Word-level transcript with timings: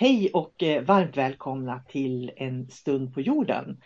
Hej 0.00 0.30
och 0.32 0.62
eh, 0.62 0.82
varmt 0.82 1.16
välkomna 1.16 1.82
till 1.88 2.32
en 2.36 2.70
stund 2.70 3.14
på 3.14 3.20
jorden. 3.20 3.80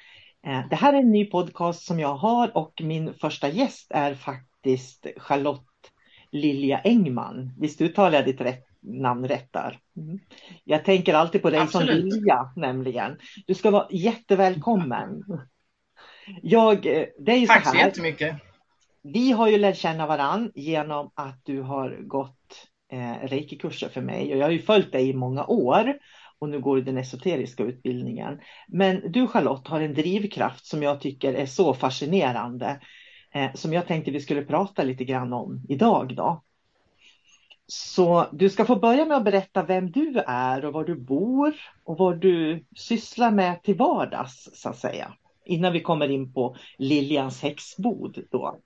Eh, 0.46 0.68
Det 0.70 0.76
här 0.76 0.92
är 0.92 0.98
en 0.98 1.10
ny 1.10 1.24
podcast 1.24 1.86
som 1.86 2.00
jag 2.00 2.16
har 2.16 2.56
och 2.56 2.80
min 2.84 3.14
första 3.14 3.48
gäst 3.48 3.86
är 3.90 4.14
faktiskt 4.14 5.06
Charlotte 5.16 5.90
Lilja 6.30 6.80
Engman. 6.84 7.52
Visst 7.58 7.80
uttalar 7.80 8.12
jag 8.12 8.24
ditt 8.24 8.40
rätt, 8.40 8.64
namn 8.80 9.28
rätt 9.28 9.52
där? 9.52 9.78
Mm. 9.96 10.18
Jag 10.64 10.84
tänker 10.84 11.14
alltid 11.14 11.42
på 11.42 11.50
dig 11.50 11.58
som 11.58 11.82
Absolut. 11.82 12.14
Lilja 12.14 12.52
nämligen. 12.56 13.18
Du 13.46 13.54
ska 13.54 13.70
vara 13.70 13.86
jättevälkommen. 13.90 15.24
Jag, 16.42 16.86
eh, 16.86 17.06
det 17.18 17.32
är 17.32 17.38
ju 17.38 17.46
Tack 17.46 17.64
så 17.64 17.70
så 17.70 17.76
här. 17.76 17.86
jättemycket. 17.86 18.36
Vi 19.02 19.32
har 19.32 19.48
ju 19.48 19.58
lärt 19.58 19.76
känna 19.76 20.06
varann 20.06 20.52
genom 20.54 21.10
att 21.14 21.40
du 21.44 21.60
har 21.60 21.98
gått 22.02 22.33
eh, 22.94 23.28
reikikurser 23.28 23.88
för 23.88 24.00
mig 24.00 24.32
och 24.32 24.38
jag 24.38 24.46
har 24.46 24.52
ju 24.52 24.62
följt 24.62 24.92
dig 24.92 25.08
i 25.08 25.14
många 25.14 25.46
år 25.46 25.98
och 26.38 26.48
nu 26.48 26.60
går 26.60 26.76
du 26.76 26.82
den 26.82 26.98
esoteriska 26.98 27.62
utbildningen. 27.62 28.40
Men 28.68 29.12
du 29.12 29.26
Charlotte 29.26 29.68
har 29.68 29.80
en 29.80 29.94
drivkraft 29.94 30.66
som 30.66 30.82
jag 30.82 31.00
tycker 31.00 31.34
är 31.34 31.46
så 31.46 31.74
fascinerande 31.74 32.80
eh, 33.34 33.52
som 33.54 33.72
jag 33.72 33.86
tänkte 33.86 34.10
vi 34.10 34.20
skulle 34.20 34.44
prata 34.44 34.82
lite 34.82 35.04
grann 35.04 35.32
om 35.32 35.62
idag 35.68 36.16
då. 36.16 36.42
Så 37.66 38.26
du 38.32 38.50
ska 38.50 38.64
få 38.64 38.76
börja 38.76 39.04
med 39.04 39.16
att 39.16 39.24
berätta 39.24 39.62
vem 39.62 39.90
du 39.90 40.22
är 40.26 40.64
och 40.64 40.72
var 40.72 40.84
du 40.84 40.94
bor 40.94 41.54
och 41.84 41.98
vad 41.98 42.20
du 42.20 42.64
sysslar 42.76 43.30
med 43.30 43.62
till 43.62 43.76
vardags 43.76 44.50
så 44.54 44.68
att 44.68 44.78
säga. 44.78 45.14
Innan 45.44 45.72
vi 45.72 45.80
kommer 45.80 46.10
in 46.10 46.32
på 46.32 46.56
Liljans 46.78 47.42
häxbod 47.42 48.24
då. 48.30 48.58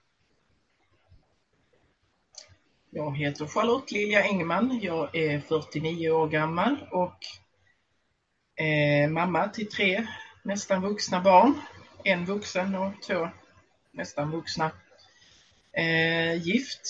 Jag 2.90 3.16
heter 3.16 3.46
Charlotte 3.46 3.92
Lilja 3.92 4.22
Engman. 4.22 4.80
Jag 4.82 5.16
är 5.16 5.40
49 5.40 6.10
år 6.10 6.28
gammal 6.28 6.76
och 6.90 7.18
eh, 8.64 9.10
mamma 9.10 9.48
till 9.48 9.68
tre 9.68 10.06
nästan 10.42 10.82
vuxna 10.82 11.20
barn. 11.20 11.54
En 12.04 12.24
vuxen 12.24 12.74
och 12.74 12.92
två 13.06 13.28
nästan 13.92 14.30
vuxna. 14.30 14.70
Eh, 15.72 16.34
gift 16.34 16.80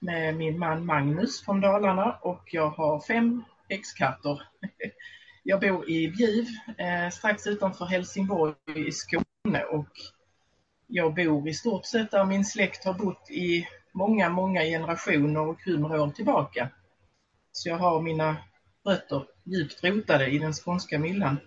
med 0.00 0.36
min 0.36 0.58
man 0.58 0.86
Magnus 0.86 1.44
från 1.44 1.60
Dalarna 1.60 2.18
och 2.22 2.42
jag 2.46 2.70
har 2.70 3.00
fem 3.00 3.44
häxkatter. 3.68 4.42
Jag 5.42 5.60
bor 5.60 5.90
i 5.90 6.08
Bjuv 6.08 6.46
eh, 6.78 7.10
strax 7.10 7.46
utanför 7.46 7.84
Helsingborg 7.84 8.54
i 8.88 8.92
Skåne 8.92 9.64
och 9.70 9.88
jag 10.86 11.14
bor 11.14 11.48
i 11.48 11.54
stort 11.54 11.86
sett 11.86 12.10
där 12.10 12.24
min 12.24 12.44
släkt 12.44 12.84
har 12.84 12.94
bott 12.94 13.30
i 13.30 13.68
många, 13.98 14.28
många 14.28 14.62
generationer 14.62 15.40
och 15.40 15.62
hundra 15.62 16.02
år 16.02 16.10
tillbaka. 16.10 16.68
Så 17.52 17.68
jag 17.68 17.76
har 17.76 18.00
mina 18.00 18.36
rötter 18.84 19.26
djupt 19.44 19.84
rotade 19.84 20.26
i 20.26 20.38
den 20.38 20.52
skånska 20.52 20.98
myllan. 20.98 21.38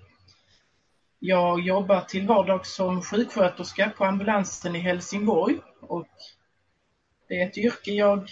Jag 1.20 1.60
jobbar 1.60 2.02
till 2.02 2.28
vardags 2.28 2.74
som 2.74 3.02
sjuksköterska 3.02 3.90
på 3.98 4.06
ambulansen 4.06 4.76
i 4.76 4.80
Helsingborg 4.80 5.60
och 5.82 6.08
det 7.28 7.42
är 7.42 7.48
ett 7.48 7.58
yrke 7.58 7.92
jag 7.92 8.30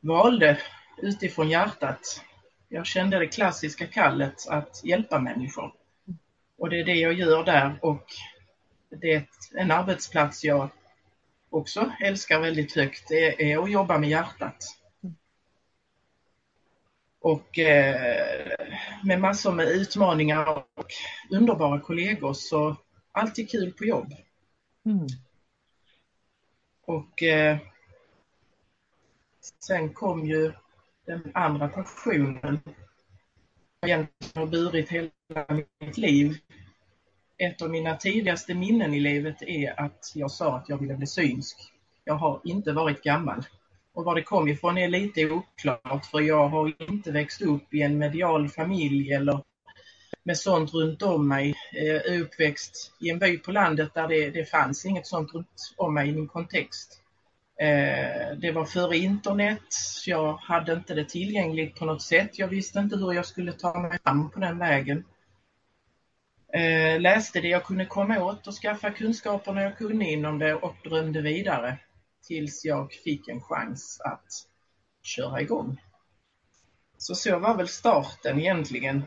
valde 0.00 0.58
utifrån 1.02 1.48
hjärtat. 1.48 2.24
Jag 2.68 2.86
kände 2.86 3.18
det 3.18 3.26
klassiska 3.26 3.86
kallet 3.86 4.48
att 4.48 4.84
hjälpa 4.84 5.18
människor. 5.18 5.72
Och 6.58 6.70
det 6.70 6.80
är 6.80 6.84
det 6.84 6.94
jag 6.94 7.12
gör 7.12 7.44
där 7.44 7.78
och 7.82 8.04
det 8.90 9.14
är 9.14 9.26
en 9.54 9.70
arbetsplats 9.70 10.44
jag 10.44 10.70
också 11.50 11.92
älskar 12.00 12.40
väldigt 12.40 12.76
högt, 12.76 13.10
är 13.10 13.58
att 13.58 13.70
jobba 13.70 13.98
med 13.98 14.10
hjärtat. 14.10 14.64
Och 17.20 17.58
eh, 17.58 18.56
med 19.04 19.20
massor 19.20 19.52
med 19.52 19.68
utmaningar 19.68 20.64
och 20.74 20.86
underbara 21.30 21.80
kollegor 21.80 22.32
så 22.32 22.76
alltid 23.12 23.50
kul 23.50 23.72
på 23.72 23.84
jobb. 23.84 24.14
Mm. 24.84 25.06
Och 26.84 27.22
eh, 27.22 27.58
sen 29.60 29.94
kom 29.94 30.26
ju 30.26 30.52
den 31.06 31.30
andra 31.34 31.68
passionen. 31.68 32.60
Jag 33.80 34.06
har 34.34 34.46
burit 34.46 34.88
hela 34.88 35.10
mitt 35.78 35.98
liv. 35.98 36.38
Ett 37.38 37.62
av 37.62 37.70
mina 37.70 37.96
tidigaste 37.96 38.54
minnen 38.54 38.94
i 38.94 39.00
livet 39.00 39.42
är 39.42 39.80
att 39.80 40.12
jag 40.14 40.30
sa 40.30 40.56
att 40.56 40.68
jag 40.68 40.78
ville 40.78 40.94
bli 40.94 41.06
synsk. 41.06 41.56
Jag 42.04 42.14
har 42.14 42.40
inte 42.44 42.72
varit 42.72 43.02
gammal. 43.02 43.44
Och 43.94 44.04
var 44.04 44.14
det 44.14 44.22
kom 44.22 44.48
ifrån 44.48 44.78
är 44.78 44.88
lite 44.88 45.30
oklart 45.30 46.06
för 46.06 46.20
jag 46.20 46.48
har 46.48 46.90
inte 46.90 47.12
växt 47.12 47.42
upp 47.42 47.74
i 47.74 47.82
en 47.82 47.98
medial 47.98 48.48
familj 48.48 49.12
eller 49.12 49.40
med 50.22 50.38
sånt 50.38 50.74
runt 50.74 51.02
om 51.02 51.28
mig. 51.28 51.54
Jag 51.72 52.06
är 52.06 52.20
uppväxt 52.20 52.92
i 53.00 53.10
en 53.10 53.18
by 53.18 53.38
på 53.38 53.52
landet 53.52 53.94
där 53.94 54.08
det, 54.08 54.30
det 54.30 54.44
fanns 54.44 54.86
inget 54.86 55.06
sånt 55.06 55.34
runt 55.34 55.74
om 55.76 55.94
mig 55.94 56.08
i 56.08 56.12
min 56.12 56.28
kontext. 56.28 57.00
Eh, 57.60 58.36
det 58.38 58.52
var 58.52 58.64
före 58.64 58.96
internet, 58.96 59.74
jag 60.06 60.32
hade 60.32 60.72
inte 60.72 60.94
det 60.94 61.08
tillgängligt 61.08 61.78
på 61.78 61.84
något 61.84 62.02
sätt. 62.02 62.38
Jag 62.38 62.48
visste 62.48 62.78
inte 62.78 62.96
hur 62.96 63.12
jag 63.12 63.26
skulle 63.26 63.52
ta 63.52 63.80
mig 63.80 63.98
fram 64.04 64.30
på 64.30 64.40
den 64.40 64.58
vägen. 64.58 65.04
Eh, 66.56 67.00
Läste 67.00 67.40
det 67.40 67.48
jag 67.48 67.64
kunde 67.64 67.86
komma 67.86 68.24
åt 68.24 68.46
och 68.46 68.54
skaffa 68.54 68.90
kunskaperna 68.90 69.62
jag 69.62 69.78
kunde 69.78 70.04
inom 70.04 70.38
det 70.38 70.54
och 70.54 70.74
drömde 70.84 71.20
vidare 71.22 71.78
tills 72.26 72.64
jag 72.64 72.92
fick 72.92 73.28
en 73.28 73.40
chans 73.40 74.00
att 74.04 74.26
köra 75.02 75.40
igång. 75.40 75.80
Så 76.98 77.14
så 77.14 77.38
var 77.38 77.56
väl 77.56 77.68
starten 77.68 78.40
egentligen. 78.40 79.02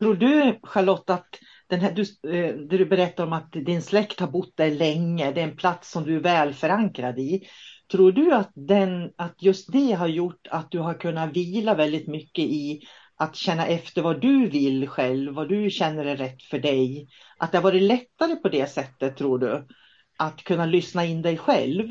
Tror 0.00 0.14
du 0.14 0.58
Charlotte 0.62 1.10
att 1.10 1.28
den 1.66 1.80
här, 1.80 1.92
du, 1.92 2.02
eh, 2.02 2.54
det 2.54 2.78
du 2.78 2.86
berättar 2.86 3.26
om 3.26 3.32
att 3.32 3.52
din 3.52 3.82
släkt 3.82 4.20
har 4.20 4.28
bott 4.28 4.56
där 4.56 4.70
länge, 4.70 5.32
det 5.32 5.40
är 5.40 5.48
en 5.48 5.56
plats 5.56 5.90
som 5.90 6.04
du 6.04 6.16
är 6.16 6.20
väl 6.20 6.54
förankrad 6.54 7.18
i. 7.18 7.42
Tror 7.90 8.12
du 8.12 8.34
att, 8.34 8.52
den, 8.54 9.10
att 9.16 9.42
just 9.42 9.72
det 9.72 9.92
har 9.92 10.08
gjort 10.08 10.46
att 10.50 10.70
du 10.70 10.78
har 10.78 10.94
kunnat 10.94 11.36
vila 11.36 11.74
väldigt 11.74 12.08
mycket 12.08 12.44
i 12.44 12.80
att 13.20 13.36
känna 13.36 13.66
efter 13.66 14.02
vad 14.02 14.20
du 14.20 14.48
vill 14.48 14.88
själv, 14.88 15.34
vad 15.34 15.48
du 15.48 15.70
känner 15.70 16.04
är 16.04 16.16
rätt 16.16 16.42
för 16.42 16.58
dig? 16.58 17.08
Att 17.36 17.52
det 17.52 17.58
har 17.58 17.62
varit 17.62 17.82
lättare 17.82 18.36
på 18.36 18.48
det 18.48 18.66
sättet 18.66 19.16
tror 19.16 19.38
du? 19.38 19.66
Att 20.16 20.44
kunna 20.44 20.66
lyssna 20.66 21.04
in 21.04 21.22
dig 21.22 21.38
själv? 21.38 21.88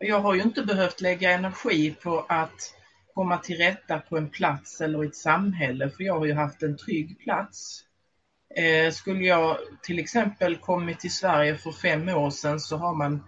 Jag 0.00 0.20
har 0.20 0.34
ju 0.34 0.42
inte 0.42 0.62
behövt 0.62 1.00
lägga 1.00 1.30
energi 1.30 1.94
på 2.02 2.26
att 2.28 2.74
komma 3.14 3.38
till 3.38 3.56
rätta 3.56 3.98
på 3.98 4.16
en 4.16 4.28
plats 4.28 4.80
eller 4.80 5.04
i 5.04 5.06
ett 5.06 5.16
samhälle 5.16 5.90
för 5.90 6.04
jag 6.04 6.18
har 6.18 6.26
ju 6.26 6.34
haft 6.34 6.62
en 6.62 6.76
trygg 6.76 7.18
plats. 7.18 7.84
Eh, 8.56 8.92
skulle 8.92 9.24
jag 9.24 9.56
till 9.82 9.98
exempel 9.98 10.56
kommit 10.56 11.00
till 11.00 11.14
Sverige 11.14 11.56
för 11.56 11.72
fem 11.72 12.08
år 12.08 12.30
sedan 12.30 12.60
så 12.60 12.76
har 12.76 12.94
man 12.94 13.22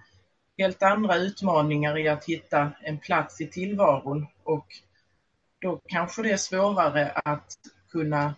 helt 0.59 0.83
andra 0.83 1.17
utmaningar 1.17 1.99
i 1.99 2.09
att 2.09 2.25
hitta 2.25 2.73
en 2.83 2.99
plats 2.99 3.41
i 3.41 3.47
tillvaron 3.47 4.27
och 4.45 4.67
då 5.61 5.81
kanske 5.89 6.23
det 6.23 6.31
är 6.31 6.37
svårare 6.37 7.11
att 7.11 7.57
kunna 7.91 8.35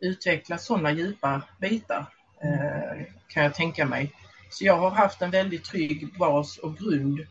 utveckla 0.00 0.58
sådana 0.58 0.92
djupa 0.92 1.42
bitar 1.60 2.06
eh, 2.42 3.06
kan 3.28 3.42
jag 3.42 3.54
tänka 3.54 3.86
mig. 3.86 4.12
Så 4.50 4.64
jag 4.64 4.76
har 4.76 4.90
haft 4.90 5.22
en 5.22 5.30
väldigt 5.30 5.64
trygg 5.64 6.18
bas 6.18 6.58
och 6.58 6.76
grund 6.76 7.26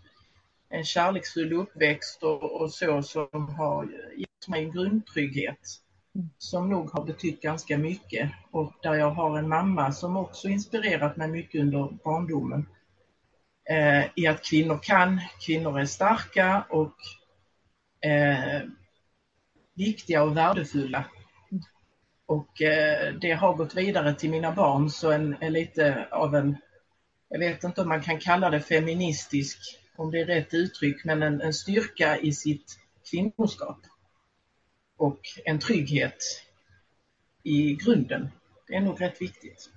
en 0.70 0.86
kärleksfull 0.86 1.54
uppväxt 1.54 2.24
och, 2.24 2.62
och 2.62 2.74
så 2.74 3.04
som 3.04 3.50
har 3.58 3.88
gett 4.18 4.48
mig 4.48 4.64
en 4.64 4.72
grundtrygghet. 4.72 5.80
som 6.38 6.70
nog 6.70 6.92
har 6.92 7.06
betytt 7.06 7.42
ganska 7.42 7.78
mycket 7.78 8.32
och 8.52 8.74
där 8.82 8.94
jag 8.94 9.12
har 9.12 9.38
en 9.38 9.50
mamma 9.50 9.92
som 9.92 10.18
också 10.18 10.48
inspirerat 10.48 11.18
mig 11.18 11.28
mycket 11.28 11.62
under 11.62 11.90
barndomen. 12.04 12.66
Eh, 13.70 14.06
I 14.16 14.28
att 14.28 14.44
kvinnor 14.44 14.80
kan, 14.84 15.22
kvinnor 15.46 15.80
är 15.80 15.86
starka 15.86 16.66
och 16.70 16.96
eh, 18.10 18.62
viktiga 19.80 20.24
och 20.24 20.38
värdefulla. 20.38 21.06
Och 22.26 22.62
eh, 22.62 23.14
det 23.14 23.32
har 23.32 23.54
gått 23.54 23.76
vidare 23.76 24.14
till 24.14 24.30
mina 24.30 24.52
barn 24.52 24.90
så 24.90 25.12
en, 25.12 25.38
en 25.40 25.54
lite 25.54 26.08
av 26.12 26.36
en, 26.36 26.58
jag 27.30 27.40
vet 27.40 27.64
inte 27.64 27.82
om 27.82 27.88
man 27.90 28.02
kan 28.02 28.20
kalla 28.20 28.50
det 28.50 28.60
feministisk, 28.60 29.58
om 29.96 30.12
det 30.12 30.22
är 30.22 30.26
rätt 30.26 30.54
uttryck, 30.54 31.06
men 31.06 31.24
en, 31.24 31.42
en 31.42 31.54
styrka 31.54 32.18
i 32.18 32.34
sitt 32.34 32.80
kvinnoskap. 33.10 33.80
Och 34.98 35.20
en 35.46 35.60
trygghet 35.60 36.18
i 37.44 37.76
grunden. 37.76 38.30
Det 38.68 38.76
är 38.76 38.82
nog 38.82 39.02
rätt 39.02 39.22
viktigt. 39.22 39.70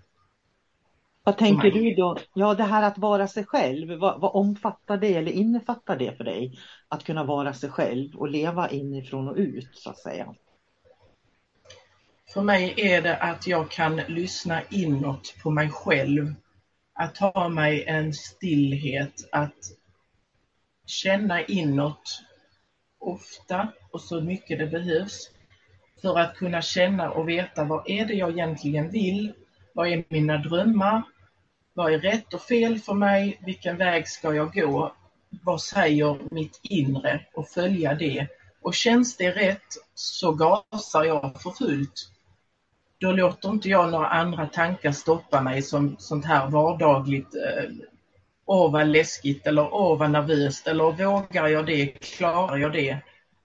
Vad 1.25 1.39
tänker 1.39 1.71
du 1.71 1.95
då? 1.95 2.17
Ja, 2.35 2.55
det 2.55 2.65
här 2.65 2.83
att 2.83 2.99
vara 2.99 3.29
sig 3.29 3.45
själv, 3.45 3.99
vad, 3.99 4.21
vad, 4.21 4.31
omfattar 4.35 4.97
det 4.97 5.15
eller 5.15 5.33
innefattar 5.33 5.97
det 5.97 6.17
för 6.17 6.25
dig? 6.25 6.59
Att 6.89 7.05
kunna 7.05 7.25
vara 7.25 7.55
sig 7.55 7.71
själv 7.71 8.17
och 8.17 8.29
leva 8.29 8.71
inifrån 8.71 9.29
och 9.29 9.37
ut 9.37 9.71
så 9.73 9.91
att 9.91 9.99
säga. 9.99 10.35
För 12.35 12.43
mig 12.43 12.75
är 12.77 13.03
det 13.03 13.17
att 13.17 13.47
jag 13.47 13.71
kan 13.71 13.97
lyssna 13.97 14.63
inåt 14.71 15.35
på 15.43 15.51
mig 15.51 15.71
själv. 15.71 16.35
Att 16.95 17.19
ha 17.19 17.49
mig 17.49 17.85
en 17.85 18.13
stillhet, 18.13 19.29
att 19.33 19.59
känna 20.87 21.43
inåt 21.43 22.23
ofta 22.99 23.73
och 23.91 24.01
så 24.01 24.21
mycket 24.21 24.59
det 24.59 24.67
behövs 24.67 25.31
för 26.03 26.19
att 26.19 26.37
kunna 26.37 26.63
känna 26.63 27.11
och 27.11 27.29
veta 27.29 27.65
vad 27.65 27.91
är 27.91 28.07
det 28.07 28.15
jag 28.15 28.31
egentligen 28.31 28.91
vill? 28.91 29.33
Vad 29.75 29.89
är 29.89 30.05
mina 30.09 30.37
drömmar? 30.37 31.03
Vad 31.75 31.93
är 31.93 31.99
rätt 31.99 32.35
och 32.35 32.41
fel 32.41 32.79
för 32.79 32.95
mig? 32.95 33.41
Vilken 33.47 33.77
väg 33.77 34.09
ska 34.09 34.35
jag 34.35 34.55
gå? 34.55 34.95
Vad 35.43 35.61
säger 35.61 36.19
mitt 36.31 36.61
inre? 36.63 37.27
Och 37.35 37.49
följa 37.49 37.95
det. 37.95 38.27
Och 38.63 38.75
känns 38.75 39.17
det 39.17 39.31
rätt 39.31 39.69
så 39.95 40.33
gasar 40.33 41.05
jag 41.05 41.43
för 41.43 41.51
fullt. 41.51 42.09
Då 42.99 43.13
låter 43.13 43.49
inte 43.49 43.69
jag 43.69 43.91
några 43.91 44.07
andra 44.07 44.47
tankar 44.47 44.93
stoppa 44.93 45.43
mig 45.43 45.63
som 45.63 45.97
sånt 45.99 46.25
här 46.25 46.51
vardagligt 46.51 47.35
åh 48.47 48.63
Åh 48.65 48.73
vad 48.73 48.87
läskigt 48.87 49.47
eller 49.47 49.75
åh 49.75 49.99
vad 49.99 50.11
nervöst 50.11 50.67
eller 50.67 50.85
vågar 50.85 51.49
jag 51.49 51.67
det, 51.67 51.87
klarar 51.87 52.57
jag 52.57 52.73
det? 52.73 52.99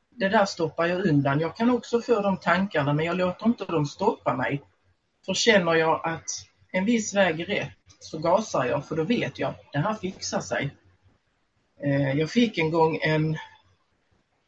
Det 0.10 0.30
där 0.30 0.46
stoppar 0.46 0.86
jag 0.86 1.06
undan. 1.06 1.40
Jag 1.40 1.56
kan 1.56 1.70
också 1.70 2.02
få 2.02 2.22
de 2.22 2.38
tankarna 2.38 2.94
men 2.94 3.06
jag 3.06 3.18
låter 3.18 3.46
inte 3.46 3.66
dem 3.66 3.86
stoppa 3.86 4.36
mig. 4.36 4.62
För 5.28 5.34
känner 5.34 5.74
jag 5.74 6.02
att 6.04 6.26
en 6.72 6.86
viss 6.86 7.14
väg 7.14 7.40
är 7.40 7.46
rätt 7.46 7.70
så 8.00 8.18
gasar 8.18 8.66
jag 8.66 8.86
för 8.86 8.96
då 8.96 9.04
vet 9.04 9.40
jag 9.40 9.50
att 9.50 9.72
det 9.72 9.80
här 9.80 9.94
fixar 9.94 10.40
sig. 10.40 10.76
Eh, 11.84 12.12
jag 12.12 12.30
fick 12.30 12.58
en 12.58 12.72
gång 12.72 13.00
en, 13.02 13.38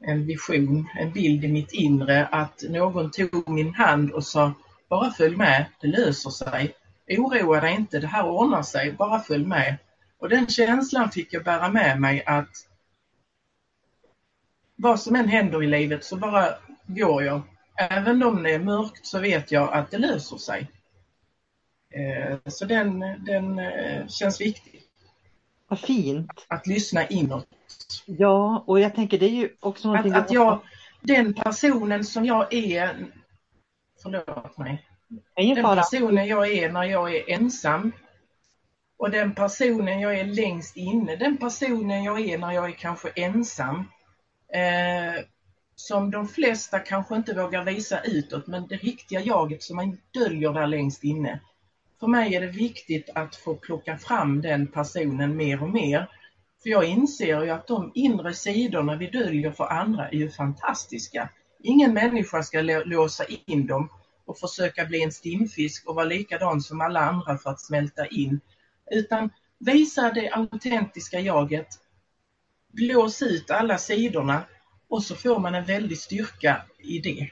en 0.03 0.25
vision, 0.25 0.89
en 0.95 1.11
bild 1.11 1.43
i 1.43 1.47
mitt 1.47 1.73
inre 1.73 2.25
att 2.25 2.63
någon 2.69 3.11
tog 3.11 3.49
min 3.49 3.73
hand 3.73 4.11
och 4.11 4.23
sa 4.23 4.53
bara 4.89 5.11
följ 5.11 5.35
med, 5.35 5.65
det 5.81 5.87
löser 5.87 6.29
sig. 6.29 6.73
Oroa 7.09 7.61
dig 7.61 7.73
inte, 7.73 7.99
det 7.99 8.07
här 8.07 8.27
ordnar 8.27 8.63
sig, 8.63 8.91
bara 8.91 9.19
följ 9.19 9.45
med. 9.45 9.77
Och 10.17 10.29
den 10.29 10.47
känslan 10.47 11.09
fick 11.11 11.33
jag 11.33 11.43
bära 11.43 11.69
med 11.69 11.99
mig 12.01 12.23
att 12.25 12.49
vad 14.75 14.99
som 14.99 15.15
än 15.15 15.27
händer 15.27 15.63
i 15.63 15.67
livet 15.67 16.03
så 16.03 16.15
bara 16.15 16.55
går 16.85 17.23
jag. 17.23 17.41
Även 17.79 18.23
om 18.23 18.43
det 18.43 18.53
är 18.53 18.59
mörkt 18.59 19.05
så 19.05 19.19
vet 19.19 19.51
jag 19.51 19.73
att 19.73 19.91
det 19.91 19.97
löser 19.97 20.37
sig. 20.37 20.71
Eh, 21.93 22.37
så 22.45 22.65
den, 22.65 22.99
den 23.25 23.59
eh, 23.59 24.07
känns 24.07 24.41
viktig. 24.41 24.81
Vad 25.67 25.79
fint. 25.79 26.45
Att 26.47 26.67
lyssna 26.67 27.07
inåt. 27.07 27.47
Ja, 28.05 28.63
och 28.67 28.79
jag 28.79 28.95
tänker 28.95 29.19
det 29.19 29.25
är 29.25 29.29
ju 29.29 29.49
också 29.59 29.87
någonting... 29.87 30.13
Att, 30.13 30.25
att 30.25 30.31
jag, 30.31 30.59
den 31.01 31.33
personen 31.33 32.03
som 32.03 32.25
jag 32.25 32.53
är, 32.53 33.05
förlåt 34.03 34.57
mig, 34.57 34.85
den 35.35 35.75
personen 35.75 36.27
jag 36.27 36.51
är 36.51 36.71
när 36.71 36.83
jag 36.83 37.15
är 37.15 37.29
ensam 37.29 37.91
och 38.97 39.11
den 39.11 39.35
personen 39.35 39.99
jag 39.99 40.19
är 40.19 40.25
längst 40.25 40.77
inne, 40.77 41.15
den 41.15 41.37
personen 41.37 42.03
jag 42.03 42.21
är 42.21 42.37
när 42.37 42.51
jag 42.51 42.65
är 42.65 42.71
kanske 42.71 43.09
ensam, 43.09 43.77
eh, 44.53 45.23
som 45.79 46.11
de 46.11 46.27
flesta 46.27 46.79
kanske 46.79 47.15
inte 47.15 47.33
vågar 47.33 47.63
visa 47.63 48.01
utåt, 48.01 48.47
men 48.47 48.67
det 48.67 48.75
riktiga 48.75 49.21
jaget 49.21 49.63
som 49.63 49.75
man 49.75 49.97
döljer 50.11 50.53
där 50.53 50.67
längst 50.67 51.03
inne. 51.03 51.39
För 51.99 52.07
mig 52.07 52.35
är 52.35 52.41
det 52.41 52.47
viktigt 52.47 53.09
att 53.15 53.35
få 53.35 53.55
plocka 53.55 53.97
fram 53.97 54.41
den 54.41 54.67
personen 54.67 55.35
mer 55.35 55.63
och 55.63 55.69
mer. 55.69 56.09
För 56.63 56.69
jag 56.69 56.85
inser 56.85 57.43
ju 57.43 57.49
att 57.49 57.67
de 57.67 57.91
inre 57.95 58.33
sidorna 58.33 58.95
vi 58.95 59.07
döljer 59.07 59.51
för 59.51 59.63
andra 59.63 60.09
är 60.09 60.15
ju 60.15 60.29
fantastiska. 60.29 61.29
Ingen 61.59 61.93
människa 61.93 62.43
ska 62.43 62.61
låsa 62.61 63.23
in 63.45 63.67
dem 63.67 63.89
och 64.25 64.39
försöka 64.39 64.85
bli 64.85 65.03
en 65.03 65.11
stimfisk 65.11 65.87
och 65.87 65.95
vara 65.95 66.05
likadan 66.05 66.61
som 66.61 66.81
alla 66.81 66.99
andra 66.99 67.37
för 67.37 67.49
att 67.49 67.61
smälta 67.61 68.05
in. 68.07 68.39
Utan 68.91 69.29
visa 69.57 70.11
det 70.11 70.29
autentiska 70.31 71.19
jaget, 71.19 71.67
blås 72.71 73.21
ut 73.21 73.51
alla 73.51 73.77
sidorna 73.77 74.43
och 74.89 75.03
så 75.03 75.15
får 75.15 75.39
man 75.39 75.55
en 75.55 75.65
väldig 75.65 75.97
styrka 75.97 76.65
i 76.79 76.99
det. 76.99 77.29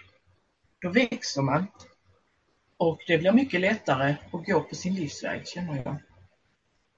Då 0.81 0.89
växer 0.89 1.41
man 1.41 1.67
och 2.77 2.99
det 3.07 3.17
blir 3.17 3.31
mycket 3.31 3.61
lättare 3.61 4.15
att 4.33 4.45
gå 4.45 4.59
på 4.59 4.75
sin 4.75 4.95
livsväg 4.95 5.47
känner 5.47 5.83
jag. 5.85 5.97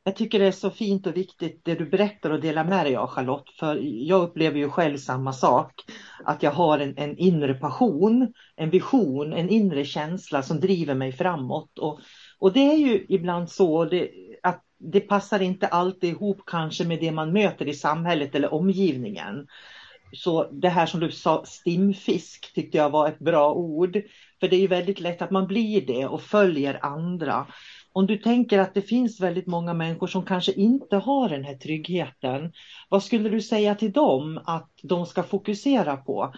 Jag 0.03 0.15
tycker 0.15 0.39
det 0.39 0.45
är 0.45 0.51
så 0.51 0.71
fint 0.71 1.07
och 1.07 1.17
viktigt 1.17 1.61
det 1.65 1.75
du 1.75 1.85
berättar 1.85 2.29
och 2.29 2.41
delar 2.41 2.63
med 2.63 2.85
dig 2.85 2.95
av 2.95 3.07
Charlotte. 3.07 3.49
För 3.59 3.75
jag 3.81 4.21
upplever 4.21 4.59
ju 4.59 4.69
själv 4.69 4.97
samma 4.97 5.33
sak. 5.33 5.73
Att 6.23 6.43
jag 6.43 6.51
har 6.51 6.79
en, 6.79 6.97
en 6.97 7.17
inre 7.17 7.53
passion, 7.53 8.33
en 8.55 8.69
vision, 8.69 9.33
en 9.33 9.49
inre 9.49 9.85
känsla 9.85 10.41
som 10.43 10.59
driver 10.59 10.95
mig 10.95 11.11
framåt. 11.11 11.79
Och, 11.79 11.99
och 12.39 12.53
det 12.53 12.73
är 12.73 12.77
ju 12.77 13.05
ibland 13.09 13.49
så 13.49 13.85
det, 13.85 14.11
att 14.43 14.63
det 14.77 14.99
passar 14.99 15.41
inte 15.41 15.67
alltid 15.67 16.09
ihop 16.09 16.41
kanske 16.45 16.85
med 16.85 16.99
det 16.99 17.11
man 17.11 17.33
möter 17.33 17.67
i 17.67 17.73
samhället 17.73 18.35
eller 18.35 18.53
omgivningen. 18.53 19.47
Så 20.11 20.49
det 20.51 20.69
här 20.69 20.85
som 20.85 20.99
du 20.99 21.11
sa, 21.11 21.45
stimfisk 21.45 22.53
tyckte 22.53 22.77
jag 22.77 22.89
var 22.89 23.07
ett 23.07 23.19
bra 23.19 23.53
ord. 23.53 24.01
För 24.39 24.47
det 24.47 24.55
är 24.55 24.59
ju 24.59 24.67
väldigt 24.67 24.99
lätt 24.99 25.21
att 25.21 25.31
man 25.31 25.47
blir 25.47 25.85
det 25.85 26.05
och 26.05 26.21
följer 26.21 26.85
andra. 26.85 27.47
Om 27.91 28.07
du 28.07 28.17
tänker 28.17 28.59
att 28.59 28.73
det 28.73 28.81
finns 28.81 29.19
väldigt 29.19 29.47
många 29.47 29.73
människor 29.73 30.07
som 30.07 30.25
kanske 30.25 30.51
inte 30.51 30.95
har 30.95 31.29
den 31.29 31.43
här 31.43 31.55
tryggheten. 31.55 32.51
Vad 32.89 33.03
skulle 33.03 33.29
du 33.29 33.41
säga 33.41 33.75
till 33.75 33.91
dem 33.91 34.39
att 34.45 34.71
de 34.83 35.05
ska 35.05 35.23
fokusera 35.23 35.97
på? 35.97 36.33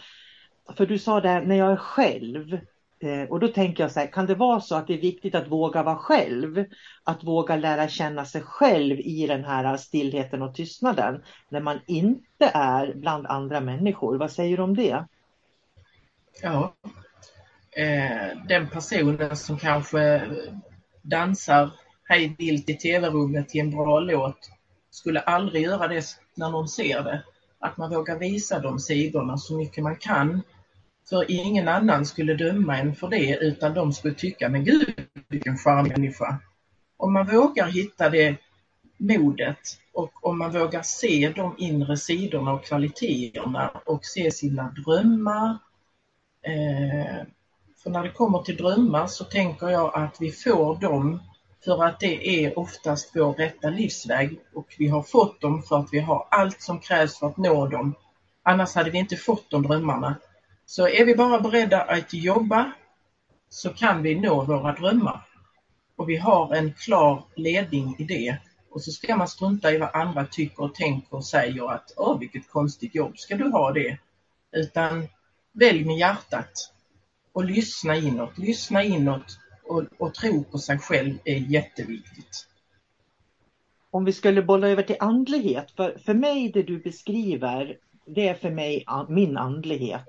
För 0.77 0.85
du 0.85 0.99
sa 0.99 1.21
det 1.21 1.41
när 1.41 1.55
jag 1.55 1.71
är 1.71 1.75
själv. 1.75 2.59
Eh, 3.03 3.24
och 3.29 3.39
då 3.39 3.48
tänker 3.48 3.84
jag 3.84 3.91
så 3.91 4.00
här, 4.00 4.08
kan 4.08 4.25
det 4.25 4.36
vara 4.36 4.62
så 4.62 4.75
att 4.75 4.88
det 4.88 4.93
är 4.93 5.01
viktigt 5.01 5.36
att 5.36 5.48
våga 5.48 5.84
vara 5.84 5.96
själv? 5.96 6.65
Att 7.03 7.24
våga 7.24 7.55
lära 7.55 7.88
känna 7.88 8.25
sig 8.25 8.41
själv 8.41 9.00
i 9.00 9.27
den 9.27 9.43
här 9.43 9.77
stillheten 9.77 10.41
och 10.41 10.55
tystnaden 10.55 11.24
när 11.50 11.62
man 11.62 11.79
inte 11.88 12.51
är 12.53 12.93
bland 12.96 13.27
andra 13.27 13.62
människor. 13.62 14.17
Vad 14.17 14.31
säger 14.31 14.58
du 14.58 14.63
om 14.63 14.75
det? 14.75 15.05
Ja, 16.41 16.74
eh, 17.72 18.38
den 18.48 18.70
personen 18.70 19.38
som 19.38 19.58
kanske 19.58 20.22
dansar 21.01 21.72
hej 22.03 22.36
vilt 22.38 22.70
i 22.70 22.74
tv-rummet 22.74 23.50
till 23.50 23.62
en 23.62 23.72
bra 23.72 24.00
låt 24.00 24.50
skulle 24.89 25.20
aldrig 25.20 25.63
göra 25.63 25.88
det 25.88 26.05
när 26.36 26.50
någon 26.50 26.67
ser 26.67 27.03
det. 27.03 27.24
Att 27.60 27.77
man 27.77 27.89
vågar 27.89 28.20
visa 28.20 28.60
de 28.60 28.79
sidorna 28.79 29.38
så 29.38 29.58
mycket 29.58 29.84
man 29.84 29.96
kan 29.96 30.41
för 31.10 31.31
ingen 31.31 31.67
annan 31.67 32.05
skulle 32.05 32.34
döma 32.34 32.77
en 32.77 32.96
för 32.96 33.08
det 33.08 33.38
utan 33.41 33.74
de 33.74 33.93
skulle 33.93 34.13
tycka, 34.13 34.50
men 34.50 34.63
gud 34.63 34.93
vilken 35.27 35.58
charmig 35.58 35.91
människa. 35.91 36.39
Om 36.98 37.13
man 37.13 37.27
vågar 37.27 37.67
hitta 37.67 38.10
det 38.10 38.38
modet 38.98 39.60
och 39.93 40.25
om 40.25 40.38
man 40.38 40.51
vågar 40.51 40.81
se 40.81 41.34
de 41.36 41.55
inre 41.58 41.98
sidorna 41.98 42.53
och 42.53 42.65
kvaliteterna 42.65 43.72
och 43.86 44.05
se 44.05 44.31
sina 44.31 44.74
drömmar. 44.86 45.58
Eh, 46.46 47.25
för 47.84 47.89
när 47.89 48.03
det 48.03 48.10
kommer 48.10 48.39
till 48.39 48.58
drömmar 48.58 49.08
så 49.08 49.24
tänker 49.24 49.70
jag 49.70 49.96
att 49.96 50.17
vi 50.20 50.31
får 50.31 50.75
dem 50.75 51.20
för 51.65 51.84
att 51.84 52.00
det 52.00 52.46
är 52.46 52.60
oftast 52.60 53.12
vår 53.15 53.34
rätta 53.34 53.70
livsväg 53.70 54.39
och 54.53 54.75
vi 54.77 54.88
har 54.88 55.03
fått 55.03 55.41
dem 55.41 55.63
för 55.63 55.79
att 55.79 55.89
vi 55.91 56.00
har 56.00 56.27
allt 56.31 56.62
som 56.62 56.79
krävs 56.79 57.20
för 57.20 57.27
att 57.27 57.38
nå 57.38 57.67
dem. 57.67 57.93
Annars 58.43 58.75
hade 58.75 58.89
vi 58.89 58.98
inte 58.98 59.15
fått 59.15 59.50
de 59.50 59.63
drömmarna. 59.63 60.15
Så 60.71 60.87
är 60.87 61.05
vi 61.05 61.15
bara 61.15 61.39
beredda 61.39 61.81
att 61.81 62.13
jobba 62.13 62.71
så 63.49 63.69
kan 63.69 64.03
vi 64.03 64.19
nå 64.19 64.43
våra 64.43 64.73
drömmar. 64.73 65.25
Och 65.95 66.09
vi 66.09 66.17
har 66.17 66.55
en 66.55 66.73
klar 66.73 67.23
ledning 67.35 67.95
i 67.99 68.03
det. 68.03 68.37
Och 68.69 68.83
så 68.83 68.91
ska 68.91 69.15
man 69.15 69.27
strunta 69.27 69.71
i 69.71 69.77
vad 69.77 69.95
andra 69.95 70.25
tycker 70.25 70.63
och 70.63 70.75
tänker 70.75 71.15
och 71.15 71.25
säger 71.25 71.71
att 71.71 71.93
åh 71.97 72.19
vilket 72.19 72.49
konstigt 72.49 72.95
jobb, 72.95 73.17
ska 73.17 73.35
du 73.35 73.49
ha 73.49 73.71
det? 73.71 73.97
Utan 74.51 75.07
välj 75.51 75.85
med 75.85 75.97
hjärtat. 75.97 76.73
och 77.33 77.45
lyssna 77.45 77.95
inåt. 77.95 78.37
Lyssna 78.37 78.83
inåt 78.83 79.37
och, 79.63 79.83
och 79.97 80.13
tro 80.13 80.43
på 80.43 80.57
sig 80.57 80.77
själv 80.77 81.17
är 81.25 81.37
jätteviktigt. 81.37 82.47
Om 83.91 84.05
vi 84.05 84.13
skulle 84.13 84.41
bolla 84.41 84.67
över 84.67 84.83
till 84.83 84.97
andlighet, 84.99 85.71
för, 85.71 85.97
för 86.05 86.13
mig 86.13 86.51
det 86.51 86.63
du 86.63 86.79
beskriver, 86.79 87.77
det 88.05 88.27
är 88.27 88.35
för 88.35 88.51
mig 88.51 88.85
min 89.09 89.37
andlighet. 89.37 90.07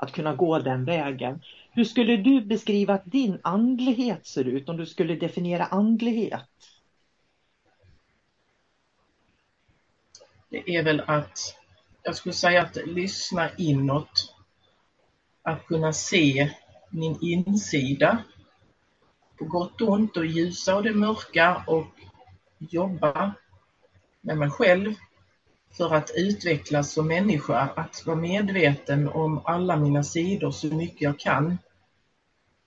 Att 0.00 0.12
kunna 0.12 0.34
gå 0.34 0.58
den 0.58 0.84
vägen. 0.84 1.42
Hur 1.70 1.84
skulle 1.84 2.16
du 2.16 2.40
beskriva 2.40 2.94
att 2.94 3.04
din 3.04 3.38
andlighet 3.42 4.26
ser 4.26 4.44
ut 4.44 4.68
om 4.68 4.76
du 4.76 4.86
skulle 4.86 5.14
definiera 5.14 5.64
andlighet? 5.64 6.48
Det 10.48 10.76
är 10.76 10.82
väl 10.82 11.00
att, 11.06 11.56
jag 12.02 12.16
skulle 12.16 12.32
säga 12.32 12.62
att 12.62 12.76
lyssna 12.86 13.50
inåt. 13.56 14.34
Att 15.42 15.66
kunna 15.66 15.92
se 15.92 16.50
min 16.90 17.18
insida 17.20 18.24
på 19.38 19.44
gott 19.44 19.80
och 19.80 19.88
ont 19.88 20.16
och 20.16 20.26
ljusa 20.26 20.76
och 20.76 20.82
det 20.82 20.94
mörka 20.94 21.64
och 21.66 21.86
jobba 22.58 23.32
med 24.20 24.38
mig 24.38 24.50
själv 24.50 24.94
för 25.76 25.94
att 25.94 26.10
utvecklas 26.14 26.92
som 26.92 27.08
människa, 27.08 27.58
att 27.76 28.06
vara 28.06 28.16
medveten 28.16 29.08
om 29.08 29.40
alla 29.44 29.76
mina 29.76 30.02
sidor 30.02 30.50
så 30.50 30.66
mycket 30.66 31.02
jag 31.02 31.18
kan 31.18 31.58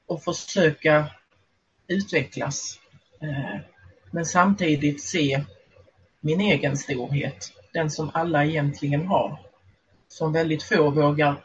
och 0.07 0.23
försöka 0.23 1.05
utvecklas. 1.87 2.79
Eh, 3.21 3.59
men 4.11 4.25
samtidigt 4.25 5.03
se 5.03 5.43
min 6.19 6.41
egen 6.41 6.77
storhet, 6.77 7.53
den 7.73 7.91
som 7.91 8.11
alla 8.13 8.45
egentligen 8.45 9.07
har, 9.07 9.39
som 10.07 10.33
väldigt 10.33 10.63
få 10.63 10.89
vågar 10.89 11.35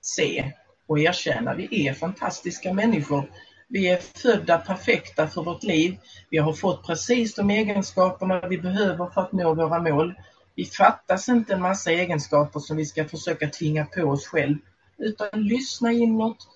se 0.00 0.52
och 0.86 0.98
erkänna. 0.98 1.54
Vi 1.54 1.86
är 1.88 1.94
fantastiska 1.94 2.72
människor. 2.72 3.30
Vi 3.68 3.88
är 3.88 3.96
födda 3.96 4.58
perfekta 4.58 5.28
för 5.28 5.42
vårt 5.42 5.62
liv. 5.62 5.96
Vi 6.30 6.38
har 6.38 6.52
fått 6.52 6.86
precis 6.86 7.34
de 7.34 7.50
egenskaperna 7.50 8.48
vi 8.48 8.58
behöver 8.58 9.06
för 9.06 9.20
att 9.20 9.32
nå 9.32 9.54
våra 9.54 9.78
mål. 9.78 10.14
Vi 10.54 10.64
fattas 10.64 11.28
inte 11.28 11.54
en 11.54 11.62
massa 11.62 11.90
egenskaper 11.90 12.60
som 12.60 12.76
vi 12.76 12.86
ska 12.86 13.08
försöka 13.08 13.48
tvinga 13.48 13.84
på 13.84 14.02
oss 14.02 14.26
själv, 14.26 14.56
utan 14.98 15.28
lyssna 15.32 15.92
inåt 15.92 16.48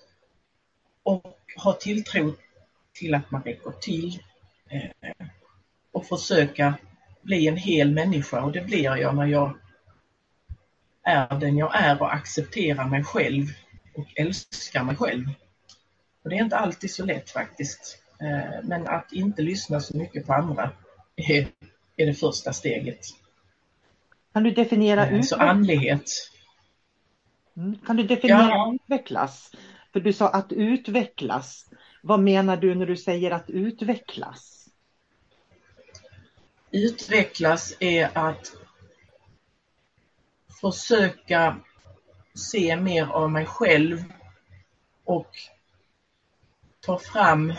och 1.03 1.35
ha 1.63 1.73
tilltro 1.73 2.33
till 2.93 3.15
att 3.15 3.31
man 3.31 3.43
räcker 3.43 3.71
till 3.71 4.23
eh, 4.69 5.27
och 5.91 6.05
försöka 6.05 6.77
bli 7.21 7.47
en 7.47 7.57
hel 7.57 7.93
människa 7.93 8.43
och 8.43 8.51
det 8.51 8.61
blir 8.61 8.97
jag 8.97 9.15
när 9.15 9.25
jag 9.25 9.57
är 11.03 11.39
den 11.39 11.57
jag 11.57 11.75
är 11.75 12.01
och 12.01 12.13
accepterar 12.13 12.87
mig 12.87 13.03
själv 13.03 13.45
och 13.95 14.07
älskar 14.15 14.83
mig 14.83 14.95
själv. 14.95 15.25
Och 16.23 16.29
det 16.29 16.35
är 16.35 16.43
inte 16.43 16.57
alltid 16.57 16.91
så 16.91 17.05
lätt 17.05 17.29
faktiskt. 17.29 17.99
Eh, 18.21 18.63
men 18.63 18.87
att 18.87 19.13
inte 19.13 19.41
lyssna 19.41 19.79
så 19.79 19.97
mycket 19.97 20.25
på 20.25 20.33
andra 20.33 20.71
är 21.15 21.47
det 21.95 22.13
första 22.13 22.53
steget. 22.53 22.99
Kan 24.37 24.43
du 24.43 24.51
definiera 24.51 25.07
eh, 25.07 25.21
Så 25.21 25.35
andlighet. 25.35 26.11
Mm. 27.55 27.77
Kan 27.85 27.95
du 27.95 28.03
definiera 28.03 28.49
ja. 28.49 28.73
utvecklas? 28.75 29.51
För 29.93 29.99
du 29.99 30.13
sa 30.13 30.29
att 30.29 30.51
utvecklas. 30.51 31.69
Vad 32.01 32.19
menar 32.19 32.57
du 32.57 32.75
när 32.75 32.85
du 32.85 32.97
säger 32.97 33.31
att 33.31 33.49
utvecklas? 33.49 34.69
Utvecklas 36.71 37.73
är 37.79 38.17
att 38.17 38.51
försöka 40.61 41.57
se 42.33 42.75
mer 42.75 43.05
av 43.07 43.31
mig 43.31 43.45
själv 43.45 44.03
och 45.03 45.31
ta 46.79 46.99
fram 46.99 47.53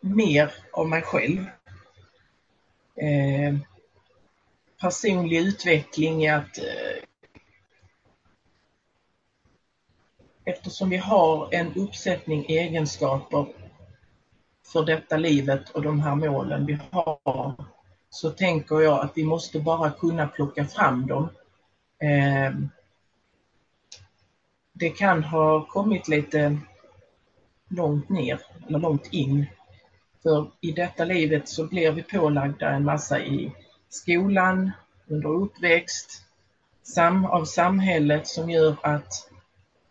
mer 0.00 0.54
av 0.72 0.88
mig 0.88 1.02
själv. 1.02 1.38
Eh, 2.96 3.54
personlig 4.80 5.38
utveckling 5.38 6.24
i 6.24 6.28
att 6.28 6.58
eh, 6.58 7.04
eftersom 10.44 10.90
vi 10.90 10.96
har 10.96 11.54
en 11.54 11.74
uppsättning 11.74 12.44
egenskaper 12.48 13.46
för 14.72 14.84
detta 14.84 15.16
livet 15.16 15.70
och 15.70 15.82
de 15.82 16.00
här 16.00 16.14
målen 16.14 16.66
vi 16.66 16.78
har 16.90 17.54
så 18.10 18.30
tänker 18.30 18.80
jag 18.80 19.04
att 19.04 19.12
vi 19.14 19.24
måste 19.24 19.60
bara 19.60 19.90
kunna 19.90 20.28
plocka 20.28 20.64
fram 20.64 21.06
dem. 21.06 21.28
Eh, 22.02 22.54
det 24.72 24.90
kan 24.90 25.24
ha 25.24 25.66
kommit 25.66 26.08
lite 26.08 26.58
långt 27.68 28.08
ner 28.08 28.40
eller 28.66 28.78
långt 28.78 29.06
in. 29.12 29.46
För 30.22 30.50
i 30.60 30.72
detta 30.72 31.04
livet 31.04 31.48
så 31.48 31.66
blir 31.66 31.92
vi 31.92 32.02
pålagda 32.02 32.70
en 32.70 32.84
massa 32.84 33.20
i 33.20 33.52
skolan, 33.88 34.70
under 35.06 35.28
uppväxt, 35.28 36.24
sam 36.82 37.24
av 37.24 37.44
samhället 37.44 38.26
som 38.26 38.50
gör 38.50 38.76
att 38.82 39.30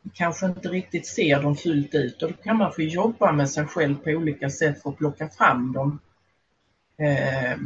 vi 0.02 0.10
kanske 0.14 0.46
inte 0.46 0.70
riktigt 0.70 1.08
ser 1.08 1.42
dem 1.42 1.56
fullt 1.56 1.96
ut 1.96 2.24
och 2.24 2.32
då 2.32 2.38
kan 2.44 2.58
man 2.58 2.74
få 2.74 2.82
jobba 2.82 3.32
med 3.32 3.50
sig 3.50 3.66
själv 3.66 3.96
på 3.96 4.10
olika 4.10 4.50
sätt 4.50 4.82
för 4.82 4.90
att 4.90 4.98
plocka 4.98 5.30
fram 5.30 5.74
dem. 5.74 6.00
Eh, 6.98 7.58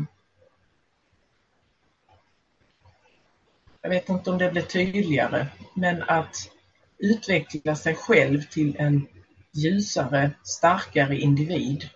jag 3.82 3.90
vet 3.90 4.10
inte 4.10 4.30
om 4.30 4.38
det 4.38 4.52
blir 4.52 4.62
tydligare, 4.62 5.48
men 5.74 6.04
att 6.04 6.36
utveckla 6.98 7.76
sig 7.76 7.96
själv 7.96 8.42
till 8.42 8.76
en 8.80 9.08
ljusare, 9.52 10.32
starkare 10.44 11.18
individ. 11.18 11.90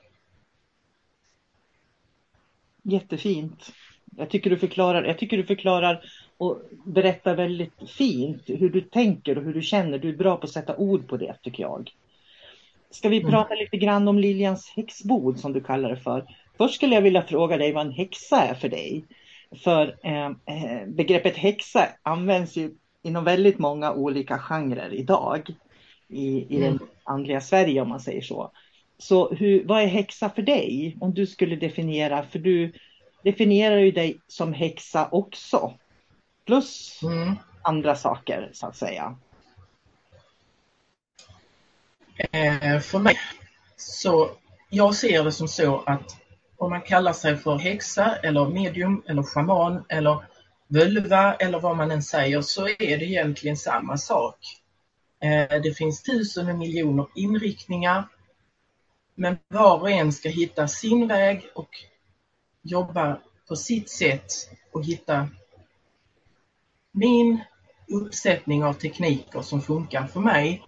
Jättefint. 2.84 3.72
Jag 4.18 4.30
tycker 4.30 4.50
du 4.50 4.58
förklarar, 4.58 5.04
jag 5.04 5.18
tycker 5.18 5.38
du 5.38 5.44
förklarar 5.44 6.04
och 6.38 6.62
berättar 6.86 7.36
väldigt 7.36 7.90
fint 7.90 8.42
hur 8.46 8.70
du 8.70 8.82
tänker 8.82 9.38
och 9.38 9.44
hur 9.44 9.54
du 9.54 9.62
känner. 9.62 9.98
Du 9.98 10.10
är 10.10 10.18
bra 10.18 10.38
på 10.38 10.44
att 10.44 10.52
sätta 10.52 10.76
ord 10.76 11.08
på 11.08 11.18
det 11.18 11.36
tycker 11.42 11.64
jag. 11.64 11.92
Ska 12.90 13.10
vi 13.10 13.20
mm. 13.20 13.32
prata 13.32 13.54
mm. 13.54 13.64
lite 13.64 13.78
grann 13.78 14.08
om 14.08 14.20
Liljans 14.20 14.74
häxbod 14.76 15.40
som 15.40 15.54
du 15.54 15.62
kallar 15.62 15.90
det 15.90 15.98
för? 15.98 16.26
Först 16.58 16.76
skulle 16.76 16.96
jag 16.96 17.02
vilja 17.02 17.22
fråga 17.22 17.58
dig 17.58 17.72
vad 17.72 17.86
en 17.86 17.92
häxa 17.92 18.42
är 18.42 18.54
för 18.54 18.70
dig. 18.70 19.06
För 19.64 19.96
eh, 20.04 20.26
eh 20.26 20.88
begreppet 20.88 21.38
häxa 21.38 21.88
används 22.04 22.56
ju 22.56 22.72
inom 23.04 23.24
väldigt 23.24 23.60
många 23.60 23.94
olika 23.94 24.40
genrer 24.40 24.94
idag 24.94 25.50
i, 26.08 26.28
i 26.28 26.58
mm. 26.58 26.62
den 26.62 26.80
andliga 27.04 27.42
Sverige 27.42 27.82
om 27.82 27.90
man 27.90 28.00
säger 28.00 28.22
så. 28.22 28.52
Så 28.98 29.34
hur, 29.34 29.64
vad 29.64 29.84
är 29.84 29.88
häxa 29.88 30.30
för 30.30 30.42
dig? 30.42 30.98
Om 31.02 31.14
du 31.14 31.28
skulle 31.28 31.56
definiera, 31.56 32.24
för 32.24 32.40
du 32.40 32.72
definierar 33.26 33.78
ju 33.78 33.92
dig 33.92 34.22
som 34.28 34.54
häxa 34.54 35.10
också. 35.12 35.74
Plus 36.46 37.00
mm. 37.04 37.36
andra 37.62 37.96
saker 37.96 38.50
så 38.54 38.68
att 38.68 38.76
säga. 38.76 39.18
Eh, 42.18 42.80
för 42.80 43.00
mig 43.00 43.18
så, 43.78 44.30
jag 44.70 44.96
ser 44.96 45.24
det 45.24 45.32
som 45.32 45.48
så 45.48 45.84
att 45.86 46.18
om 46.58 46.70
man 46.70 46.82
kallar 46.82 47.14
sig 47.14 47.38
för 47.38 47.58
häxa 47.58 48.16
eller 48.16 48.50
medium 48.50 49.04
eller 49.08 49.24
shaman 49.24 49.86
eller 49.90 50.26
völva 50.68 51.36
eller 51.36 51.60
vad 51.60 51.78
man 51.78 51.92
än 51.92 52.04
säger 52.04 52.42
så 52.42 52.68
är 52.68 52.98
det 52.98 53.06
egentligen 53.06 53.58
samma 53.58 53.98
sak. 53.98 54.38
Eh, 55.24 55.62
det 55.62 55.78
finns 55.78 56.04
tusen 56.04 56.50
och 56.50 56.58
miljoner 56.58 57.08
inriktningar 57.16 58.04
men 59.16 59.38
var 59.48 59.80
och 59.80 59.92
en 59.92 60.14
ska 60.14 60.30
hitta 60.30 60.68
sin 60.68 61.08
väg 61.08 61.50
och 61.56 61.70
jobbar 62.66 63.20
på 63.48 63.56
sitt 63.56 63.90
sätt 63.90 64.32
och 64.72 64.86
hitta 64.86 65.30
min 66.92 67.44
uppsättning 67.88 68.64
av 68.64 68.74
tekniker 68.74 69.42
som 69.42 69.62
funkar 69.62 70.08
för 70.08 70.20
mig. 70.20 70.64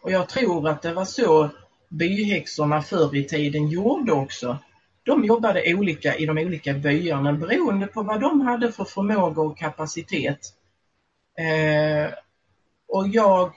Och 0.00 0.10
jag 0.10 0.28
tror 0.28 0.68
att 0.68 0.82
det 0.82 0.94
var 0.94 1.04
så 1.04 1.50
byhäxorna 1.88 2.82
förr 2.82 3.16
i 3.16 3.24
tiden 3.24 3.68
gjorde 3.68 4.12
också. 4.12 4.58
De 5.02 5.24
jobbade 5.24 5.74
olika 5.74 6.16
i 6.16 6.26
de 6.26 6.38
olika 6.38 6.72
byarna 6.72 7.32
beroende 7.32 7.86
på 7.86 8.02
vad 8.02 8.20
de 8.20 8.40
hade 8.40 8.72
för 8.72 8.84
förmåga 8.84 9.42
och 9.42 9.58
kapacitet. 9.58 10.54
Eh, 11.38 12.12
och 12.88 13.08
jag 13.08 13.52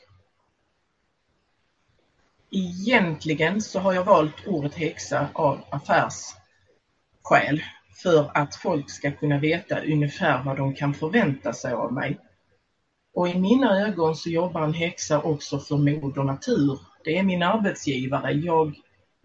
Egentligen 2.52 3.62
så 3.62 3.80
har 3.80 3.94
jag 3.94 4.04
valt 4.04 4.48
ordet 4.48 4.76
häxa 4.76 5.28
av 5.34 5.62
affärsskäl 5.70 7.62
för 7.96 8.32
att 8.34 8.56
folk 8.56 8.90
ska 8.90 9.12
kunna 9.12 9.40
veta 9.40 9.80
ungefär 9.80 10.44
vad 10.44 10.58
de 10.58 10.76
kan 10.76 10.94
förvänta 10.94 11.54
sig 11.54 11.74
av 11.74 11.94
mig. 11.94 12.20
Och 13.14 13.30
i 13.30 13.40
mina 13.40 13.82
ögon 13.88 14.16
så 14.16 14.30
jobbar 14.30 14.62
en 14.62 14.74
häxa 14.74 15.22
också 15.22 15.60
för 15.60 15.78
Moder 15.78 16.24
Natur. 16.24 16.80
Det 17.04 17.18
är 17.18 17.24
min 17.24 17.44
arbetsgivare. 17.44 18.32
Jag 18.32 18.76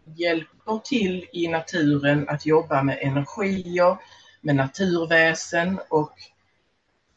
hjälper 0.04 0.78
till 0.84 1.26
i 1.32 1.48
naturen 1.48 2.28
att 2.28 2.46
jobba 2.46 2.82
med 2.82 2.98
energier, 3.02 3.96
med 4.40 4.56
naturväsen 4.56 5.80
och 5.88 6.12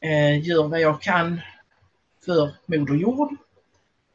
eh, 0.01 0.47
gör 0.47 0.67
vad 0.67 0.79
jag 0.79 1.01
kan 1.01 1.41
för 2.25 2.51
Moder 2.65 2.95
Jord 2.95 3.35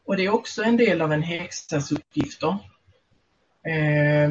Och 0.06 0.16
det 0.16 0.24
är 0.24 0.34
också 0.34 0.62
en 0.62 0.76
del 0.76 1.02
av 1.02 1.12
en 1.12 1.22
häxas 1.22 1.92
uppgifter. 1.92 2.58
Eh, 3.66 4.30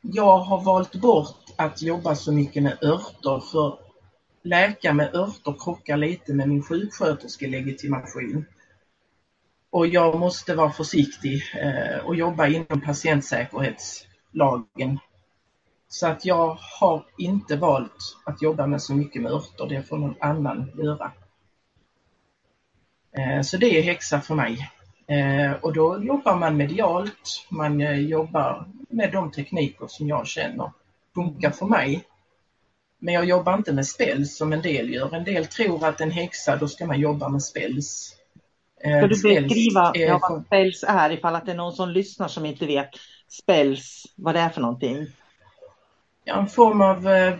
jag 0.00 0.38
har 0.38 0.64
valt 0.64 0.94
bort 0.94 1.47
att 1.58 1.82
jobba 1.82 2.14
så 2.14 2.32
mycket 2.32 2.62
med 2.62 2.78
örter 2.82 3.40
för 3.40 3.78
läka 4.42 4.92
med 4.92 5.14
örter 5.14 5.54
krockar 5.64 5.96
lite 5.96 6.34
med 6.34 6.48
min 6.48 6.62
sjuksköterskelegitimation. 6.62 8.44
Och 9.70 9.86
jag 9.86 10.18
måste 10.18 10.54
vara 10.54 10.72
försiktig 10.72 11.42
eh, 11.62 11.98
och 12.04 12.16
jobba 12.16 12.46
inom 12.46 12.80
patientsäkerhetslagen. 12.80 14.98
Så 15.88 16.06
att 16.06 16.24
jag 16.24 16.58
har 16.80 17.06
inte 17.18 17.56
valt 17.56 18.16
att 18.26 18.42
jobba 18.42 18.66
med 18.66 18.82
så 18.82 18.94
mycket 18.94 19.22
med 19.22 19.32
örter, 19.32 19.66
det 19.68 19.82
får 19.82 19.98
någon 19.98 20.16
annan 20.20 20.72
göra. 20.78 21.12
Eh, 23.18 23.42
så 23.42 23.56
det 23.56 23.78
är 23.78 23.82
häxa 23.82 24.20
för 24.20 24.34
mig. 24.34 24.70
Eh, 25.06 25.52
och 25.52 25.72
då 25.72 26.04
jobbar 26.04 26.36
man 26.36 26.56
medialt, 26.56 27.46
man 27.50 28.06
jobbar 28.08 28.68
med 28.88 29.12
de 29.12 29.30
tekniker 29.30 29.86
som 29.86 30.08
jag 30.08 30.26
känner 30.26 30.72
funkar 31.18 31.50
för 31.50 31.66
mig. 31.66 32.04
Men 32.98 33.14
jag 33.14 33.24
jobbar 33.24 33.54
inte 33.54 33.72
med 33.72 33.86
spells 33.86 34.36
som 34.36 34.52
en 34.52 34.62
del 34.62 34.90
gör. 34.90 35.14
En 35.14 35.24
del 35.24 35.46
tror 35.46 35.86
att 35.86 36.00
en 36.00 36.10
häxa, 36.10 36.56
då 36.56 36.68
ska 36.68 36.86
man 36.86 37.00
jobba 37.00 37.28
med 37.28 37.42
spells. 37.42 38.14
Ska 38.78 39.00
du 39.00 39.08
beskriva 39.08 39.92
ja, 39.94 40.18
vad 40.28 40.44
spells 40.46 40.84
är 40.88 41.10
ifall 41.10 41.34
att 41.34 41.46
det 41.46 41.52
är 41.52 41.56
någon 41.56 41.72
som 41.72 41.90
lyssnar 41.90 42.28
som 42.28 42.46
inte 42.46 42.66
vet 42.66 42.90
spells, 43.28 44.04
vad 44.16 44.34
det 44.34 44.40
är 44.40 44.48
för 44.48 44.60
någonting? 44.60 45.06
Ja, 46.24 46.40
en 46.40 46.46
form 46.46 46.80
av 46.80 47.08
eh, 47.08 47.34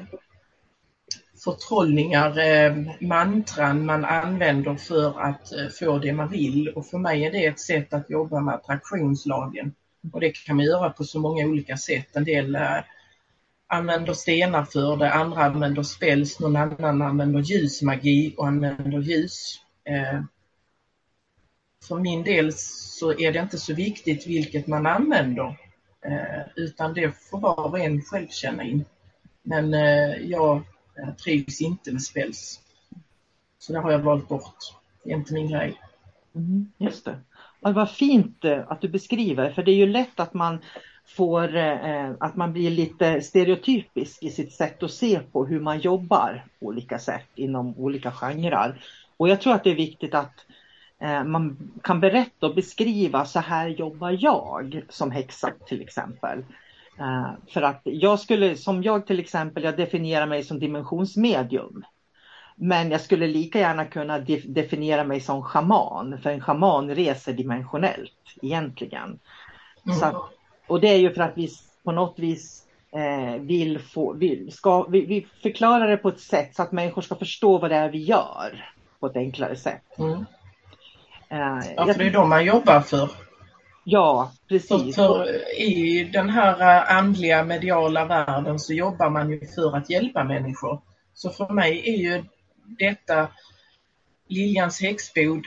förtrollningar, 1.45 2.39
eh, 2.39 2.77
mantran 3.01 3.87
man 3.87 4.05
använder 4.05 4.75
för 4.75 5.21
att 5.21 5.53
eh, 5.53 5.69
få 5.81 5.99
det 5.99 6.13
man 6.13 6.31
vill. 6.31 6.69
Och 6.69 6.87
för 6.87 6.99
mig 6.99 7.25
är 7.25 7.33
det 7.33 7.47
ett 7.47 7.61
sätt 7.61 7.95
att 7.95 8.11
jobba 8.11 8.41
med 8.41 8.55
attraktionslagen. 8.55 9.75
Och 10.13 10.21
det 10.21 10.31
kan 10.31 10.57
man 10.57 10.65
göra 10.65 10.91
på 10.91 11.05
så 11.05 11.21
många 11.21 11.47
olika 11.47 11.77
sätt. 11.77 12.17
En 12.17 12.25
del 12.25 12.55
eh, 12.55 12.79
använder 13.69 14.13
stenar 14.13 14.65
för 14.65 14.97
det, 14.97 15.13
andra 15.13 15.45
använder 15.45 15.83
spells, 15.83 16.41
någon 16.41 16.57
annan 16.57 17.03
använder 17.03 17.41
ljusmagi 17.41 18.35
och 18.37 18.47
använder 18.47 19.01
ljus. 19.01 19.61
Eh, 19.85 20.23
för 21.89 21.99
min 21.99 22.23
del 22.25 22.53
så 22.53 23.13
är 23.13 23.33
det 23.33 23.39
inte 23.39 23.59
så 23.59 23.75
viktigt 23.75 24.27
vilket 24.27 24.67
man 24.67 24.87
använder 24.87 25.59
eh, 26.05 26.43
utan 26.57 26.95
det 26.95 27.13
får 27.31 27.41
var 27.41 27.65
och 27.65 27.79
en 27.79 28.03
själv 28.03 28.29
känna 28.29 28.63
in. 28.63 28.85
Men 29.43 29.75
eh, 29.75 30.17
jag 30.23 30.57
eh, 30.99 31.15
trivs 31.15 31.61
inte 31.61 31.93
med 31.93 32.03
spells. 32.03 32.61
Så 33.59 33.73
det 33.73 33.79
har 33.79 33.93
jag 33.93 33.99
valt 33.99 34.29
bort. 34.29 34.57
Det 35.05 35.11
är 35.11 35.17
inte 35.17 35.35
min 35.35 35.51
grej. 35.51 35.81
Mm, 36.35 36.73
just 36.79 37.05
det. 37.05 37.19
Vad 37.61 37.91
fint 37.91 38.45
eh, 38.45 38.65
att 38.69 38.81
du 38.81 38.89
beskriver, 38.89 39.53
för 39.53 39.63
det 39.63 39.71
är 39.71 39.77
ju 39.77 39.87
lätt 39.87 40.21
att 40.21 40.35
man 40.35 40.59
får, 41.09 41.57
eh, 41.57 42.11
att 42.21 42.37
man 42.37 42.53
blir 42.53 42.71
lite 42.71 43.21
stereotypisk 43.21 44.23
i 44.23 44.31
sitt 44.31 44.53
sätt 44.53 44.83
att 44.83 44.91
se 44.91 45.21
på 45.33 45.47
hur 45.47 45.61
man 45.61 45.79
jobbar 45.79 46.45
på 46.61 46.67
olika 46.67 46.99
sätt 46.99 47.29
inom 47.35 47.79
olika 47.79 48.13
genrer. 48.13 48.81
Och 49.17 49.29
jag 49.29 49.41
tror 49.41 49.55
att 49.55 49.65
det 49.65 49.71
är 49.71 49.75
viktigt 49.75 50.15
att 50.15 50.47
eh, 51.01 51.25
man 51.25 51.57
kan 51.83 52.01
berätta 52.01 52.47
och 52.47 52.55
beskriva 52.55 53.25
så 53.25 53.41
här 53.41 53.69
jobbar 53.69 54.17
jag 54.21 54.83
som 54.89 55.11
häxa 55.11 55.53
till 55.67 55.83
exempel. 55.83 56.45
Eh, 56.99 57.31
för 57.49 57.63
att 57.63 57.81
jag 57.85 58.21
skulle, 58.21 58.57
som 58.57 58.83
jag 58.83 59.07
till 59.07 59.21
exempel, 59.21 59.65
jag 59.65 59.77
definierar 59.77 60.27
mig 60.27 60.45
som 60.45 60.59
dimensionsmedium. 60.59 61.85
Men 62.57 62.91
jag 62.91 63.01
skulle 63.01 63.27
lika 63.27 63.59
gärna 63.59 63.85
kunna 63.85 64.19
de 64.19 64.41
definiera 64.41 65.05
mig 65.05 65.21
som 65.21 65.43
schaman, 65.43 66.19
för 66.23 66.31
en 66.31 66.41
schaman 66.41 66.95
reser 66.95 67.33
dimensionellt 67.33 68.37
egentligen. 68.43 69.19
Mm. 69.87 69.99
Så 69.99 70.29
och 70.69 70.81
det 70.81 70.89
är 70.89 70.97
ju 70.97 71.15
för 71.15 71.21
att 71.21 71.37
vi 71.37 71.51
på 71.85 71.93
något 71.93 72.19
vis 72.19 72.63
eh, 72.93 73.41
vill 73.41 73.79
få, 73.79 74.13
vill, 74.13 74.53
ska, 74.53 74.83
vi, 74.83 75.07
vi 75.07 75.27
förklarar 75.43 75.89
det 75.89 75.97
på 75.97 76.09
ett 76.09 76.21
sätt 76.21 76.55
så 76.57 76.63
att 76.63 76.73
människor 76.73 77.03
ska 77.03 77.15
förstå 77.15 77.59
vad 77.59 77.71
det 77.71 77.77
är 77.77 77.89
vi 77.89 77.99
gör 77.99 78.73
på 79.01 79.07
ett 79.07 79.17
enklare 79.17 79.57
sätt. 79.57 79.99
Mm. 79.99 80.25
Eh, 81.29 81.73
ja, 81.77 81.87
för 81.87 81.99
det 81.99 82.07
är 82.07 82.13
de 82.13 82.29
man 82.29 82.45
jobbar 82.45 82.81
för. 82.81 83.11
Ja, 83.85 84.33
precis. 84.49 84.97
För, 84.97 85.25
för 85.25 85.61
I 85.61 86.05
den 86.13 86.29
här 86.31 86.61
eh, 86.61 86.97
andliga 86.97 87.45
mediala 87.45 88.05
världen 88.05 88.59
så 88.59 88.73
jobbar 88.73 89.11
man 89.11 89.31
ju 89.31 89.47
för 89.47 89.77
att 89.77 89.91
hjälpa 89.91 90.25
människor. 90.25 90.81
Så 91.15 91.31
för 91.31 91.49
mig 91.49 91.83
är 91.87 91.97
ju 91.97 92.25
detta 92.79 93.29
Liljans 94.29 94.81
häxbod 94.81 95.47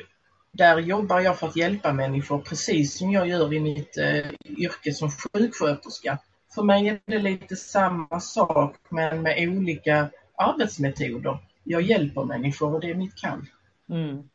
där 0.51 0.79
jobbar 0.79 1.19
jag 1.19 1.39
för 1.39 1.47
att 1.47 1.55
hjälpa 1.55 1.93
människor 1.93 2.39
precis 2.39 2.97
som 2.97 3.11
jag 3.11 3.27
gör 3.27 3.53
i 3.53 3.59
mitt 3.59 3.97
eh, 3.97 4.31
yrke 4.57 4.93
som 4.93 5.11
sjuksköterska. 5.11 6.17
För 6.55 6.63
mig 6.63 6.87
är 6.87 6.99
det 7.05 7.19
lite 7.19 7.55
samma 7.55 8.19
sak 8.19 8.75
men 8.89 9.21
med 9.21 9.49
olika 9.49 10.09
arbetsmetoder. 10.35 11.37
Jag 11.63 11.81
hjälper 11.81 12.23
människor 12.23 12.73
och 12.73 12.81
det 12.81 12.89
är 12.89 12.95
mitt 12.95 13.15
kall. 13.15 13.45
Mm. 13.89 14.29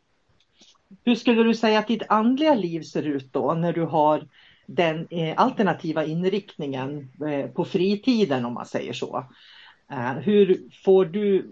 Hur 1.04 1.14
skulle 1.14 1.42
du 1.42 1.54
säga 1.54 1.78
att 1.78 1.88
ditt 1.88 2.02
andliga 2.08 2.54
liv 2.54 2.82
ser 2.82 3.02
ut 3.02 3.32
då 3.32 3.54
när 3.54 3.72
du 3.72 3.82
har 3.82 4.28
den 4.66 5.06
eh, 5.10 5.34
alternativa 5.36 6.04
inriktningen 6.04 7.08
eh, 7.28 7.50
på 7.50 7.64
fritiden 7.64 8.44
om 8.44 8.54
man 8.54 8.66
säger 8.66 8.92
så? 8.92 9.24
Eh, 9.90 10.12
hur 10.12 10.70
får 10.84 11.04
du 11.04 11.50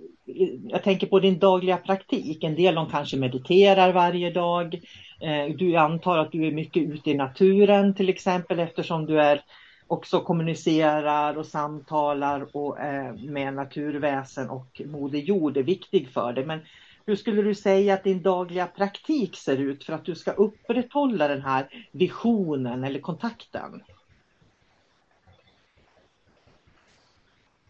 jag 0.69 0.83
tänker 0.83 1.07
på 1.07 1.21
din 1.21 1.39
dagliga 1.39 1.77
praktik. 1.77 2.45
En 2.45 2.55
del 2.55 2.75
de 2.75 2.91
kanske 2.91 3.17
mediterar 3.17 3.93
varje 3.93 4.31
dag. 4.31 4.75
Eh, 5.21 5.57
du 5.57 5.77
antar 5.77 6.19
att 6.19 6.33
du 6.33 6.47
är 6.47 6.53
mycket 6.53 6.83
ute 6.83 7.11
i 7.11 7.15
naturen 7.15 7.95
till 7.95 8.09
exempel 8.09 8.59
eftersom 8.59 9.07
du 9.07 9.21
är 9.21 9.43
också 9.87 10.21
kommunicerar 10.21 11.39
och 11.39 11.47
samtalar 11.47 12.57
och 12.57 12.81
eh, 12.81 13.15
med 13.15 13.55
naturväsen 13.55 14.51
och 14.51 14.83
Moder 14.85 15.19
Jord 15.19 15.57
är 15.57 15.63
viktig 15.63 16.09
för 16.11 16.33
dig. 16.33 16.47
Men 16.47 16.61
hur 17.07 17.17
skulle 17.17 17.43
du 17.43 17.55
säga 17.55 17.95
att 17.95 18.05
din 18.05 18.23
dagliga 18.23 18.67
praktik 18.67 19.37
ser 19.37 19.57
ut 19.57 19.85
för 19.85 19.93
att 19.93 20.05
du 20.05 20.15
ska 20.15 20.31
upprätthålla 20.31 21.29
den 21.29 21.43
här 21.43 21.87
visionen 21.93 22.85
eller 22.85 23.01
kontakten? 23.01 23.83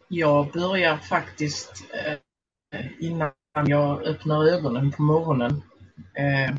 Jag 0.09 0.53
börjar 0.53 0.97
faktiskt 0.97 1.85
eh, 2.07 2.19
Eh, 2.75 2.87
innan 3.01 3.33
jag 3.67 4.03
öppnar 4.03 4.45
ögonen 4.45 4.93
på 4.93 5.03
morgonen. 5.03 5.63
Eh, 6.15 6.57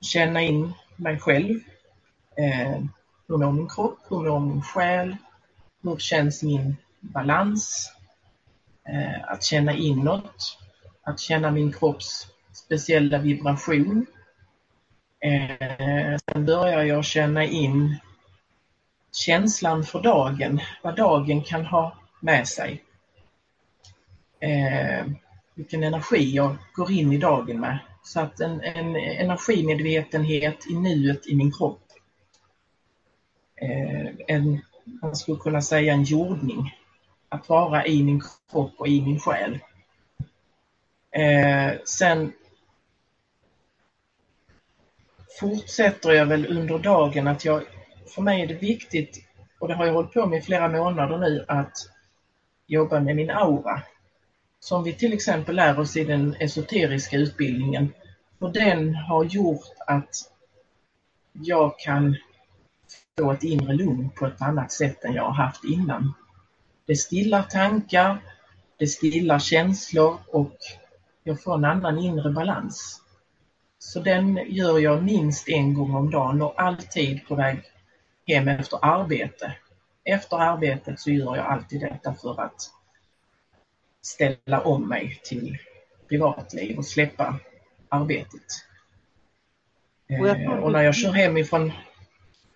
känna 0.00 0.42
in 0.42 0.72
mig 0.96 1.18
själv. 1.18 1.60
Eh, 2.36 2.80
hur 3.28 3.36
mår 3.36 3.52
min 3.52 3.68
kropp? 3.68 3.98
Hur 4.08 4.16
mår 4.16 4.40
min 4.40 4.62
själ? 4.62 5.16
Hur 5.82 5.96
känns 5.96 6.42
min 6.42 6.76
balans? 7.00 7.92
Eh, 8.88 9.32
att 9.32 9.42
känna 9.42 9.72
inåt. 9.72 10.58
Att 11.02 11.20
känna 11.20 11.50
min 11.50 11.72
kropps 11.72 12.26
speciella 12.52 13.18
vibration. 13.18 14.06
Eh, 15.20 16.18
sen 16.30 16.46
börjar 16.46 16.82
jag 16.82 17.04
känna 17.04 17.44
in 17.44 17.98
känslan 19.12 19.84
för 19.84 20.02
dagen, 20.02 20.60
vad 20.82 20.96
dagen 20.96 21.42
kan 21.42 21.66
ha 21.66 21.96
med 22.20 22.48
sig 22.48 22.84
eh, 24.44 25.06
vilken 25.54 25.82
energi 25.82 26.30
jag 26.30 26.56
går 26.74 26.92
in 26.92 27.12
i 27.12 27.18
dagen 27.18 27.60
med. 27.60 27.78
Så 28.02 28.20
att 28.20 28.40
en, 28.40 28.60
en 28.60 28.96
energimedvetenhet 28.96 30.66
i 30.70 30.74
nuet 30.74 31.26
i 31.26 31.36
min 31.36 31.52
kropp. 31.52 31.82
Eh, 33.56 34.06
en, 34.28 34.60
man 34.84 35.16
skulle 35.16 35.38
kunna 35.38 35.62
säga 35.62 35.92
en 35.92 36.02
jordning. 36.02 36.74
Att 37.28 37.48
vara 37.48 37.86
i 37.86 38.02
min 38.02 38.22
kropp 38.50 38.72
och 38.76 38.88
i 38.88 39.02
min 39.02 39.20
själ. 39.20 39.58
Eh, 41.10 41.72
sen 41.84 42.32
fortsätter 45.40 46.12
jag 46.12 46.26
väl 46.26 46.46
under 46.58 46.78
dagen 46.78 47.28
att 47.28 47.44
jag, 47.44 47.62
för 48.14 48.22
mig 48.22 48.42
är 48.42 48.46
det 48.46 48.54
viktigt, 48.54 49.24
och 49.58 49.68
det 49.68 49.74
har 49.74 49.86
jag 49.86 49.92
hållit 49.92 50.12
på 50.12 50.26
med 50.26 50.38
i 50.38 50.42
flera 50.42 50.68
månader 50.68 51.18
nu, 51.18 51.44
att 51.48 51.76
jobba 52.66 53.00
med 53.00 53.16
min 53.16 53.30
aura 53.30 53.82
som 54.64 54.84
vi 54.84 54.94
till 54.94 55.12
exempel 55.12 55.56
lär 55.56 55.78
oss 55.78 55.96
i 55.96 56.04
den 56.04 56.36
esoteriska 56.40 57.16
utbildningen. 57.16 57.92
Och 58.38 58.52
den 58.52 58.94
har 58.94 59.24
gjort 59.24 59.64
att 59.86 60.10
jag 61.32 61.78
kan 61.78 62.16
få 63.18 63.32
ett 63.32 63.42
inre 63.42 63.72
lugn 63.72 64.10
på 64.10 64.26
ett 64.26 64.42
annat 64.42 64.72
sätt 64.72 65.04
än 65.04 65.12
jag 65.12 65.22
har 65.22 65.44
haft 65.44 65.64
innan. 65.64 66.14
Det 66.86 66.96
stillar 66.96 67.42
tankar, 67.42 68.18
det 68.78 68.86
stillar 68.86 69.38
känslor 69.38 70.18
och 70.26 70.56
jag 71.24 71.42
får 71.42 71.54
en 71.54 71.64
annan 71.64 71.98
inre 71.98 72.30
balans. 72.30 73.02
Så 73.78 74.00
den 74.00 74.40
gör 74.46 74.78
jag 74.78 75.02
minst 75.02 75.48
en 75.48 75.74
gång 75.74 75.94
om 75.94 76.10
dagen 76.10 76.42
och 76.42 76.62
alltid 76.62 77.26
på 77.28 77.34
väg 77.34 77.62
hem 78.26 78.48
efter 78.48 78.78
arbete. 78.82 79.54
Efter 80.04 80.36
arbetet 80.36 81.00
så 81.00 81.10
gör 81.10 81.36
jag 81.36 81.46
alltid 81.46 81.80
detta 81.80 82.14
för 82.14 82.40
att 82.40 82.70
ställa 84.06 84.60
om 84.60 84.88
mig 84.88 85.20
till 85.24 85.58
privatliv 86.08 86.78
och 86.78 86.86
släppa 86.86 87.38
arbetet. 87.88 88.42
Och 90.20 90.28
jag 90.28 90.42
Eh, 90.42 90.58
och 90.58 90.72
när 90.72 90.82
jag 90.82 90.94
kör 90.94 91.12
hemifrån 91.12 91.72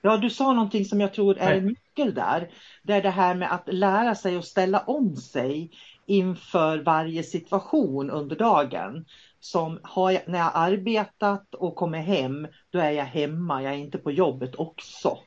Ja, 0.03 0.17
du 0.17 0.31
sa 0.31 0.53
någonting 0.53 0.85
som 0.85 1.01
jag 1.01 1.15
tror 1.15 1.39
är 1.39 1.55
en 1.55 1.67
nyckel 1.67 2.15
där. 2.15 2.51
Det 2.83 2.93
är 2.93 3.03
det 3.03 3.11
här 3.11 3.35
med 3.35 3.53
att 3.53 3.63
lära 3.67 4.15
sig 4.15 4.37
att 4.37 4.45
ställa 4.45 4.81
om 4.81 5.17
sig 5.17 5.71
inför 6.07 6.79
varje 6.79 7.23
situation 7.23 8.11
under 8.11 8.37
dagen. 8.37 9.05
Som 9.41 9.81
jag, 9.97 10.21
när 10.27 10.39
jag 10.39 10.51
arbetat 10.55 11.55
och 11.55 11.77
kommer 11.77 11.99
hem, 11.99 12.49
då 12.71 12.79
är 12.79 12.91
jag 12.91 13.05
hemma, 13.05 13.63
jag 13.63 13.73
är 13.73 13.77
inte 13.77 13.99
på 13.99 14.11
jobbet 14.11 14.55
också. 14.55 15.19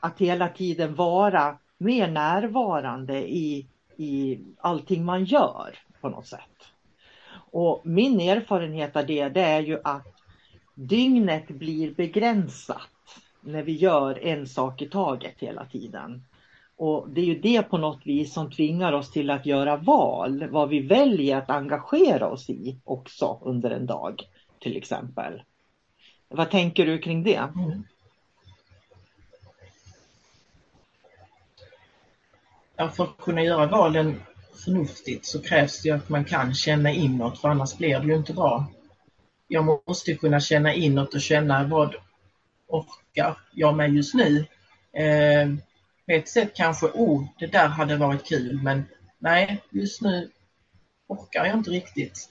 Att 0.00 0.18
hela 0.18 0.48
tiden 0.48 0.94
vara 0.94 1.58
mer 1.78 2.08
närvarande 2.08 3.30
i, 3.30 3.66
i 3.96 4.40
allting 4.58 5.04
man 5.04 5.24
gör 5.24 5.78
på 6.00 6.08
något 6.08 6.26
sätt. 6.26 6.40
Och 7.50 7.82
min 7.84 8.20
erfarenhet 8.20 8.96
av 8.96 9.06
det, 9.06 9.28
det 9.28 9.40
är 9.40 9.60
ju 9.60 9.80
att 9.84 10.06
dygnet 10.74 11.48
blir 11.48 11.94
begränsat 11.94 12.88
när 13.40 13.62
vi 13.62 13.72
gör 13.72 14.26
en 14.26 14.46
sak 14.46 14.82
i 14.82 14.88
taget 14.88 15.34
hela 15.38 15.64
tiden. 15.64 16.24
Och 16.76 17.10
det 17.10 17.20
är 17.20 17.24
ju 17.24 17.40
det 17.40 17.62
på 17.62 17.78
något 17.78 18.06
vis 18.06 18.34
som 18.34 18.50
tvingar 18.50 18.92
oss 18.92 19.10
till 19.10 19.30
att 19.30 19.46
göra 19.46 19.76
val, 19.76 20.48
vad 20.50 20.68
vi 20.68 20.80
väljer 20.80 21.36
att 21.36 21.50
engagera 21.50 22.28
oss 22.28 22.50
i 22.50 22.80
också 22.84 23.38
under 23.42 23.70
en 23.70 23.86
dag 23.86 24.22
till 24.58 24.76
exempel. 24.76 25.42
Vad 26.28 26.50
tänker 26.50 26.86
du 26.86 26.98
kring 26.98 27.22
det? 27.22 27.36
Mm. 27.36 27.82
För 32.76 33.04
att 33.04 33.18
kunna 33.18 33.42
göra 33.42 33.66
valen 33.66 34.22
förnuftigt 34.64 35.26
så 35.26 35.42
krävs 35.42 35.82
det 35.82 35.88
ju 35.88 35.94
att 35.94 36.08
man 36.08 36.24
kan 36.24 36.54
känna 36.54 36.90
inåt 36.90 37.40
för 37.40 37.48
annars 37.48 37.76
blir 37.76 38.00
det 38.00 38.06
ju 38.06 38.16
inte 38.16 38.32
bra. 38.32 38.66
Jag 39.48 39.80
måste 39.86 40.14
kunna 40.14 40.40
känna 40.40 40.74
inåt 40.74 41.14
och 41.14 41.20
känna 41.20 41.64
vad 41.64 41.94
orkar 42.68 43.38
jag 43.52 43.76
med 43.76 43.94
just 43.94 44.14
nu? 44.14 44.46
Eh, 44.92 45.48
på 46.06 46.12
ett 46.12 46.28
sätt 46.28 46.52
kanske, 46.54 46.86
oh, 46.86 47.24
det 47.38 47.46
där 47.46 47.68
hade 47.68 47.96
varit 47.96 48.28
kul 48.28 48.60
men 48.62 48.84
nej, 49.18 49.62
just 49.70 50.02
nu 50.02 50.30
orkar 51.06 51.44
jag 51.44 51.56
inte 51.56 51.70
riktigt. 51.70 52.28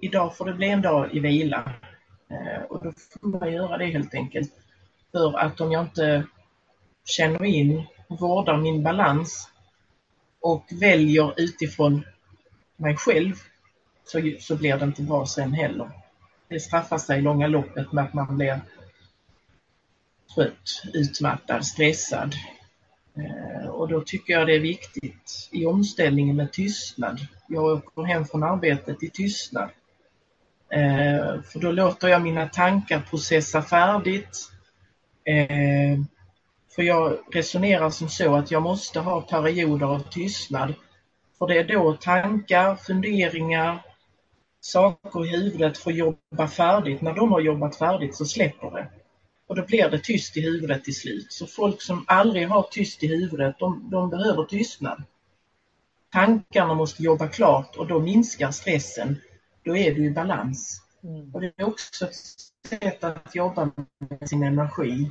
Idag 0.00 0.36
får 0.36 0.44
det 0.44 0.54
bli 0.54 0.68
en 0.68 0.82
dag 0.82 1.14
i 1.14 1.20
vila. 1.20 1.72
Eh, 2.30 2.62
och 2.62 2.84
då 2.84 2.92
får 2.92 3.28
man 3.28 3.52
göra 3.52 3.78
det 3.78 3.86
helt 3.86 4.14
enkelt. 4.14 4.52
För 5.12 5.38
att 5.38 5.60
om 5.60 5.72
jag 5.72 5.84
inte 5.84 6.26
känner 7.04 7.44
in 7.44 7.86
och 8.08 8.20
vårdar 8.20 8.56
min 8.56 8.82
balans 8.82 9.49
och 10.40 10.64
väljer 10.70 11.40
utifrån 11.40 12.04
mig 12.76 12.96
själv 12.96 13.34
så, 14.04 14.32
så 14.40 14.56
blir 14.56 14.76
det 14.76 14.84
inte 14.84 15.02
bra 15.02 15.26
sen 15.26 15.52
heller. 15.52 15.90
Det 16.48 16.60
straffar 16.60 16.98
sig 16.98 17.18
i 17.18 17.22
långa 17.22 17.46
loppet 17.46 17.92
med 17.92 18.04
att 18.04 18.14
man 18.14 18.36
blir 18.36 18.60
trött, 20.34 20.82
utmattad, 20.94 21.66
stressad. 21.66 22.34
Eh, 23.16 23.68
och 23.68 23.88
då 23.88 24.00
tycker 24.00 24.32
jag 24.32 24.46
det 24.46 24.54
är 24.54 24.60
viktigt 24.60 25.48
i 25.52 25.66
omställningen 25.66 26.36
med 26.36 26.52
tystnad. 26.52 27.20
Jag 27.48 27.64
åker 27.64 28.02
hem 28.02 28.24
från 28.24 28.42
arbetet 28.42 29.02
i 29.02 29.10
tystnad. 29.10 29.70
Eh, 30.72 31.42
för 31.42 31.60
då 31.60 31.72
låter 31.72 32.08
jag 32.08 32.22
mina 32.22 32.48
tankar 32.48 33.00
processa 33.00 33.62
färdigt. 33.62 34.50
Eh, 35.24 35.98
för 36.74 36.82
jag 36.82 37.18
resonerar 37.32 37.90
som 37.90 38.08
så 38.08 38.34
att 38.34 38.50
jag 38.50 38.62
måste 38.62 39.00
ha 39.00 39.20
perioder 39.20 39.86
av 39.86 40.00
tystnad. 40.10 40.74
För 41.38 41.46
det 41.46 41.58
är 41.58 41.64
då 41.64 41.96
tankar, 41.96 42.76
funderingar, 42.76 43.82
saker 44.60 45.26
i 45.26 45.28
huvudet 45.28 45.78
får 45.78 45.92
jobba 45.92 46.48
färdigt. 46.48 47.00
När 47.00 47.14
de 47.14 47.32
har 47.32 47.40
jobbat 47.40 47.76
färdigt 47.76 48.16
så 48.16 48.24
släpper 48.24 48.70
det. 48.70 48.88
Och 49.46 49.56
då 49.56 49.66
blir 49.66 49.88
det 49.88 49.98
tyst 49.98 50.36
i 50.36 50.40
huvudet 50.40 50.84
till 50.84 50.96
slut. 50.96 51.32
Så 51.32 51.46
folk 51.46 51.82
som 51.82 52.04
aldrig 52.06 52.48
har 52.48 52.62
tyst 52.62 53.02
i 53.02 53.06
huvudet, 53.06 53.58
de, 53.58 53.90
de 53.90 54.10
behöver 54.10 54.44
tystnad. 54.44 55.02
Tankarna 56.12 56.74
måste 56.74 57.02
jobba 57.02 57.26
klart 57.26 57.76
och 57.76 57.86
då 57.86 58.00
minskar 58.00 58.50
stressen. 58.50 59.16
Då 59.64 59.76
är 59.76 59.94
du 59.94 60.04
i 60.04 60.10
balans. 60.10 60.82
Mm. 61.04 61.34
Och 61.34 61.40
det 61.40 61.52
är 61.56 61.64
också 61.64 62.04
ett 62.04 62.14
sätt 62.68 63.04
att 63.04 63.34
jobba 63.34 63.70
med 63.98 64.28
sin 64.28 64.42
energi. 64.42 65.10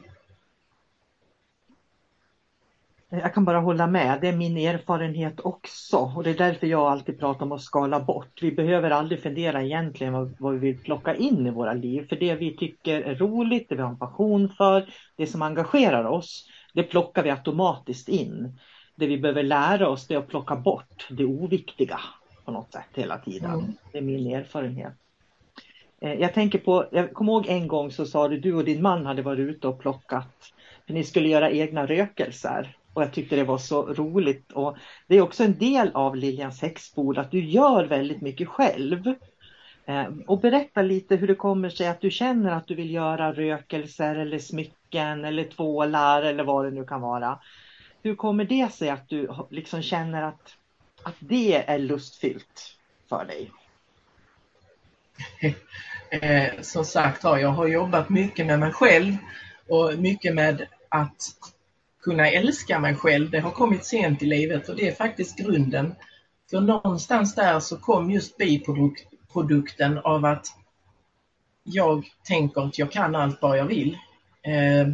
Jag 3.11 3.33
kan 3.33 3.45
bara 3.45 3.59
hålla 3.59 3.87
med, 3.87 4.17
det 4.21 4.27
är 4.27 4.35
min 4.35 4.57
erfarenhet 4.57 5.39
också 5.39 5.97
och 5.97 6.23
det 6.23 6.29
är 6.29 6.37
därför 6.37 6.67
jag 6.67 6.81
alltid 6.81 7.19
pratar 7.19 7.45
om 7.45 7.51
att 7.51 7.61
skala 7.61 7.99
bort. 7.99 8.41
Vi 8.41 8.51
behöver 8.51 8.91
aldrig 8.91 9.21
fundera 9.21 9.63
egentligen 9.63 10.13
vad, 10.13 10.35
vad 10.39 10.53
vi 10.53 10.59
vill 10.59 10.83
plocka 10.83 11.15
in 11.15 11.47
i 11.47 11.49
våra 11.49 11.73
liv 11.73 12.07
för 12.09 12.15
det 12.15 12.35
vi 12.35 12.57
tycker 12.57 13.01
är 13.01 13.15
roligt, 13.15 13.69
det 13.69 13.75
vi 13.75 13.81
har 13.81 13.89
en 13.89 13.99
passion 13.99 14.49
för, 14.49 14.89
det 15.15 15.27
som 15.27 15.41
engagerar 15.41 16.05
oss, 16.05 16.47
det 16.73 16.83
plockar 16.83 17.23
vi 17.23 17.29
automatiskt 17.29 18.09
in. 18.09 18.59
Det 18.95 19.07
vi 19.07 19.17
behöver 19.17 19.43
lära 19.43 19.89
oss 19.89 20.07
det 20.07 20.13
är 20.13 20.17
att 20.19 20.27
plocka 20.27 20.55
bort 20.55 21.07
det 21.09 21.25
oviktiga 21.25 21.99
på 22.45 22.51
något 22.51 22.73
sätt 22.73 22.89
hela 22.93 23.17
tiden. 23.17 23.53
Mm. 23.53 23.73
Det 23.91 23.97
är 23.97 24.01
min 24.01 24.33
erfarenhet. 24.33 24.93
Eh, 26.01 26.13
Jag 26.13 26.33
tänker 26.33 26.59
på, 26.59 26.85
jag 26.91 27.13
kommer 27.13 27.31
ihåg 27.31 27.47
en 27.47 27.67
gång 27.67 27.91
så 27.91 28.05
sa 28.05 28.27
du, 28.27 28.39
du 28.39 28.53
och 28.53 28.65
din 28.65 28.81
man 28.81 29.05
hade 29.05 29.21
varit 29.21 29.39
ute 29.39 29.67
och 29.67 29.79
plockat, 29.79 30.53
för 30.87 30.93
ni 30.93 31.03
skulle 31.03 31.29
göra 31.29 31.51
egna 31.51 31.85
rökelser. 31.85 32.75
Och 32.99 33.05
jag 33.05 33.13
tyckte 33.13 33.35
det 33.35 33.43
var 33.43 33.57
så 33.57 33.93
roligt. 33.93 34.51
Och 34.51 34.77
det 35.07 35.15
är 35.15 35.21
också 35.21 35.43
en 35.43 35.57
del 35.57 35.91
av 35.93 36.15
Liljans 36.15 36.61
häxbord 36.61 37.17
att 37.17 37.31
du 37.31 37.45
gör 37.45 37.85
väldigt 37.85 38.21
mycket 38.21 38.47
själv. 38.47 39.07
Eh, 39.85 40.07
och 40.27 40.39
berätta 40.39 40.81
lite 40.81 41.15
hur 41.15 41.27
det 41.27 41.35
kommer 41.35 41.69
sig 41.69 41.87
att 41.87 42.01
du 42.01 42.11
känner 42.11 42.51
att 42.51 42.67
du 42.67 42.75
vill 42.75 42.91
göra 42.91 43.33
rökelser 43.33 44.15
eller 44.15 44.39
smycken 44.39 45.25
eller 45.25 45.43
tvålar 45.43 46.23
eller 46.23 46.43
vad 46.43 46.65
det 46.65 46.71
nu 46.71 46.85
kan 46.85 47.01
vara. 47.01 47.39
Hur 48.03 48.15
kommer 48.15 48.45
det 48.45 48.73
sig 48.73 48.89
att 48.89 49.09
du 49.09 49.29
liksom 49.49 49.81
känner 49.81 50.21
att, 50.21 50.55
att 51.03 51.15
det 51.19 51.69
är 51.69 51.79
lustfyllt 51.79 52.77
för 53.09 53.25
dig? 53.25 53.51
Eh, 56.11 56.61
som 56.61 56.85
sagt 56.85 57.23
har 57.23 57.37
jag 57.37 57.49
har 57.49 57.67
jobbat 57.67 58.09
mycket 58.09 58.45
med 58.45 58.59
mig 58.59 58.71
själv 58.71 59.13
och 59.67 59.99
mycket 59.99 60.35
med 60.35 60.67
att 60.89 61.21
kunna 62.01 62.29
älska 62.29 62.79
mig 62.79 62.95
själv. 62.95 63.29
Det 63.29 63.39
har 63.39 63.51
kommit 63.51 63.85
sent 63.85 64.23
i 64.23 64.25
livet 64.25 64.69
och 64.69 64.75
det 64.75 64.87
är 64.87 64.91
faktiskt 64.91 65.37
grunden. 65.37 65.95
För 66.49 66.61
någonstans 66.61 67.35
där 67.35 67.59
så 67.59 67.77
kom 67.77 68.11
just 68.11 68.37
biprodukten 68.37 69.97
av 69.97 70.25
att 70.25 70.47
jag 71.63 72.05
tänker 72.23 72.61
att 72.61 72.79
jag 72.79 72.91
kan 72.91 73.15
allt 73.15 73.41
vad 73.41 73.57
jag 73.57 73.65
vill. 73.65 73.97
Eh, 74.41 74.87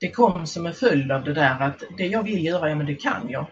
det 0.00 0.10
kom 0.10 0.46
som 0.46 0.66
en 0.66 0.74
följd 0.74 1.12
av 1.12 1.24
det 1.24 1.32
där 1.32 1.60
att 1.60 1.82
det 1.98 2.06
jag 2.06 2.22
vill 2.22 2.44
göra, 2.44 2.68
ja 2.68 2.74
men 2.74 2.86
det 2.86 2.94
kan 2.94 3.28
jag. 3.28 3.46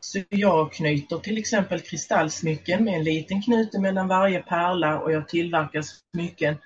Så 0.00 0.22
jag 0.28 0.72
knyter 0.72 1.18
till 1.18 1.38
exempel 1.38 1.80
kristallsmycken 1.80 2.84
med 2.84 2.94
en 2.94 3.04
liten 3.04 3.42
knute 3.42 3.80
mellan 3.80 4.08
varje 4.08 4.42
pärla 4.42 5.00
och 5.00 5.12
jag 5.12 5.28
tillverkar 5.28 5.82
smycken 5.82 6.56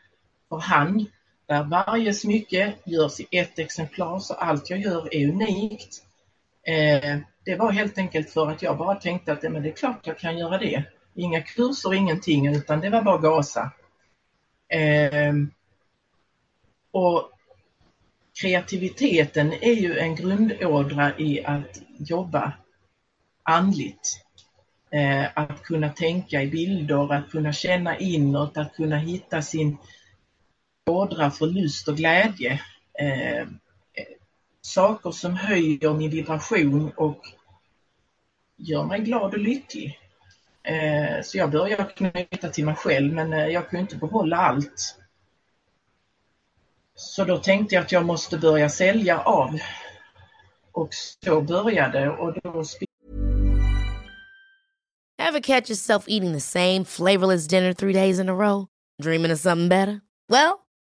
för 0.48 0.58
hand 0.58 1.06
där 1.52 1.64
varje 1.64 2.14
smycke 2.14 2.74
görs 2.84 3.20
i 3.20 3.26
ett 3.30 3.58
exemplar 3.58 4.18
så 4.18 4.34
allt 4.34 4.70
jag 4.70 4.78
gör 4.78 5.14
är 5.14 5.28
unikt. 5.28 6.02
Eh, 6.66 7.18
det 7.44 7.56
var 7.56 7.72
helt 7.72 7.98
enkelt 7.98 8.30
för 8.30 8.50
att 8.50 8.62
jag 8.62 8.78
bara 8.78 8.94
tänkte 8.94 9.32
att 9.32 9.42
men 9.42 9.62
det 9.62 9.68
är 9.68 9.76
klart 9.76 10.06
jag 10.06 10.18
kan 10.18 10.38
göra 10.38 10.58
det. 10.58 10.84
Inga 11.14 11.42
kurser, 11.42 11.94
ingenting 11.94 12.46
utan 12.46 12.80
det 12.80 12.90
var 12.90 13.02
bara 13.02 13.18
gasa. 13.18 13.72
Eh, 14.68 15.34
och 16.90 17.30
kreativiteten 18.40 19.52
är 19.52 19.74
ju 19.74 19.98
en 19.98 20.14
grundådra 20.14 21.18
i 21.18 21.44
att 21.44 21.80
jobba 21.98 22.52
andligt. 23.42 24.24
Eh, 24.90 25.26
att 25.34 25.62
kunna 25.62 25.88
tänka 25.88 26.42
i 26.42 26.46
bilder, 26.46 27.12
att 27.12 27.30
kunna 27.30 27.52
känna 27.52 27.98
inåt, 27.98 28.56
att 28.56 28.74
kunna 28.74 28.96
hitta 28.96 29.42
sin 29.42 29.78
ådra 30.90 31.30
för 31.30 31.46
lust 31.46 31.88
och 31.88 31.96
glädje. 31.96 32.60
Eh, 32.98 33.48
saker 34.60 35.10
som 35.10 35.36
höjer 35.36 35.94
min 35.94 36.10
vibration 36.10 36.92
och 36.96 37.20
gör 38.56 38.84
mig 38.84 39.00
glad 39.00 39.34
och 39.34 39.38
lycklig. 39.38 39.98
Eh, 40.62 41.22
så 41.22 41.38
jag 41.38 41.50
började 41.50 41.84
knyta 41.84 42.48
till 42.48 42.64
mig 42.64 42.74
själv 42.74 43.14
men 43.14 43.32
eh, 43.32 43.46
jag 43.46 43.68
kunde 43.68 43.80
inte 43.80 43.96
behålla 43.96 44.36
allt. 44.36 44.98
Så 46.94 47.24
då 47.24 47.38
tänkte 47.38 47.74
jag 47.74 47.82
att 47.82 47.92
jag 47.92 48.04
måste 48.04 48.38
börja 48.38 48.68
sälja 48.68 49.20
av. 49.20 49.58
Och 50.72 50.94
så 51.24 51.40
började 51.40 52.10
och 52.10 52.34
då 52.42 52.64
Have 55.18 55.40
catch 55.40 55.70
yourself 55.70 56.04
eating 56.08 56.32
the 56.32 56.40
same 56.40 56.84
flavorless 56.84 57.46
dinner 57.46 57.72
three 57.72 57.92
days 57.92 58.18
in 58.18 58.28
a 58.28 58.34
row? 58.34 58.66
Dreaming 59.02 59.32
of 59.32 59.38
something 59.38 59.68
better? 59.68 60.00
Well, 60.28 60.61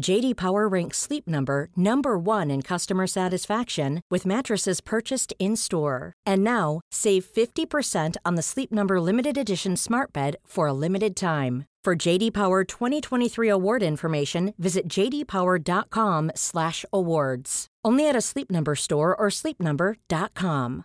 JD 0.00 0.36
Power 0.36 0.68
ranks 0.68 0.98
Sleep 0.98 1.26
Number 1.26 1.70
number 1.76 2.16
1 2.18 2.50
in 2.50 2.62
customer 2.62 3.06
satisfaction 3.06 4.00
with 4.10 4.26
mattresses 4.26 4.80
purchased 4.80 5.34
in-store. 5.38 6.12
And 6.26 6.42
now, 6.44 6.80
save 6.92 7.24
50% 7.24 8.16
on 8.24 8.36
the 8.36 8.42
Sleep 8.42 8.70
Number 8.70 9.00
limited 9.00 9.36
edition 9.38 9.76
Smart 9.76 10.12
Bed 10.12 10.36
for 10.46 10.68
a 10.68 10.72
limited 10.72 11.16
time. 11.16 11.64
For 11.84 11.94
JD 11.94 12.32
Power 12.32 12.64
2023 12.64 13.48
award 13.48 13.82
information, 13.82 14.54
visit 14.58 14.88
jdpower.com/awards. 14.88 17.66
Only 17.84 18.08
at 18.08 18.16
a 18.16 18.20
Sleep 18.20 18.50
Number 18.50 18.74
store 18.74 19.14
or 19.14 19.30
sleepnumber.com. 19.30 20.84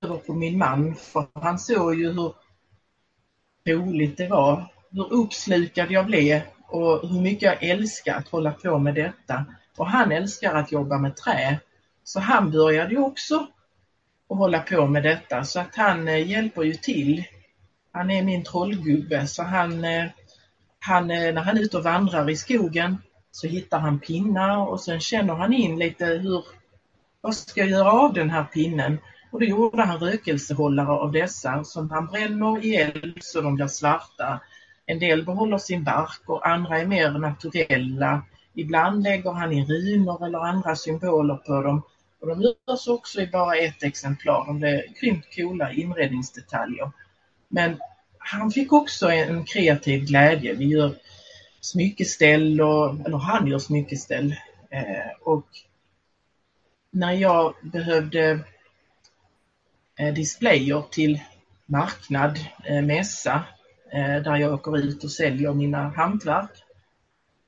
över 0.00 0.18
på 0.26 0.34
min 0.34 0.58
man 0.58 0.94
för 0.94 1.26
han 1.34 1.58
såg 1.58 1.94
ju 1.94 2.12
hur 3.64 3.76
roligt 3.76 4.16
det 4.16 4.28
var, 4.28 4.71
hur 4.92 5.12
uppslukad 5.12 5.90
jag 5.90 6.06
blev 6.06 6.40
och 6.68 7.08
hur 7.08 7.20
mycket 7.20 7.42
jag 7.42 7.62
älskar 7.62 8.14
att 8.14 8.28
hålla 8.28 8.52
på 8.52 8.78
med 8.78 8.94
detta. 8.94 9.44
Och 9.76 9.86
han 9.86 10.12
älskar 10.12 10.54
att 10.54 10.72
jobba 10.72 10.98
med 10.98 11.16
trä. 11.16 11.58
Så 12.04 12.20
han 12.20 12.50
började 12.50 12.90
ju 12.90 13.00
också 13.00 13.46
att 14.30 14.38
hålla 14.38 14.58
på 14.58 14.86
med 14.86 15.02
detta 15.02 15.44
så 15.44 15.60
att 15.60 15.76
han 15.76 16.08
eh, 16.08 16.28
hjälper 16.28 16.62
ju 16.62 16.74
till. 16.74 17.24
Han 17.92 18.10
är 18.10 18.22
min 18.22 18.44
trollgubbe 18.44 19.26
så 19.26 19.42
han, 19.42 19.84
eh, 19.84 20.04
han, 20.80 21.10
eh, 21.10 21.34
när 21.34 21.42
han 21.42 21.56
är 21.56 21.60
ute 21.60 21.76
och 21.76 21.84
vandrar 21.84 22.30
i 22.30 22.36
skogen 22.36 22.98
så 23.30 23.46
hittar 23.46 23.78
han 23.78 23.98
pinnar 23.98 24.68
och 24.68 24.80
sen 24.80 25.00
känner 25.00 25.34
han 25.34 25.52
in 25.52 25.78
lite 25.78 26.04
hur, 26.04 26.44
vad 27.20 27.34
ska 27.34 27.60
jag 27.60 27.70
göra 27.70 27.92
av 27.92 28.12
den 28.12 28.30
här 28.30 28.44
pinnen? 28.44 28.98
Och 29.30 29.40
då 29.40 29.46
gjorde 29.46 29.82
han 29.82 29.98
rökelsehållare 29.98 30.88
av 30.88 31.12
dessa 31.12 31.64
som 31.64 31.90
han 31.90 32.06
bränner 32.06 32.64
i 32.64 32.76
eld 32.76 33.18
så 33.20 33.40
de 33.40 33.54
blir 33.54 33.66
svarta. 33.66 34.40
En 34.86 34.98
del 34.98 35.24
behåller 35.24 35.58
sin 35.58 35.84
bark 35.84 36.22
och 36.26 36.48
andra 36.48 36.78
är 36.78 36.86
mer 36.86 37.10
naturella. 37.10 38.22
Ibland 38.54 39.02
lägger 39.02 39.32
han 39.32 39.52
in 39.52 39.66
runor 39.66 40.26
eller 40.26 40.38
andra 40.38 40.76
symboler 40.76 41.36
på 41.36 41.62
dem. 41.62 41.82
Och 42.20 42.28
de 42.28 42.42
görs 42.42 42.88
också 42.88 43.20
i 43.20 43.26
bara 43.26 43.56
ett 43.56 43.82
exemplar. 43.82 44.46
De 44.46 44.58
blev 44.58 44.80
grymt 45.00 45.24
coola 45.36 45.72
inredningsdetaljer. 45.72 46.90
Men 47.48 47.80
han 48.18 48.50
fick 48.50 48.72
också 48.72 49.10
en 49.10 49.44
kreativ 49.44 50.04
glädje. 50.04 50.54
Vi 50.54 50.64
gör 50.64 50.94
smyckeställ, 51.60 52.60
och, 52.60 53.06
eller 53.06 53.18
han 53.18 53.46
gör 53.46 53.58
smyckeställ. 53.58 54.36
Eh, 54.70 55.12
och 55.20 55.46
när 56.90 57.12
jag 57.12 57.54
behövde 57.62 58.38
eh, 59.98 60.14
displayer 60.14 60.82
till 60.90 61.20
marknad, 61.66 62.38
eh, 62.64 62.82
mässa, 62.82 63.44
Eh, 63.92 64.22
där 64.22 64.36
jag 64.36 64.54
åker 64.54 64.78
ut 64.78 65.04
och 65.04 65.10
säljer 65.10 65.54
mina 65.54 65.88
hantverk. 65.88 66.50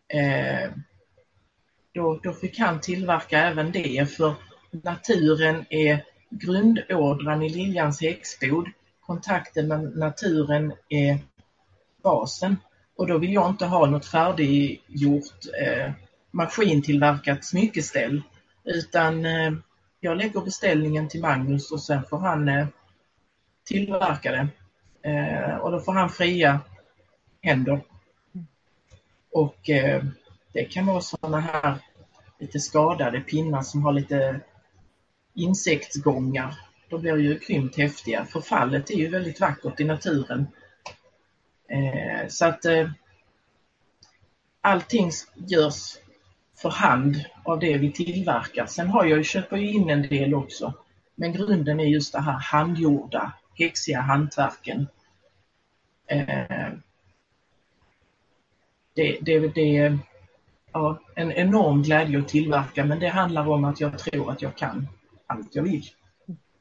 Eh, 0.08 0.70
då, 1.94 2.20
då 2.22 2.32
fick 2.32 2.58
han 2.58 2.80
tillverka 2.80 3.38
även 3.38 3.72
det 3.72 4.10
för 4.16 4.34
naturen 4.70 5.64
är 5.70 6.04
grundådran 6.30 7.42
i 7.42 7.48
Liljans 7.48 8.00
häxbod. 8.00 8.68
Kontakten 9.00 9.68
med 9.68 9.96
naturen 9.96 10.72
är 10.88 11.18
basen 12.02 12.56
och 12.96 13.06
då 13.06 13.18
vill 13.18 13.32
jag 13.32 13.50
inte 13.50 13.66
ha 13.66 13.86
något 13.86 14.06
färdiggjort 14.06 15.46
eh, 15.62 15.92
maskintillverkat 16.30 17.44
smyckeställ 17.44 18.22
utan 18.64 19.26
eh, 19.26 19.52
jag 20.00 20.16
lägger 20.16 20.40
beställningen 20.40 21.08
till 21.08 21.20
Magnus 21.20 21.72
och 21.72 21.82
sen 21.82 22.04
får 22.04 22.18
han 22.18 22.48
eh, 22.48 22.66
tillverka 23.64 24.32
det. 24.32 24.48
Eh, 25.04 25.56
och 25.56 25.72
då 25.72 25.80
får 25.80 25.92
han 25.92 26.10
fria 26.10 26.60
händer. 27.42 27.80
Och 29.32 29.70
eh, 29.70 30.04
det 30.52 30.64
kan 30.64 30.86
vara 30.86 31.00
sådana 31.00 31.40
här 31.40 31.78
lite 32.38 32.60
skadade 32.60 33.20
pinnar 33.20 33.62
som 33.62 33.84
har 33.84 33.92
lite 33.92 34.40
insektsgångar. 35.34 36.54
De 36.88 37.00
blir 37.00 37.16
ju 37.16 37.38
grymt 37.38 37.76
häftiga. 37.76 38.24
Förfallet 38.24 38.90
är 38.90 38.94
ju 38.94 39.08
väldigt 39.08 39.40
vackert 39.40 39.80
i 39.80 39.84
naturen. 39.84 40.46
Eh, 41.68 42.28
så 42.28 42.46
att 42.46 42.64
eh, 42.64 42.90
allting 44.60 45.10
görs 45.34 45.96
för 46.56 46.70
hand 46.70 47.24
av 47.42 47.58
det 47.58 47.78
vi 47.78 47.92
tillverkar. 47.92 48.66
Sen 48.66 48.88
har 48.88 49.04
jag 49.04 49.18
ju, 49.18 49.24
köper 49.24 49.56
ju 49.56 49.72
in 49.72 49.90
en 49.90 50.02
del 50.02 50.34
också. 50.34 50.74
Men 51.14 51.32
grunden 51.32 51.80
är 51.80 51.84
just 51.84 52.12
det 52.12 52.20
här 52.20 52.38
handgjorda, 52.38 53.32
häxiga 53.58 54.00
hantverken. 54.00 54.86
Eh, 56.06 56.72
det, 58.94 59.18
det, 59.20 59.38
det 59.54 59.76
är 59.76 59.98
ja, 60.72 61.00
en 61.14 61.32
enorm 61.32 61.82
glädje 61.82 62.18
att 62.18 62.28
tillverka 62.28 62.84
men 62.84 63.00
det 63.00 63.08
handlar 63.08 63.48
om 63.48 63.64
att 63.64 63.80
jag 63.80 63.98
tror 63.98 64.30
att 64.30 64.42
jag 64.42 64.56
kan 64.56 64.88
allt 65.26 65.54
jag 65.54 65.62
vill. 65.62 65.84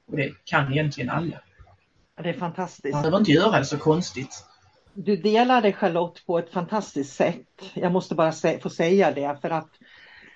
Och 0.05 0.17
det 0.17 0.33
kan 0.43 0.71
egentligen 0.71 1.09
alla. 1.09 1.39
Det 2.15 2.29
är 2.29 2.33
fantastiskt. 2.33 2.93
Man 2.93 3.01
behöver 3.01 3.19
inte 3.19 3.31
göra 3.31 3.59
det 3.59 3.65
så 3.65 3.77
konstigt. 3.77 4.45
Du 4.93 5.15
delar 5.15 5.61
det 5.61 5.73
Charlotte 5.73 6.25
på 6.25 6.39
ett 6.39 6.49
fantastiskt 6.49 7.15
sätt. 7.15 7.71
Jag 7.73 7.91
måste 7.91 8.15
bara 8.15 8.31
få 8.61 8.69
säga 8.69 9.11
det 9.11 9.37
för 9.41 9.49
att 9.49 9.69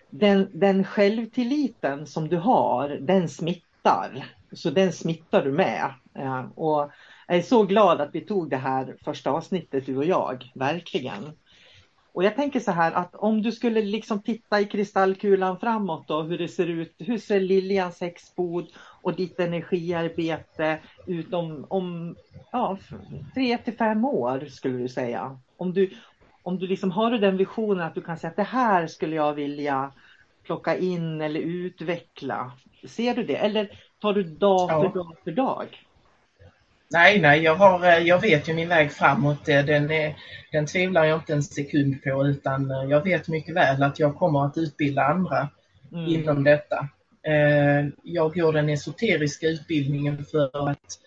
den, 0.09 0.49
den 0.53 0.83
självtilliten 0.83 2.07
som 2.07 2.27
du 2.29 2.37
har, 2.37 2.89
den 2.89 3.29
smittar. 3.29 4.25
Så 4.51 4.69
den 4.69 4.93
smittar 4.93 5.43
du 5.43 5.51
med. 5.51 5.93
Och 6.55 6.91
jag 7.27 7.37
är 7.37 7.41
så 7.41 7.63
glad 7.63 8.01
att 8.01 8.15
vi 8.15 8.21
tog 8.21 8.49
det 8.49 8.57
här 8.57 8.95
första 9.05 9.31
avsnittet 9.31 9.85
du 9.85 9.97
och 9.97 10.05
jag, 10.05 10.51
verkligen. 10.55 11.31
Och 12.17 12.23
jag 12.23 12.35
tänker 12.35 12.59
så 12.59 12.71
här 12.71 12.91
att 12.91 13.15
om 13.15 13.41
du 13.41 13.51
skulle 13.51 13.81
liksom 13.81 14.21
titta 14.21 14.59
i 14.61 14.65
kristallkulan 14.65 15.59
framåt 15.59 16.07
då, 16.07 16.21
hur 16.21 16.37
det 16.37 16.47
ser 16.47 16.67
ut. 16.67 16.95
Hur 16.97 17.17
ser 17.17 17.39
Liljans 17.39 18.01
häxbod 18.01 18.67
och 19.01 19.15
ditt 19.15 19.39
energiarbete 19.39 20.79
ut 21.07 21.33
om, 21.33 21.65
om 21.69 22.15
ja, 22.51 22.77
tre 23.33 23.57
till 23.57 23.77
fem 23.77 24.05
år 24.05 24.45
skulle 24.49 24.77
du 24.77 24.87
säga? 24.87 25.39
Om 25.57 25.73
du, 25.73 25.91
om 26.43 26.59
du 26.59 26.67
liksom 26.67 26.91
har 26.91 27.11
den 27.11 27.37
visionen 27.37 27.87
att 27.87 27.95
du 27.95 28.01
kan 28.01 28.17
säga 28.17 28.31
att 28.31 28.37
det 28.37 28.43
här 28.43 28.87
skulle 28.87 29.15
jag 29.15 29.33
vilja 29.33 29.91
plocka 30.43 30.77
in 30.77 31.21
eller 31.21 31.39
utveckla. 31.39 32.51
Ser 32.87 33.15
du 33.15 33.23
det? 33.23 33.35
Eller 33.35 33.69
tar 33.99 34.13
du 34.13 34.23
dag 34.23 34.69
för 34.69 34.83
ja. 34.83 34.89
dag 34.89 35.15
för 35.23 35.31
dag? 35.31 35.87
Nej, 36.89 37.19
nej, 37.19 37.43
jag, 37.43 37.56
har, 37.56 37.86
jag 37.86 38.21
vet 38.21 38.50
ju 38.50 38.54
min 38.54 38.69
väg 38.69 38.91
framåt. 38.91 39.45
Den, 39.45 39.91
är, 39.91 40.15
den 40.52 40.65
tvivlar 40.65 41.06
jag 41.06 41.17
inte 41.17 41.34
en 41.34 41.43
sekund 41.43 42.04
på 42.04 42.28
utan 42.28 42.69
jag 42.89 43.04
vet 43.04 43.28
mycket 43.28 43.56
väl 43.56 43.84
att 43.84 44.00
jag 44.00 44.15
kommer 44.15 44.45
att 44.45 44.58
utbilda 44.58 45.04
andra 45.04 45.50
mm. 45.91 46.08
inom 46.08 46.43
detta. 46.43 46.88
Jag 48.04 48.34
går 48.34 48.54
den 48.54 48.69
esoteriska 48.69 49.47
utbildningen 49.47 50.26
för 50.26 50.69
att 50.69 51.00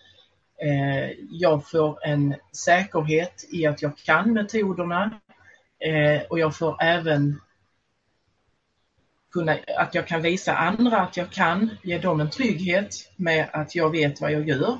jag 1.29 1.69
får 1.69 2.05
en 2.05 2.35
säkerhet 2.51 3.45
i 3.51 3.65
att 3.65 3.81
jag 3.81 3.97
kan 3.97 4.33
metoderna 4.33 5.19
och 6.29 6.39
jag 6.39 6.55
får 6.55 6.83
även 6.83 7.39
kunna, 9.31 9.57
att 9.77 9.95
jag 9.95 10.07
kan 10.07 10.21
visa 10.21 10.55
andra 10.55 10.97
att 10.97 11.17
jag 11.17 11.29
kan, 11.29 11.69
ge 11.83 11.97
dem 11.97 12.19
en 12.19 12.29
trygghet 12.29 12.89
med 13.15 13.49
att 13.53 13.75
jag 13.75 13.89
vet 13.89 14.21
vad 14.21 14.31
jag 14.31 14.47
gör. 14.47 14.77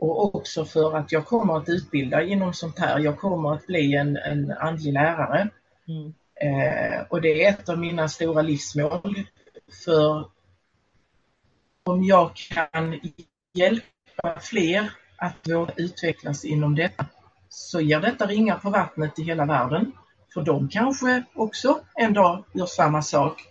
Och 0.00 0.34
också 0.34 0.64
för 0.64 0.96
att 0.96 1.12
jag 1.12 1.26
kommer 1.26 1.56
att 1.56 1.68
utbilda 1.68 2.22
inom 2.22 2.54
sånt 2.54 2.78
här. 2.78 2.98
Jag 2.98 3.18
kommer 3.18 3.54
att 3.54 3.66
bli 3.66 3.94
en, 3.94 4.16
en 4.16 4.52
andlig 4.52 4.92
lärare. 4.92 5.48
Mm. 5.88 6.14
Eh, 6.34 7.00
och 7.08 7.20
det 7.20 7.44
är 7.44 7.50
ett 7.50 7.68
av 7.68 7.78
mina 7.78 8.08
stora 8.08 8.42
livsmål. 8.42 9.24
För 9.84 10.28
om 11.84 12.04
jag 12.04 12.36
kan 12.36 13.00
hjälpa 13.54 14.40
fler 14.40 14.92
att 15.16 15.48
våga 15.48 15.72
utvecklas 15.76 16.44
inom 16.44 16.74
detta 16.74 17.06
så 17.48 17.80
ger 17.80 18.00
detta 18.00 18.26
ringar 18.26 18.58
på 18.58 18.70
vattnet 18.70 19.18
i 19.18 19.22
hela 19.22 19.44
världen. 19.44 19.92
För 20.34 20.42
de 20.42 20.68
kanske 20.68 21.24
också 21.34 21.80
en 21.94 22.12
dag 22.12 22.44
gör 22.52 22.66
samma 22.66 23.02
sak 23.02 23.42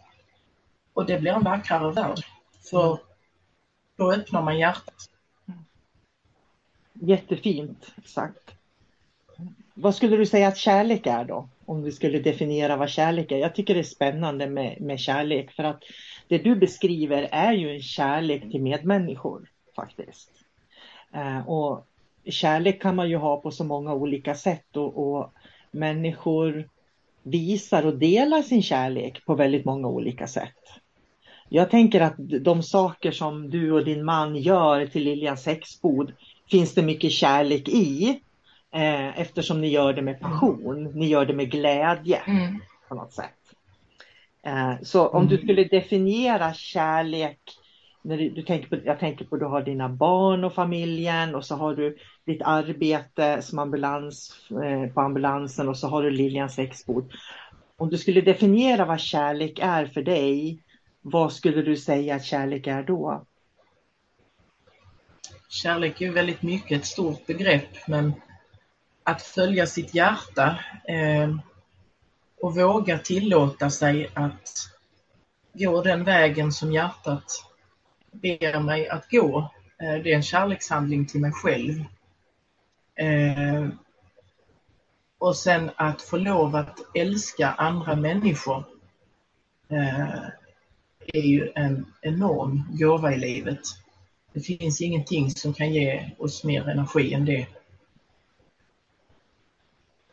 och 0.93 1.05
det 1.05 1.19
blir 1.19 1.31
en 1.31 1.43
vackrare 1.43 1.91
värld. 1.91 2.19
För 2.69 2.99
då 3.97 4.13
öppnar 4.13 4.41
man 4.41 4.59
hjärtat. 4.59 5.09
Jättefint 6.99 7.91
sagt. 8.05 8.51
Vad 9.73 9.95
skulle 9.95 10.17
du 10.17 10.25
säga 10.25 10.47
att 10.47 10.57
kärlek 10.57 11.07
är 11.07 11.23
då? 11.23 11.49
om 11.69 11.81
du 11.81 11.91
skulle 11.91 12.19
definiera 12.19 12.77
vad 12.77 12.89
kärlek 12.89 13.31
är. 13.31 13.37
Jag 13.37 13.55
tycker 13.55 13.73
det 13.73 13.79
är 13.79 13.83
spännande 13.83 14.47
med, 14.47 14.81
med 14.81 14.99
kärlek 14.99 15.51
för 15.51 15.63
att 15.63 15.83
det 16.27 16.37
du 16.37 16.55
beskriver 16.55 17.27
är 17.31 17.53
ju 17.53 17.71
en 17.75 17.81
kärlek 17.81 18.51
till 18.51 18.61
medmänniskor 18.61 19.49
faktiskt. 19.75 20.29
Eh, 21.13 21.49
och 21.49 21.87
kärlek 22.25 22.81
kan 22.81 22.95
man 22.95 23.09
ju 23.09 23.15
ha 23.15 23.37
på 23.37 23.51
så 23.51 23.63
många 23.63 23.93
olika 23.93 24.35
sätt 24.35 24.77
och, 24.77 24.97
och 24.97 25.33
människor 25.71 26.69
visar 27.23 27.85
och 27.85 27.97
delar 27.97 28.41
sin 28.41 28.63
kärlek 28.63 29.25
på 29.25 29.35
väldigt 29.35 29.65
många 29.65 29.87
olika 29.87 30.27
sätt. 30.27 30.57
Jag 31.49 31.71
tänker 31.71 32.01
att 32.01 32.15
de 32.17 32.63
saker 32.63 33.11
som 33.11 33.49
du 33.49 33.71
och 33.71 33.85
din 33.85 34.05
man 34.05 34.35
gör 34.35 34.85
till 34.85 35.03
Liljans 35.03 35.43
sexbod 35.43 36.11
finns 36.51 36.73
det 36.73 36.81
mycket 36.81 37.11
kärlek 37.11 37.67
i. 37.67 38.21
Eh, 38.73 39.19
eftersom 39.19 39.61
ni 39.61 39.67
gör 39.67 39.93
det 39.93 40.01
med 40.01 40.19
passion, 40.19 40.83
ni 40.83 41.07
gör 41.07 41.25
det 41.25 41.33
med 41.33 41.51
glädje 41.51 42.17
mm. 42.17 42.59
på 42.87 42.95
något 42.95 43.13
sätt. 43.13 43.35
Eh, 44.43 44.73
så 44.81 45.07
om 45.07 45.27
du 45.27 45.35
mm. 45.35 45.45
skulle 45.45 45.63
definiera 45.63 46.53
kärlek, 46.53 47.39
när 48.01 48.17
du, 48.17 48.29
du, 48.29 48.41
tänker 48.41 48.69
på, 48.69 48.85
jag 48.85 48.99
tänker 48.99 49.25
på 49.25 49.37
du 49.37 49.45
har 49.45 49.61
dina 49.61 49.89
barn 49.89 50.43
och 50.43 50.53
familjen 50.53 51.35
och 51.35 51.45
så 51.45 51.55
har 51.55 51.75
du 51.75 51.97
ditt 52.25 52.41
arbete 52.41 53.41
som 53.41 53.59
ambulans, 53.59 54.35
eh, 54.63 54.93
på 54.93 55.01
ambulansen 55.01 55.69
och 55.69 55.77
så 55.77 55.87
har 55.87 56.03
du 56.03 56.09
Liljans 56.09 56.55
sexbod. 56.55 57.11
Om 57.77 57.89
du 57.89 57.97
skulle 57.97 58.21
definiera 58.21 58.85
vad 58.85 58.99
kärlek 58.99 59.59
är 59.61 59.85
för 59.85 60.01
dig, 60.01 60.63
vad 61.01 61.33
skulle 61.33 61.61
du 61.61 61.77
säga 61.77 62.15
att 62.15 62.25
kärlek 62.25 62.67
är 62.67 62.83
då? 62.83 63.25
Kärlek 65.49 66.01
är 66.01 66.11
väldigt 66.11 66.41
mycket 66.41 66.79
ett 66.79 66.85
stort 66.85 67.25
begrepp 67.25 67.87
men 67.87 68.13
att 69.03 69.21
följa 69.21 69.67
sitt 69.67 69.95
hjärta 69.95 70.59
eh, 70.87 71.35
och 72.41 72.55
våga 72.55 72.97
tillåta 72.97 73.69
sig 73.69 74.09
att 74.13 74.51
gå 75.53 75.81
den 75.81 76.03
vägen 76.03 76.51
som 76.51 76.71
hjärtat 76.71 77.45
ber 78.11 78.59
mig 78.59 78.89
att 78.89 79.09
gå. 79.09 79.51
Eh, 79.81 80.03
det 80.03 80.11
är 80.11 80.15
en 80.15 80.23
kärlekshandling 80.23 81.05
till 81.05 81.21
mig 81.21 81.31
själv. 81.31 81.83
Eh, 82.95 83.67
och 85.17 85.35
sen 85.35 85.71
att 85.75 86.01
få 86.01 86.17
lov 86.17 86.55
att 86.55 86.79
älska 86.95 87.49
andra 87.49 87.95
människor 87.95 88.63
eh, 89.69 90.23
är 91.13 91.21
ju 91.21 91.51
en 91.55 91.93
enorm 92.01 92.63
gåva 92.71 93.13
i 93.13 93.17
livet. 93.17 93.61
Det 94.39 94.57
finns 94.57 94.81
ingenting 94.81 95.31
som 95.31 95.53
kan 95.53 95.73
ge 95.73 96.11
oss 96.17 96.43
mer 96.43 96.69
energi 96.69 97.13
än 97.13 97.25
det. 97.25 97.47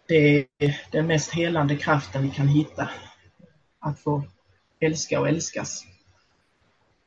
Det 0.09 0.47
är 0.59 0.81
den 0.93 1.07
mest 1.07 1.31
helande 1.31 1.77
kraften 1.77 2.23
vi 2.23 2.31
kan 2.31 2.49
hitta. 2.49 2.91
Att 3.79 4.01
få 4.01 4.23
älska 4.81 5.21
och 5.21 5.29
älskas. 5.29 5.85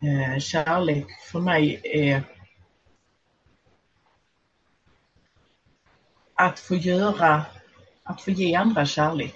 Eh, 0.01 0.39
kärlek 0.39 1.05
för 1.31 1.39
mig 1.39 1.81
är 1.83 2.23
att 6.33 6.59
få 6.59 6.75
göra, 6.75 7.45
att 8.03 8.21
få 8.21 8.31
ge 8.31 8.55
andra 8.55 8.85
kärlek. 8.85 9.35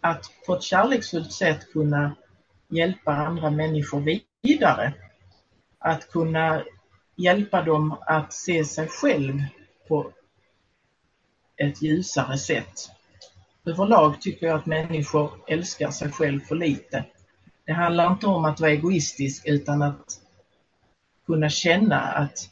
Att 0.00 0.30
på 0.46 0.54
ett 0.54 0.62
kärleksfullt 0.62 1.32
sätt 1.32 1.72
kunna 1.72 2.16
hjälpa 2.68 3.12
andra 3.12 3.50
människor 3.50 4.20
vidare. 4.42 4.92
Att 5.78 6.10
kunna 6.10 6.64
hjälpa 7.20 7.62
dem 7.62 7.96
att 8.06 8.32
se 8.32 8.64
sig 8.64 8.88
själv 8.88 9.42
på 9.88 10.12
ett 11.56 11.82
ljusare 11.82 12.38
sätt. 12.38 12.90
Överlag 13.64 14.20
tycker 14.20 14.46
jag 14.46 14.56
att 14.56 14.66
människor 14.66 15.30
älskar 15.46 15.90
sig 15.90 16.12
själv 16.12 16.40
för 16.40 16.54
lite. 16.54 17.04
Det 17.64 17.72
handlar 17.72 18.12
inte 18.12 18.26
om 18.26 18.44
att 18.44 18.60
vara 18.60 18.70
egoistisk 18.70 19.42
utan 19.46 19.82
att 19.82 20.20
kunna 21.26 21.48
känna 21.48 22.00
att 22.00 22.50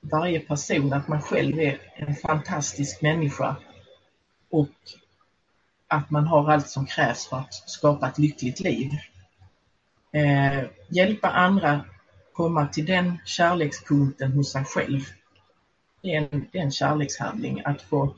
varje 0.00 0.40
person, 0.40 0.92
att 0.92 1.08
man 1.08 1.22
själv 1.22 1.58
är 1.60 1.78
en 1.94 2.14
fantastisk 2.14 3.02
människa 3.02 3.56
och 4.50 4.68
att 5.88 6.10
man 6.10 6.26
har 6.26 6.52
allt 6.52 6.68
som 6.68 6.86
krävs 6.86 7.26
för 7.26 7.36
att 7.36 7.54
skapa 7.54 8.08
ett 8.08 8.18
lyckligt 8.18 8.60
liv. 8.60 8.90
Eh, 10.12 10.64
hjälpa 10.88 11.28
andra 11.28 11.84
komma 12.38 12.66
till 12.66 12.86
den 12.86 13.18
kärlekspunkten 13.24 14.32
hos 14.32 14.52
sig 14.52 14.64
själv. 14.64 15.00
Det 16.02 16.14
är 16.14 16.28
en, 16.32 16.48
det 16.52 16.58
är 16.58 16.62
en 16.62 16.70
kärlekshandling 16.70 17.62
att 17.64 17.82
få, 17.82 18.14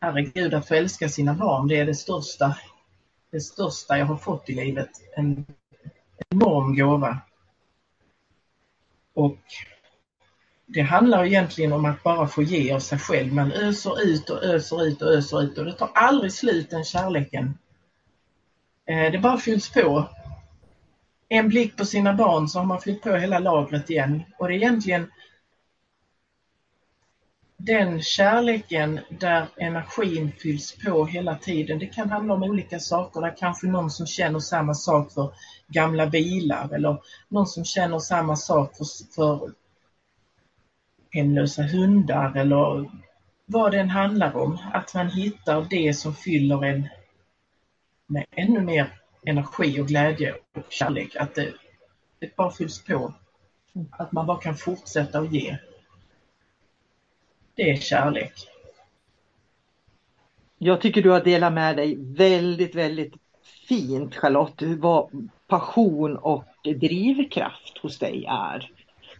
herregud, 0.00 0.54
att 0.54 0.68
få 0.68 0.74
älska 0.74 1.08
sina 1.08 1.34
barn, 1.34 1.68
det 1.68 1.76
är 1.76 1.86
det 1.86 1.94
största, 1.94 2.56
det 3.30 3.40
största 3.40 3.98
jag 3.98 4.06
har 4.06 4.16
fått 4.16 4.48
i 4.50 4.54
livet. 4.54 4.90
En 5.16 5.46
enorm 6.30 6.76
gåva. 6.76 7.18
Och 9.14 9.38
det 10.66 10.82
handlar 10.82 11.24
egentligen 11.24 11.72
om 11.72 11.84
att 11.84 12.02
bara 12.02 12.28
få 12.28 12.42
ge 12.42 12.72
av 12.72 12.80
sig 12.80 12.98
själv. 12.98 13.34
Man 13.34 13.52
öser 13.52 14.02
ut 14.02 14.30
och 14.30 14.44
öser 14.44 14.84
ut 14.86 15.02
och 15.02 15.12
öser 15.12 15.42
ut 15.42 15.58
och 15.58 15.64
det 15.64 15.72
tar 15.72 15.90
aldrig 15.94 16.32
slut 16.32 16.70
den 16.70 16.84
kärleken. 16.84 17.58
Eh, 18.86 19.12
det 19.12 19.18
bara 19.18 19.38
fylls 19.38 19.72
på 19.72 20.08
en 21.32 21.48
blick 21.48 21.76
på 21.76 21.84
sina 21.84 22.14
barn 22.14 22.48
så 22.48 22.58
har 22.58 22.66
man 22.66 22.80
fyllt 22.80 23.02
på 23.02 23.16
hela 23.16 23.38
lagret 23.38 23.90
igen. 23.90 24.22
Och 24.38 24.48
det 24.48 24.54
är 24.54 24.56
egentligen 24.56 25.10
den 27.56 28.02
kärleken 28.02 29.00
där 29.10 29.46
energin 29.56 30.32
fylls 30.32 30.76
på 30.84 31.06
hela 31.06 31.36
tiden. 31.36 31.78
Det 31.78 31.86
kan 31.86 32.10
handla 32.10 32.34
om 32.34 32.42
olika 32.42 32.78
saker. 32.80 33.20
Det 33.20 33.26
är 33.26 33.36
kanske 33.36 33.66
någon 33.66 33.90
som 33.90 34.06
känner 34.06 34.38
samma 34.38 34.74
sak 34.74 35.12
för 35.12 35.32
gamla 35.68 36.06
bilar 36.06 36.74
eller 36.74 37.02
någon 37.28 37.46
som 37.46 37.64
känner 37.64 37.98
samma 37.98 38.36
sak 38.36 38.76
för, 38.76 39.14
för 39.14 39.52
hemlösa 41.10 41.62
hundar 41.62 42.36
eller 42.36 42.90
vad 43.46 43.72
den 43.72 43.88
handlar 43.88 44.36
om. 44.36 44.58
Att 44.72 44.94
man 44.94 45.10
hittar 45.10 45.66
det 45.70 45.94
som 45.94 46.14
fyller 46.14 46.64
en 46.64 46.88
med 48.06 48.24
ännu 48.30 48.60
mer 48.60 48.99
energi 49.22 49.80
och 49.80 49.88
glädje 49.88 50.34
och 50.54 50.72
kärlek. 50.72 51.16
Att 51.16 51.34
det, 51.34 51.52
det 52.18 52.36
bara 52.36 52.50
fylls 52.50 52.84
på. 52.84 53.14
Att 53.90 54.12
man 54.12 54.26
bara 54.26 54.40
kan 54.40 54.56
fortsätta 54.56 55.18
att 55.18 55.32
ge. 55.32 55.58
Det 57.54 57.70
är 57.70 57.76
kärlek. 57.76 58.32
Jag 60.58 60.80
tycker 60.80 61.02
du 61.02 61.10
har 61.10 61.20
delat 61.20 61.52
med 61.52 61.76
dig 61.76 61.96
väldigt, 61.98 62.74
väldigt 62.74 63.14
fint 63.68 64.16
Charlotte, 64.16 64.62
vad 64.62 65.28
passion 65.46 66.16
och 66.16 66.44
drivkraft 66.62 67.78
hos 67.78 67.98
dig 67.98 68.24
är 68.28 68.70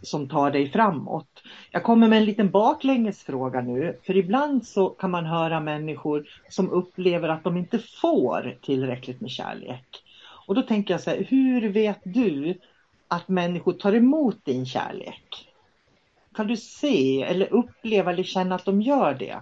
som 0.01 0.29
tar 0.29 0.51
dig 0.51 0.71
framåt. 0.71 1.43
Jag 1.71 1.83
kommer 1.83 2.07
med 2.07 2.19
en 2.19 2.25
liten 2.25 2.51
baklängesfråga 2.51 3.61
nu, 3.61 3.99
för 4.03 4.17
ibland 4.17 4.67
så 4.67 4.89
kan 4.89 5.11
man 5.11 5.25
höra 5.25 5.59
människor 5.59 6.27
som 6.49 6.69
upplever 6.69 7.29
att 7.29 7.43
de 7.43 7.57
inte 7.57 7.79
får 7.79 8.57
tillräckligt 8.61 9.21
med 9.21 9.29
kärlek. 9.29 10.03
Och 10.47 10.55
då 10.55 10.61
tänker 10.61 10.93
jag 10.93 11.01
så 11.01 11.09
här, 11.09 11.25
hur 11.29 11.69
vet 11.69 11.99
du 12.03 12.59
att 13.07 13.27
människor 13.27 13.73
tar 13.73 13.93
emot 13.93 14.45
din 14.45 14.65
kärlek? 14.65 15.47
Kan 16.35 16.47
du 16.47 16.57
se 16.57 17.23
eller 17.23 17.53
uppleva 17.53 18.11
eller 18.11 18.23
känna 18.23 18.55
att 18.55 18.65
de 18.65 18.81
gör 18.81 19.13
det? 19.13 19.37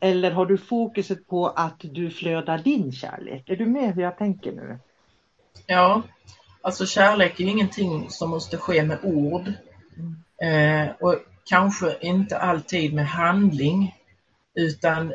Eller 0.00 0.30
har 0.30 0.46
du 0.46 0.58
fokuset 0.58 1.28
på 1.28 1.46
att 1.46 1.80
du 1.80 2.10
flödar 2.10 2.58
din 2.58 2.92
kärlek? 2.92 3.48
Är 3.48 3.56
du 3.56 3.66
med 3.66 3.94
hur 3.94 4.02
jag 4.02 4.18
tänker 4.18 4.52
nu? 4.52 4.78
Ja, 5.66 6.02
alltså 6.62 6.86
kärlek 6.86 7.40
är 7.40 7.44
ingenting 7.44 8.10
som 8.10 8.30
måste 8.30 8.56
ske 8.56 8.82
med 8.82 8.98
ord. 9.02 9.52
Eh, 10.42 10.88
och 11.00 11.14
kanske 11.44 11.96
inte 12.00 12.38
alltid 12.38 12.94
med 12.94 13.06
handling 13.06 13.94
utan 14.54 15.14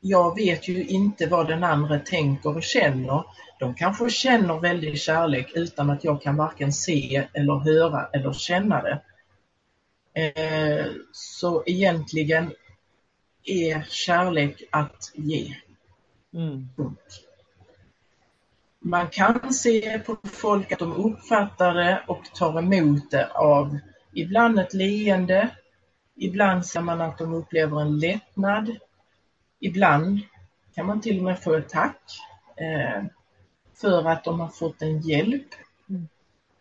jag 0.00 0.36
vet 0.36 0.68
ju 0.68 0.84
inte 0.84 1.26
vad 1.26 1.48
den 1.48 1.64
andra 1.64 1.98
tänker 1.98 2.56
och 2.56 2.62
känner. 2.62 3.24
De 3.58 3.74
kanske 3.74 4.10
känner 4.10 4.60
väldigt 4.60 5.00
kärlek 5.00 5.52
utan 5.54 5.90
att 5.90 6.04
jag 6.04 6.22
kan 6.22 6.36
varken 6.36 6.72
se 6.72 7.28
eller 7.32 7.54
höra 7.54 8.08
eller 8.12 8.32
känna 8.32 8.82
det. 8.82 9.00
Eh, 10.20 10.86
så 11.12 11.62
egentligen 11.66 12.52
är 13.44 13.86
kärlek 13.88 14.62
att 14.70 15.12
ge. 15.14 15.56
Mm. 16.34 16.68
Man 18.80 19.08
kan 19.08 19.52
se 19.52 19.98
på 19.98 20.16
folk 20.24 20.72
att 20.72 20.78
de 20.78 20.92
uppfattar 20.92 21.74
det 21.74 22.02
och 22.06 22.24
tar 22.34 22.58
emot 22.58 23.10
det 23.10 23.26
av 23.26 23.78
ibland 24.14 24.58
ett 24.58 24.74
leende, 24.74 25.50
ibland 26.16 26.66
ser 26.66 26.80
man 26.80 27.00
att 27.00 27.18
de 27.18 27.34
upplever 27.34 27.80
en 27.80 27.98
lättnad, 27.98 28.76
ibland 29.60 30.20
kan 30.74 30.86
man 30.86 31.00
till 31.00 31.18
och 31.18 31.24
med 31.24 31.42
få 31.42 31.54
ett 31.54 31.68
tack 31.68 32.00
eh, 32.56 33.04
för 33.74 34.08
att 34.08 34.24
de 34.24 34.40
har 34.40 34.48
fått 34.48 34.82
en 34.82 35.00
hjälp 35.00 35.48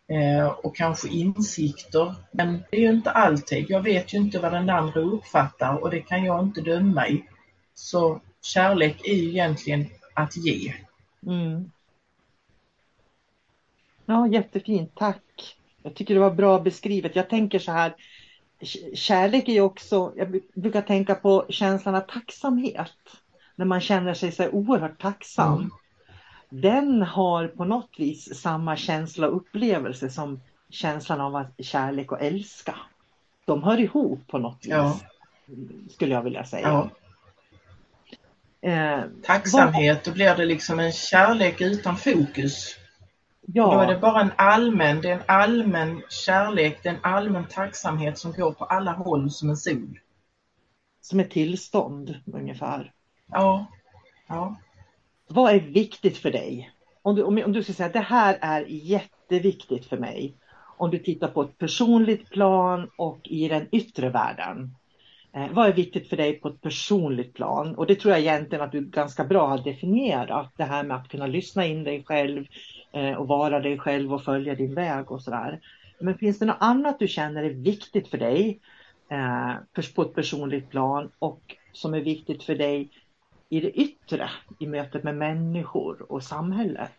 eh, 0.08 0.48
och 0.48 0.76
kanske 0.76 1.08
insikter. 1.08 2.16
Men 2.32 2.64
det 2.72 2.78
är 2.78 2.82
ju 2.82 2.90
inte 2.90 3.12
alltid. 3.12 3.66
Jag 3.70 3.82
vet 3.82 4.14
ju 4.14 4.18
inte 4.18 4.40
vad 4.40 4.52
den 4.52 4.70
andra 4.70 5.00
uppfattar 5.00 5.84
och 5.84 5.90
det 5.90 6.02
kan 6.02 6.24
jag 6.24 6.44
inte 6.44 6.62
döma 6.62 7.08
i. 7.08 7.26
Så 7.74 8.22
kärlek 8.42 9.02
är 9.04 9.14
ju 9.14 9.30
egentligen 9.30 9.86
att 10.14 10.38
ge. 10.38 10.74
Mm. 11.26 11.72
Ja, 14.06 14.28
jättefint, 14.28 14.92
tack. 14.96 15.58
Jag 15.84 15.96
tycker 15.96 16.14
det 16.14 16.20
var 16.20 16.32
bra 16.32 16.60
beskrivet. 16.60 17.16
Jag 17.16 17.30
tänker 17.30 17.60
så 17.60 17.72
här, 17.72 17.96
kärlek 18.94 19.48
är 19.48 19.54
ju 19.54 19.62
också, 19.62 20.14
jag 20.16 20.42
brukar 20.54 20.82
tänka 20.82 21.16
på 21.16 21.46
känslan 21.50 21.96
av 21.96 22.02
tacksamhet. 22.02 22.92
När 23.56 23.66
man 23.66 23.82
känner 23.82 24.14
sig 24.14 24.32
så 24.32 24.50
oerhört 24.50 25.02
tacksam. 25.02 25.54
Mm. 25.54 25.70
Den 26.50 27.02
har 27.02 27.48
på 27.48 27.66
något 27.66 27.96
vis 27.98 28.36
samma 28.42 28.76
känsla 28.76 29.28
och 29.28 29.36
upplevelse 29.36 30.10
som 30.10 30.42
känslan 30.70 31.22
av 31.22 31.46
kärlek 31.58 32.12
och 32.12 32.22
älska. 32.22 32.76
De 33.46 33.64
hör 33.64 33.80
ihop 33.80 34.28
på 34.28 34.38
något 34.38 34.66
vis. 34.66 34.72
Ja. 34.72 35.00
Skulle 35.90 36.14
jag 36.14 36.22
vilja 36.22 36.46
säga. 36.46 36.68
Ja. 36.68 36.90
Eh, 38.70 39.04
Tacksamhet, 39.24 40.04
då 40.04 40.12
blir 40.12 40.36
det 40.36 40.46
liksom 40.46 40.80
en 40.80 40.92
kärlek 40.92 41.62
utan 41.62 41.98
fokus. 41.98 42.78
Ja. 43.46 43.74
Då 43.74 43.80
är 43.80 43.88
det 43.88 44.00
bara 44.00 44.22
en 44.22 44.32
allmän, 44.36 45.02
det 45.02 45.10
är 45.10 45.16
en 45.16 45.24
allmän 45.28 46.02
kärlek, 46.10 46.80
det 46.84 46.90
är 46.90 46.94
en 46.94 47.00
allmän 47.04 47.46
tacksamhet 47.48 48.18
som 48.18 48.32
går 48.32 48.52
på 48.52 48.66
alla 48.66 48.92
håll 48.92 49.32
som 49.32 49.50
en 49.50 49.58
sol. 49.58 50.00
Som 51.02 51.20
ett 51.20 51.32
tillstånd 51.32 52.16
ungefär. 52.34 52.92
Ja. 53.32 53.66
ja. 54.28 54.56
Vad 55.28 55.56
är 55.56 55.60
viktigt 55.60 56.18
för 56.18 56.32
dig? 56.32 56.72
Om 57.02 57.16
du, 57.16 57.24
om, 57.24 57.44
om 57.46 57.54
du 57.54 57.64
ska 57.64 57.74
säga 57.74 57.88
att 57.88 57.94
det 57.94 58.00
här 58.00 58.38
är 58.42 58.66
jätteviktigt 58.68 59.86
för 59.86 59.98
mig. 59.98 60.38
Om 60.78 60.92
du 60.92 61.00
tittar 61.00 61.28
på 61.28 61.42
ett 61.42 61.58
personligt 61.58 62.30
plan 62.30 62.90
och 62.98 63.20
i 63.24 63.48
den 63.48 63.68
yttre 63.72 64.10
världen. 64.10 64.76
Eh, 65.34 65.52
vad 65.52 65.68
är 65.68 65.74
viktigt 65.74 66.10
för 66.10 66.18
dig 66.18 66.34
på 66.34 66.48
ett 66.48 66.62
personligt 66.62 67.34
plan? 67.34 67.76
Och 67.76 67.88
det 67.88 67.96
tror 67.96 68.12
jag 68.12 68.22
egentligen 68.22 68.64
att 68.64 68.72
du 68.72 68.82
ganska 68.82 69.24
bra 69.24 69.48
har 69.48 69.58
definierat. 69.58 70.54
Det 70.58 70.64
här 70.64 70.84
med 70.84 70.98
att 70.98 71.08
kunna 71.08 71.28
lyssna 71.28 71.66
in 71.66 71.84
dig 71.84 72.04
själv 72.04 72.46
Eh, 72.94 73.14
och 73.14 73.28
vara 73.28 73.60
dig 73.60 73.80
själv 73.80 74.14
och 74.14 74.24
följa 74.24 74.56
din 74.56 74.74
väg 74.74 75.12
och 75.12 75.22
sådär. 75.22 75.60
Men 76.00 76.18
finns 76.18 76.40
det 76.40 76.46
något 76.46 76.58
annat 76.60 77.00
du 77.00 77.08
känner 77.08 77.44
är 77.44 77.50
viktigt 77.50 78.08
för 78.08 78.18
dig 78.18 78.60
eh, 79.10 79.54
på 79.94 80.02
ett 80.02 80.16
personligt 80.16 80.70
plan 80.70 81.12
och 81.20 81.56
som 81.72 81.94
är 81.94 82.02
viktigt 82.02 82.44
för 82.44 82.56
dig 82.56 82.90
i 83.50 83.60
det 83.60 83.72
yttre, 83.72 84.30
i 84.60 84.68
mötet 84.68 85.04
med 85.04 85.16
människor 85.16 86.12
och 86.12 86.24
samhället? 86.24 86.92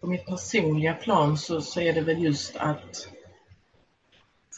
På 0.00 0.06
mitt 0.06 0.26
personliga 0.26 0.94
plan 0.94 1.38
så, 1.38 1.60
så 1.60 1.80
är 1.80 1.92
det 1.92 2.00
väl 2.00 2.22
just 2.22 2.56
att 2.56 3.08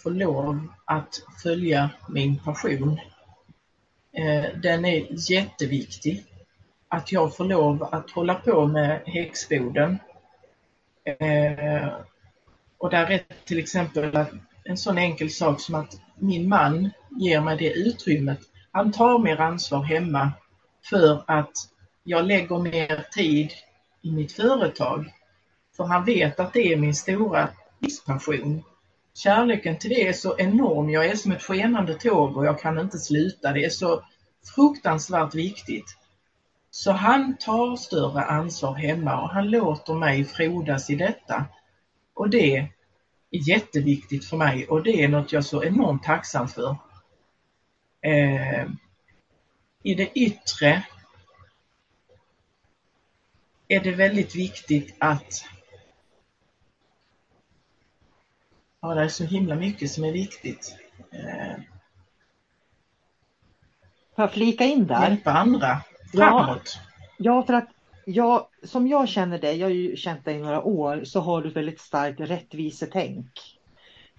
få 0.02 0.10
lov 0.10 0.68
att 0.84 1.22
följa 1.42 1.90
min 2.08 2.38
passion. 2.38 3.00
Eh, 4.12 4.44
den 4.62 4.84
är 4.84 5.30
jätteviktig. 5.30 6.24
Att 6.88 7.12
jag 7.12 7.36
får 7.36 7.44
lov 7.44 7.82
att 7.82 8.10
hålla 8.10 8.34
på 8.34 8.66
med 8.66 9.02
häxboden. 9.06 9.98
Eh, 11.04 11.88
och 12.78 12.90
där 12.90 13.10
är 13.10 13.22
till 13.44 13.58
exempel 13.58 14.26
en 14.64 14.76
sån 14.76 14.98
enkel 14.98 15.30
sak 15.30 15.60
som 15.60 15.74
att 15.74 16.00
min 16.14 16.48
man 16.48 16.90
ger 17.20 17.40
mig 17.40 17.56
det 17.56 17.72
utrymmet. 17.72 18.38
Han 18.72 18.92
tar 18.92 19.18
mer 19.18 19.40
ansvar 19.40 19.82
hemma 19.82 20.32
för 20.90 21.24
att 21.26 21.52
jag 22.04 22.26
lägger 22.26 22.58
mer 22.58 23.06
tid 23.12 23.52
i 24.02 24.10
mitt 24.10 24.32
företag. 24.32 25.12
För 25.76 25.84
han 25.84 26.04
vet 26.04 26.40
att 26.40 26.52
det 26.52 26.72
är 26.72 26.76
min 26.76 26.94
stora 26.94 27.48
livspassion. 27.78 28.62
Kärleken 29.14 29.78
till 29.78 29.90
det 29.90 30.08
är 30.08 30.12
så 30.12 30.38
enorm. 30.38 30.90
Jag 30.90 31.06
är 31.06 31.16
som 31.16 31.32
ett 31.32 31.42
skenande 31.42 31.94
tåg 31.94 32.36
och 32.36 32.46
jag 32.46 32.60
kan 32.60 32.78
inte 32.78 32.98
sluta. 32.98 33.52
Det 33.52 33.64
är 33.64 33.70
så 33.70 34.02
fruktansvärt 34.54 35.34
viktigt. 35.34 35.97
Så 36.70 36.92
han 36.92 37.36
tar 37.36 37.76
större 37.76 38.24
ansvar 38.24 38.74
hemma 38.74 39.22
och 39.22 39.28
han 39.28 39.50
låter 39.50 39.94
mig 39.94 40.24
frodas 40.24 40.90
i 40.90 40.96
detta. 40.96 41.44
Och 42.14 42.30
det 42.30 42.56
är 42.56 42.72
jätteviktigt 43.30 44.24
för 44.24 44.36
mig 44.36 44.68
och 44.68 44.82
det 44.82 45.04
är 45.04 45.08
något 45.08 45.32
jag 45.32 45.38
är 45.38 45.42
så 45.42 45.64
enormt 45.64 46.02
tacksam 46.02 46.48
för. 46.48 46.76
Eh, 48.00 48.66
I 49.82 49.94
det 49.94 50.18
yttre 50.18 50.86
är 53.68 53.80
det 53.80 53.94
väldigt 53.94 54.34
viktigt 54.34 54.96
att 54.98 55.44
Ja, 58.80 58.94
det 58.94 59.02
är 59.02 59.08
så 59.08 59.24
himla 59.24 59.54
mycket 59.54 59.90
som 59.90 60.04
är 60.04 60.12
viktigt. 60.12 60.76
Eh, 61.10 61.56
Får 64.16 64.22
jag 64.22 64.32
flika 64.32 64.64
in 64.64 64.86
där? 64.86 65.08
Hjälpa 65.08 65.32
andra 65.32 65.80
framåt. 66.12 66.78
Ja, 67.16 67.36
ja, 67.36 67.42
för 67.42 67.54
att 67.54 67.68
jag, 68.04 68.46
som 68.62 68.88
jag 68.88 69.08
känner 69.08 69.38
dig, 69.38 69.56
jag 69.56 69.66
har 69.66 69.72
ju 69.72 69.96
känt 69.96 70.24
dig 70.24 70.34
i 70.36 70.38
några 70.38 70.62
år, 70.62 71.04
så 71.04 71.20
har 71.20 71.42
du 71.42 71.50
väldigt 71.50 71.80
starkt 71.80 72.20
rättvisetänk. 72.20 73.30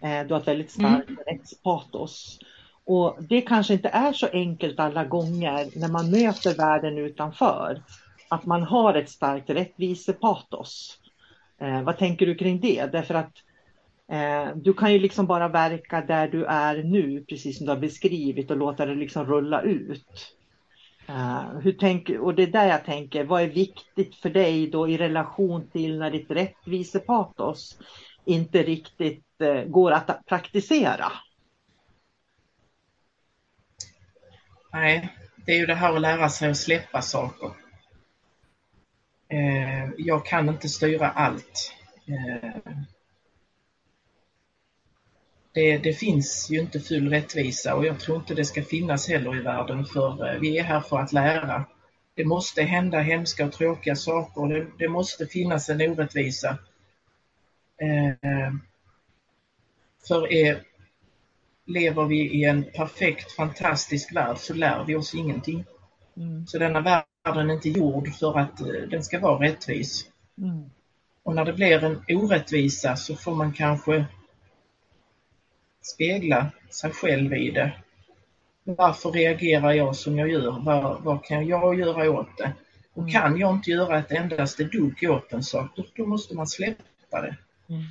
Eh, 0.02 0.28
du 0.28 0.34
har 0.34 0.42
ett 0.42 0.48
väldigt 0.48 0.72
starkt 0.72 1.10
mm. 1.10 1.22
rättspatos. 1.28 2.40
Och 2.86 3.18
det 3.20 3.42
kanske 3.42 3.74
inte 3.74 3.90
är 3.90 4.14
så 4.14 4.28
enkelt 4.34 4.80
alla 4.80 5.06
gånger 5.06 5.80
när 5.80 5.88
man 5.88 6.12
möter 6.12 6.58
världen 6.58 6.98
utanför. 6.98 7.84
Att 8.30 8.46
man 8.46 8.64
har 8.64 8.94
ett 8.94 9.10
starkt 9.10 9.50
rättvisepatos. 9.50 11.00
Eh, 11.62 11.82
vad 11.82 11.98
tänker 11.98 12.26
du 12.26 12.36
kring 12.36 12.60
det? 12.60 12.86
Därför 12.86 13.14
att 13.14 13.34
Eh, 14.12 14.56
du 14.56 14.74
kan 14.74 14.94
ju 14.94 15.00
liksom 15.00 15.28
bara 15.28 15.48
verka 15.48 16.02
där 16.02 16.28
du 16.28 16.46
är 16.46 16.84
nu, 16.84 17.24
precis 17.30 17.58
som 17.58 17.66
du 17.66 17.72
har 17.72 17.80
beskrivit 17.80 18.52
och 18.52 18.58
låta 18.58 18.86
det 18.86 18.96
liksom 18.96 19.26
rulla 19.26 19.62
ut. 19.62 20.36
Uh, 21.10 21.60
hur 21.60 21.72
tänk, 21.72 22.10
och 22.10 22.36
det 22.36 22.43
är 22.43 22.47
där 22.47 22.68
jag 22.68 22.86
tänker, 22.86 23.24
vad 23.24 23.41
är 23.41 23.47
viktigt 23.47 24.16
för 24.16 24.30
dig 24.30 24.68
då 24.68 24.89
i 24.89 24.97
relation 24.97 25.70
till 25.70 25.99
när 25.99 26.12
ditt 26.12 26.32
rättvisepatos 26.32 27.80
inte 28.26 28.64
riktigt 28.64 29.26
uh, 29.41 29.64
går 29.64 29.91
att 29.91 30.26
praktisera? 30.26 31.12
Nej, 34.74 35.10
det 35.45 35.51
är 35.51 35.57
ju 35.57 35.66
det 35.66 35.76
här 35.76 35.95
att 35.95 36.01
lära 36.01 36.30
sig 36.30 36.49
att 36.49 36.57
släppa 36.57 37.01
saker. 37.01 37.51
Uh, 39.34 39.91
jag 39.97 40.26
kan 40.26 40.49
inte 40.49 40.70
styra 40.70 41.10
allt 41.10 41.74
det, 45.60 45.78
det, 45.78 45.93
finns 45.93 46.47
ju 46.49 46.60
inte 46.60 46.80
full 46.80 47.10
rättvisa 47.10 47.76
och 47.76 47.86
jag 47.86 47.99
tror 47.99 48.18
inte 48.18 48.34
det 48.34 48.45
ska 48.45 48.64
finnas 48.64 49.07
heller 49.07 49.36
i 49.36 49.41
världen 49.41 49.86
för 49.86 50.34
eh, 50.34 50.39
vi 50.39 50.57
är 50.57 50.64
här 50.64 50.82
för 50.82 50.99
att 50.99 51.14
lära. 51.14 51.66
Det 52.16 52.26
måste 52.26 52.62
hända 52.62 52.99
hemska 52.99 53.45
och 53.45 53.51
tråkiga 53.51 53.95
saker 53.95 54.41
och 54.41 54.49
det, 54.49 54.68
det 54.78 54.88
måste 54.88 55.26
finnas 55.26 55.70
en 55.70 55.82
orättvisa. 55.82 56.57
Eh, 57.82 58.53
för 60.07 60.34
är, 60.34 60.62
lever 61.66 62.05
vi 62.05 62.32
i 62.32 62.43
en 62.43 62.64
perfekt, 62.64 63.32
fantastisk 63.32 64.16
värld 64.16 64.38
så 64.38 64.53
lär 64.53 64.84
vi 64.84 64.95
oss 64.95 65.16
ingenting. 65.16 65.66
Mm. 66.18 66.47
Så 66.47 66.57
denna 66.57 66.82
världen 66.82 67.49
är 67.49 67.53
inte 67.53 67.70
gjord 67.70 68.14
för 68.14 68.39
att 68.39 68.62
eh, 68.62 68.68
den 68.68 69.03
ska 69.03 69.20
vara 69.20 69.43
rättvis. 69.45 70.05
Mm. 70.38 70.70
Och 71.24 71.36
när 71.36 71.45
det 71.45 71.53
blir 71.53 71.84
en 71.84 72.03
orättvisa 72.07 72.95
så 72.95 73.16
får 73.16 73.36
man 73.36 73.53
kanske 73.53 74.05
spegla 75.94 76.52
sig 76.70 76.92
själv 76.92 77.34
i 77.34 77.52
det. 77.52 77.72
Varför 78.64 79.12
reagerar 79.12 79.74
jag 79.74 79.96
som 79.96 80.20
jag 80.20 80.30
gör? 80.30 80.60
Vad, 80.60 81.04
vad 81.04 81.26
kan 81.26 81.48
jag 81.48 81.80
göra 81.80 82.12
åt 82.12 82.38
det? 82.38 82.54
Och 82.94 83.02
mm. 83.02 83.14
kan 83.14 83.38
jag 83.38 83.56
inte 83.56 83.72
göra 83.72 84.00
ett 84.00 84.12
endaste 84.12 84.64
dugg 84.64 85.10
åt 85.10 85.34
en 85.34 85.44
sak, 85.44 85.72
då, 85.76 85.86
då 85.96 86.06
måste 86.06 86.36
man 86.36 86.48
släppa 86.48 87.22
det. 87.22 87.36
Mm. 87.70 87.82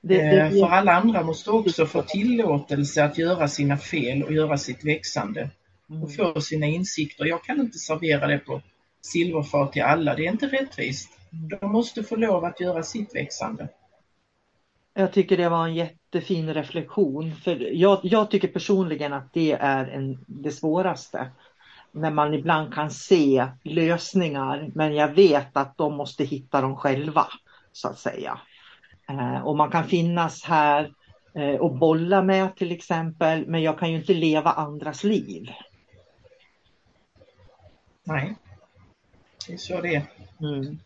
Det, 0.00 0.16
det, 0.16 0.40
eh, 0.40 0.50
För 0.50 0.68
alla 0.68 0.92
andra 0.92 1.22
måste 1.22 1.50
också 1.50 1.86
få 1.86 2.02
tillåtelse 2.02 3.04
att 3.04 3.18
göra 3.18 3.48
sina 3.48 3.76
fel 3.76 4.22
och 4.22 4.32
göra 4.32 4.58
sitt 4.58 4.84
växande 4.84 5.50
mm. 5.90 6.02
och 6.02 6.14
få 6.14 6.40
sina 6.40 6.66
insikter. 6.66 7.24
Jag 7.24 7.44
kan 7.44 7.60
inte 7.60 7.78
servera 7.78 8.26
det 8.26 8.38
på 8.38 8.62
silverfat 9.00 9.72
till 9.72 9.82
alla, 9.82 10.14
det 10.14 10.26
är 10.26 10.32
inte 10.32 10.46
rättvist. 10.46 11.10
Mm. 11.32 11.48
De 11.48 11.72
måste 11.72 12.02
få 12.02 12.16
lov 12.16 12.44
att 12.44 12.60
göra 12.60 12.82
sitt 12.82 13.14
växande. 13.14 13.68
Jag 14.98 15.12
tycker 15.12 15.36
det 15.36 15.48
var 15.48 15.64
en 15.64 15.74
jättefin 15.74 16.54
reflektion. 16.54 17.34
För 17.34 17.74
jag, 17.74 18.00
jag 18.02 18.30
tycker 18.30 18.48
personligen 18.48 19.12
att 19.12 19.32
det 19.32 19.52
är 19.52 19.86
en, 19.86 20.24
det 20.26 20.50
svåraste. 20.50 21.30
När 21.92 22.10
man 22.10 22.34
ibland 22.34 22.74
kan 22.74 22.90
se 22.90 23.46
lösningar 23.62 24.70
men 24.74 24.94
jag 24.94 25.08
vet 25.08 25.56
att 25.56 25.76
de 25.76 25.94
måste 25.94 26.24
hitta 26.24 26.60
dem 26.60 26.76
själva. 26.76 27.26
Så 27.72 27.88
att 27.88 27.98
säga. 27.98 28.40
Eh, 29.08 29.46
och 29.46 29.56
man 29.56 29.70
kan 29.70 29.84
finnas 29.84 30.44
här 30.44 30.92
eh, 31.34 31.54
och 31.54 31.76
bolla 31.76 32.22
med 32.22 32.56
till 32.56 32.72
exempel 32.72 33.46
men 33.46 33.62
jag 33.62 33.78
kan 33.78 33.90
ju 33.90 33.96
inte 33.96 34.14
leva 34.14 34.50
andras 34.50 35.04
liv. 35.04 35.50
Nej, 38.04 38.34
det 39.46 39.52
är 39.52 39.56
så 39.56 39.80
det 39.80 39.94
är. 39.94 40.02
Mm. 40.40 40.78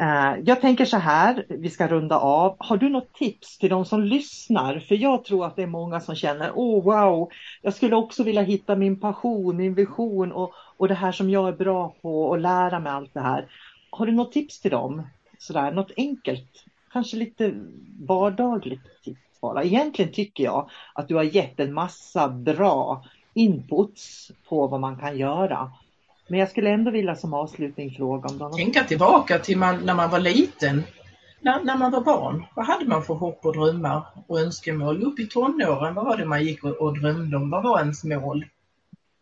Eh, 0.00 0.34
jag 0.44 0.60
tänker 0.60 0.84
så 0.84 0.96
här, 0.96 1.44
vi 1.48 1.70
ska 1.70 1.88
runda 1.88 2.18
av. 2.18 2.56
Har 2.58 2.76
du 2.76 2.88
något 2.88 3.12
tips 3.12 3.58
till 3.58 3.70
de 3.70 3.84
som 3.84 4.02
lyssnar? 4.02 4.78
För 4.78 4.94
jag 4.94 5.24
tror 5.24 5.46
att 5.46 5.56
det 5.56 5.62
är 5.62 5.66
många 5.66 6.00
som 6.00 6.14
känner, 6.14 6.52
åh 6.54 6.78
oh, 6.78 6.84
wow, 6.84 7.28
jag 7.62 7.74
skulle 7.74 7.96
också 7.96 8.22
vilja 8.22 8.42
hitta 8.42 8.76
min 8.76 9.00
passion, 9.00 9.56
min 9.56 9.74
vision 9.74 10.32
och, 10.32 10.52
och 10.76 10.88
det 10.88 10.94
här 10.94 11.12
som 11.12 11.30
jag 11.30 11.48
är 11.48 11.52
bra 11.52 11.94
på 12.02 12.24
och 12.24 12.38
lära 12.38 12.80
mig 12.80 12.92
allt 12.92 13.14
det 13.14 13.20
här. 13.20 13.46
Har 13.90 14.06
du 14.06 14.12
något 14.12 14.32
tips 14.32 14.60
till 14.60 14.70
dem? 14.70 15.02
Sådär, 15.38 15.72
något 15.72 15.92
enkelt, 15.96 16.64
kanske 16.92 17.16
lite 17.16 17.54
vardagligt 18.00 19.02
tips 19.04 19.40
bara. 19.40 19.64
Egentligen 19.64 20.12
tycker 20.12 20.44
jag 20.44 20.70
att 20.94 21.08
du 21.08 21.14
har 21.14 21.22
gett 21.22 21.60
en 21.60 21.74
massa 21.74 22.28
bra 22.28 23.04
inputs 23.34 24.30
på 24.48 24.66
vad 24.66 24.80
man 24.80 24.96
kan 24.96 25.18
göra. 25.18 25.72
Men 26.28 26.40
jag 26.40 26.50
skulle 26.50 26.70
ändå 26.70 26.90
vilja 26.90 27.16
som 27.16 27.34
avslutning 27.34 27.90
fråga 27.90 28.28
om 28.28 28.38
du 28.38 28.56
Tänka 28.56 28.84
tillbaka 28.84 29.38
till 29.38 29.58
man, 29.58 29.80
när 29.84 29.94
man 29.94 30.10
var 30.10 30.20
liten, 30.20 30.82
när, 31.40 31.64
när, 31.64 31.76
man 31.76 31.92
var 31.92 32.00
barn. 32.00 32.44
Vad 32.56 32.66
hade 32.66 32.84
man 32.84 33.02
för 33.02 33.14
hopp 33.14 33.46
och 33.46 33.52
drömmar 33.52 34.02
och 34.26 34.40
önskemål? 34.40 35.02
Upp 35.02 35.18
i 35.18 35.26
tonåren, 35.26 35.94
vad 35.94 36.04
var 36.04 36.16
det 36.16 36.26
man 36.26 36.44
gick 36.44 36.64
och, 36.64 36.76
och 36.76 36.98
drömde 36.98 37.36
om? 37.36 37.50
Vad 37.50 37.62
var 37.62 37.80
ens 37.80 38.04
mål? 38.04 38.44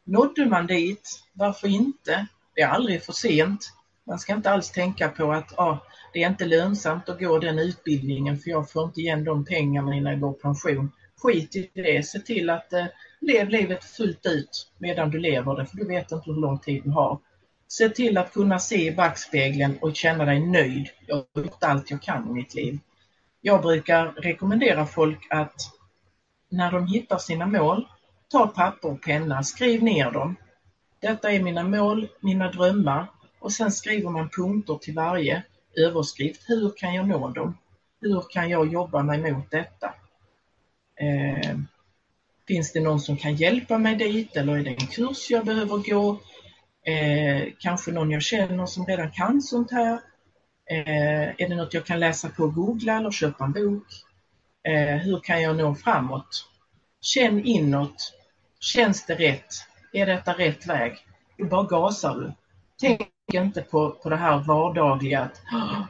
Nådde 0.04 0.46
man 0.46 0.66
dit? 0.66 1.22
Varför 1.32 1.68
inte? 1.68 2.26
Det 2.54 2.60
är 2.60 2.68
aldrig 2.68 3.02
för 3.02 3.12
sent. 3.12 3.72
Man 4.06 4.18
ska 4.18 4.34
inte 4.34 4.50
alls 4.50 4.70
tänka 4.70 5.08
på 5.08 5.32
att 5.32 5.58
ah, 5.58 5.78
det 6.12 6.22
är 6.22 6.28
inte 6.28 6.44
lönsamt 6.44 7.08
att 7.08 7.20
gå 7.20 7.38
den 7.38 7.58
utbildningen 7.58 8.38
för 8.38 8.50
jag 8.50 8.70
får 8.70 8.84
inte 8.84 9.00
igen 9.00 9.24
de 9.24 9.44
pengarna 9.44 9.94
innan 9.94 10.12
jag 10.12 10.20
går 10.20 10.32
pension. 10.32 10.92
Skit 11.16 11.56
i 11.56 11.70
det, 11.74 12.06
se 12.06 12.18
till 12.18 12.50
att 12.50 12.72
eh, 12.72 12.86
lev 13.26 13.48
livet 13.48 13.84
fullt 13.84 14.26
ut 14.26 14.70
medan 14.78 15.10
du 15.10 15.18
lever 15.18 15.56
det, 15.56 15.66
för 15.66 15.76
du 15.76 15.86
vet 15.86 16.12
inte 16.12 16.30
hur 16.30 16.40
lång 16.40 16.58
tid 16.58 16.82
du 16.84 16.90
har. 16.90 17.18
Se 17.68 17.88
till 17.88 18.18
att 18.18 18.32
kunna 18.32 18.58
se 18.58 18.86
i 18.86 18.94
backspegeln 18.94 19.78
och 19.80 19.96
känna 19.96 20.24
dig 20.24 20.40
nöjd. 20.40 20.88
Jag 21.06 21.16
har 21.34 21.42
gjort 21.42 21.62
allt 21.62 21.90
jag 21.90 22.02
kan 22.02 22.30
i 22.30 22.32
mitt 22.32 22.54
liv. 22.54 22.78
Jag 23.40 23.62
brukar 23.62 24.12
rekommendera 24.12 24.86
folk 24.86 25.26
att 25.30 25.54
när 26.48 26.72
de 26.72 26.86
hittar 26.86 27.18
sina 27.18 27.46
mål, 27.46 27.88
ta 28.28 28.46
papper 28.46 28.90
och 28.90 29.02
penna, 29.02 29.42
skriv 29.42 29.82
ner 29.82 30.10
dem. 30.10 30.36
Detta 31.00 31.32
är 31.32 31.42
mina 31.42 31.62
mål, 31.62 32.08
mina 32.20 32.50
drömmar 32.50 33.06
och 33.38 33.52
sen 33.52 33.72
skriver 33.72 34.10
man 34.10 34.28
punkter 34.28 34.74
till 34.74 34.94
varje 34.94 35.42
överskrift. 35.76 36.44
Hur 36.46 36.72
kan 36.76 36.94
jag 36.94 37.08
nå 37.08 37.28
dem? 37.28 37.58
Hur 38.00 38.22
kan 38.30 38.48
jag 38.48 38.72
jobba 38.72 39.02
mig 39.02 39.32
mot 39.32 39.50
detta? 39.50 39.94
Eh, 41.00 41.56
finns 42.48 42.72
det 42.72 42.80
någon 42.80 43.00
som 43.00 43.16
kan 43.16 43.34
hjälpa 43.34 43.78
mig 43.78 43.94
dit 43.94 44.36
eller 44.36 44.58
är 44.58 44.62
det 44.62 44.70
en 44.70 44.86
kurs 44.86 45.30
jag 45.30 45.44
behöver 45.44 45.76
gå? 45.76 46.20
Eh, 46.86 47.48
kanske 47.58 47.92
någon 47.92 48.10
jag 48.10 48.22
känner 48.22 48.66
som 48.66 48.86
redan 48.86 49.10
kan 49.10 49.42
sånt 49.42 49.70
här? 49.70 49.92
Eh, 50.70 51.28
är 51.28 51.48
det 51.48 51.54
något 51.54 51.74
jag 51.74 51.84
kan 51.84 52.00
läsa 52.00 52.28
på 52.28 52.42
och 52.42 52.54
googla 52.54 52.96
eller 52.96 53.10
köpa 53.10 53.44
en 53.44 53.52
bok? 53.52 53.86
Eh, 54.68 54.96
hur 54.96 55.20
kan 55.22 55.42
jag 55.42 55.56
nå 55.56 55.74
framåt? 55.74 56.48
Känn 57.00 57.44
inåt. 57.44 58.12
Känns 58.60 59.06
det 59.06 59.14
rätt? 59.14 59.54
Är 59.92 60.06
detta 60.06 60.32
rätt 60.32 60.66
väg? 60.66 60.92
Då 61.38 61.44
bara 61.44 61.62
gasar 61.62 62.14
du. 62.14 62.32
Tänk 62.80 63.00
inte 63.32 63.62
på, 63.62 63.90
på 63.90 64.08
det 64.08 64.16
här 64.16 64.38
vardagliga, 64.38 65.20
att 65.20 65.40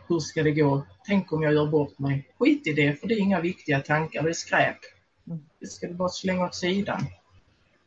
hur 0.08 0.18
ska 0.18 0.42
det 0.42 0.50
gå? 0.50 0.82
Tänk 1.06 1.32
om 1.32 1.42
jag 1.42 1.54
gör 1.54 1.66
bort 1.66 1.98
mig. 1.98 2.28
Skit 2.38 2.66
i 2.66 2.72
det, 2.72 3.00
för 3.00 3.06
det 3.06 3.14
är 3.14 3.18
inga 3.18 3.40
viktiga 3.40 3.80
tankar, 3.80 4.22
det 4.22 4.28
är 4.28 4.32
skräp. 4.32 4.76
Det 5.60 5.66
ska 5.66 5.86
du 5.86 5.94
bara 5.94 6.08
slänga 6.08 6.44
åt 6.44 6.54
sidan. 6.54 7.06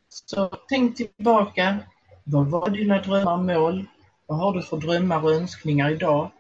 Så 0.09 0.57
tänk 0.69 0.97
tillbaka. 0.97 1.79
Vad 2.23 2.47
var 2.47 2.69
dina 2.69 3.01
drömmar 3.01 3.33
och 3.33 3.45
mål? 3.45 3.85
Vad 4.25 4.37
har 4.37 4.53
du 4.53 4.61
för 4.61 4.77
drömmar 4.77 5.23
och 5.23 5.31
önskningar 5.31 5.89
idag? 5.91 6.31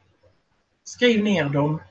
Skriv 0.83 1.23
ner 1.23 1.49
dem. 1.49 1.81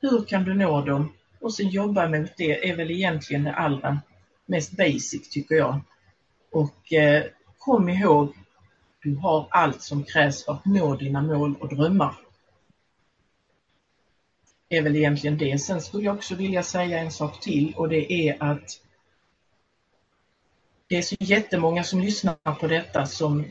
Hur 0.00 0.24
kan 0.24 0.44
du 0.44 0.54
nå 0.54 0.80
dem? 0.80 1.12
Och 1.40 1.54
sen 1.54 1.68
jobba 1.68 2.08
mot 2.08 2.36
det 2.36 2.70
är 2.70 2.76
väl 2.76 2.90
egentligen 2.90 3.44
det 3.44 3.54
allra 3.54 4.00
mest 4.46 4.76
basic 4.76 5.30
tycker 5.30 5.54
jag. 5.54 5.80
Och 6.52 6.92
eh, 6.92 7.24
kom 7.58 7.88
ihåg, 7.88 8.32
du 9.02 9.16
har 9.16 9.46
allt 9.50 9.82
som 9.82 10.04
krävs 10.04 10.44
för 10.44 10.52
att 10.52 10.64
nå 10.64 10.96
dina 10.96 11.22
mål 11.22 11.54
och 11.60 11.68
drömmar 11.68 12.14
är 14.68 14.82
väl 14.82 14.96
egentligen 14.96 15.38
det. 15.38 15.58
Sen 15.58 15.80
skulle 15.80 16.04
jag 16.04 16.16
också 16.16 16.34
vilja 16.34 16.62
säga 16.62 16.98
en 16.98 17.10
sak 17.10 17.40
till 17.40 17.74
och 17.76 17.88
det 17.88 18.12
är 18.12 18.36
att 18.42 18.80
det 20.88 20.96
är 20.96 21.02
så 21.02 21.16
jättemånga 21.18 21.84
som 21.84 22.00
lyssnar 22.00 22.54
på 22.60 22.66
detta 22.66 23.06
som 23.06 23.44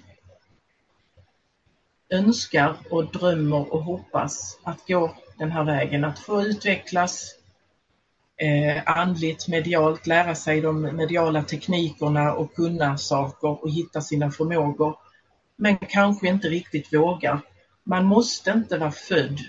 önskar 2.10 2.76
och 2.90 3.12
drömmer 3.12 3.74
och 3.74 3.84
hoppas 3.84 4.60
att 4.64 4.88
gå 4.88 5.16
den 5.38 5.52
här 5.52 5.64
vägen, 5.64 6.04
att 6.04 6.20
få 6.20 6.42
utvecklas 6.42 7.36
eh, 8.38 8.98
andligt, 9.00 9.48
medialt, 9.48 10.08
lära 10.08 10.36
sig 10.36 10.62
de 10.62 10.82
mediala 10.82 11.44
teknikerna 11.44 12.34
och 12.34 12.56
kunna 12.56 12.98
saker 12.98 13.64
och 13.64 13.72
hitta 13.72 14.02
sina 14.02 14.32
förmågor, 14.32 14.98
men 15.56 15.78
kanske 15.78 16.28
inte 16.28 16.48
riktigt 16.48 16.94
vågar. 16.94 17.42
Man 17.84 18.06
måste 18.06 18.52
inte 18.52 18.78
vara 18.78 18.92
född 18.92 19.40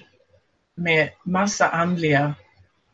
med 0.77 1.09
massa 1.25 1.69
andliga 1.69 2.35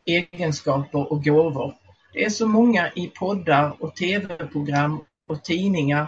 egenskaper 0.05 1.11
och 1.11 1.23
gåvor. 1.23 1.73
Det 2.13 2.25
är 2.25 2.29
så 2.29 2.47
många 2.47 2.91
i 2.95 3.07
poddar 3.07 3.75
och 3.79 3.95
tv-program 3.95 5.03
och 5.27 5.43
tidningar 5.43 6.07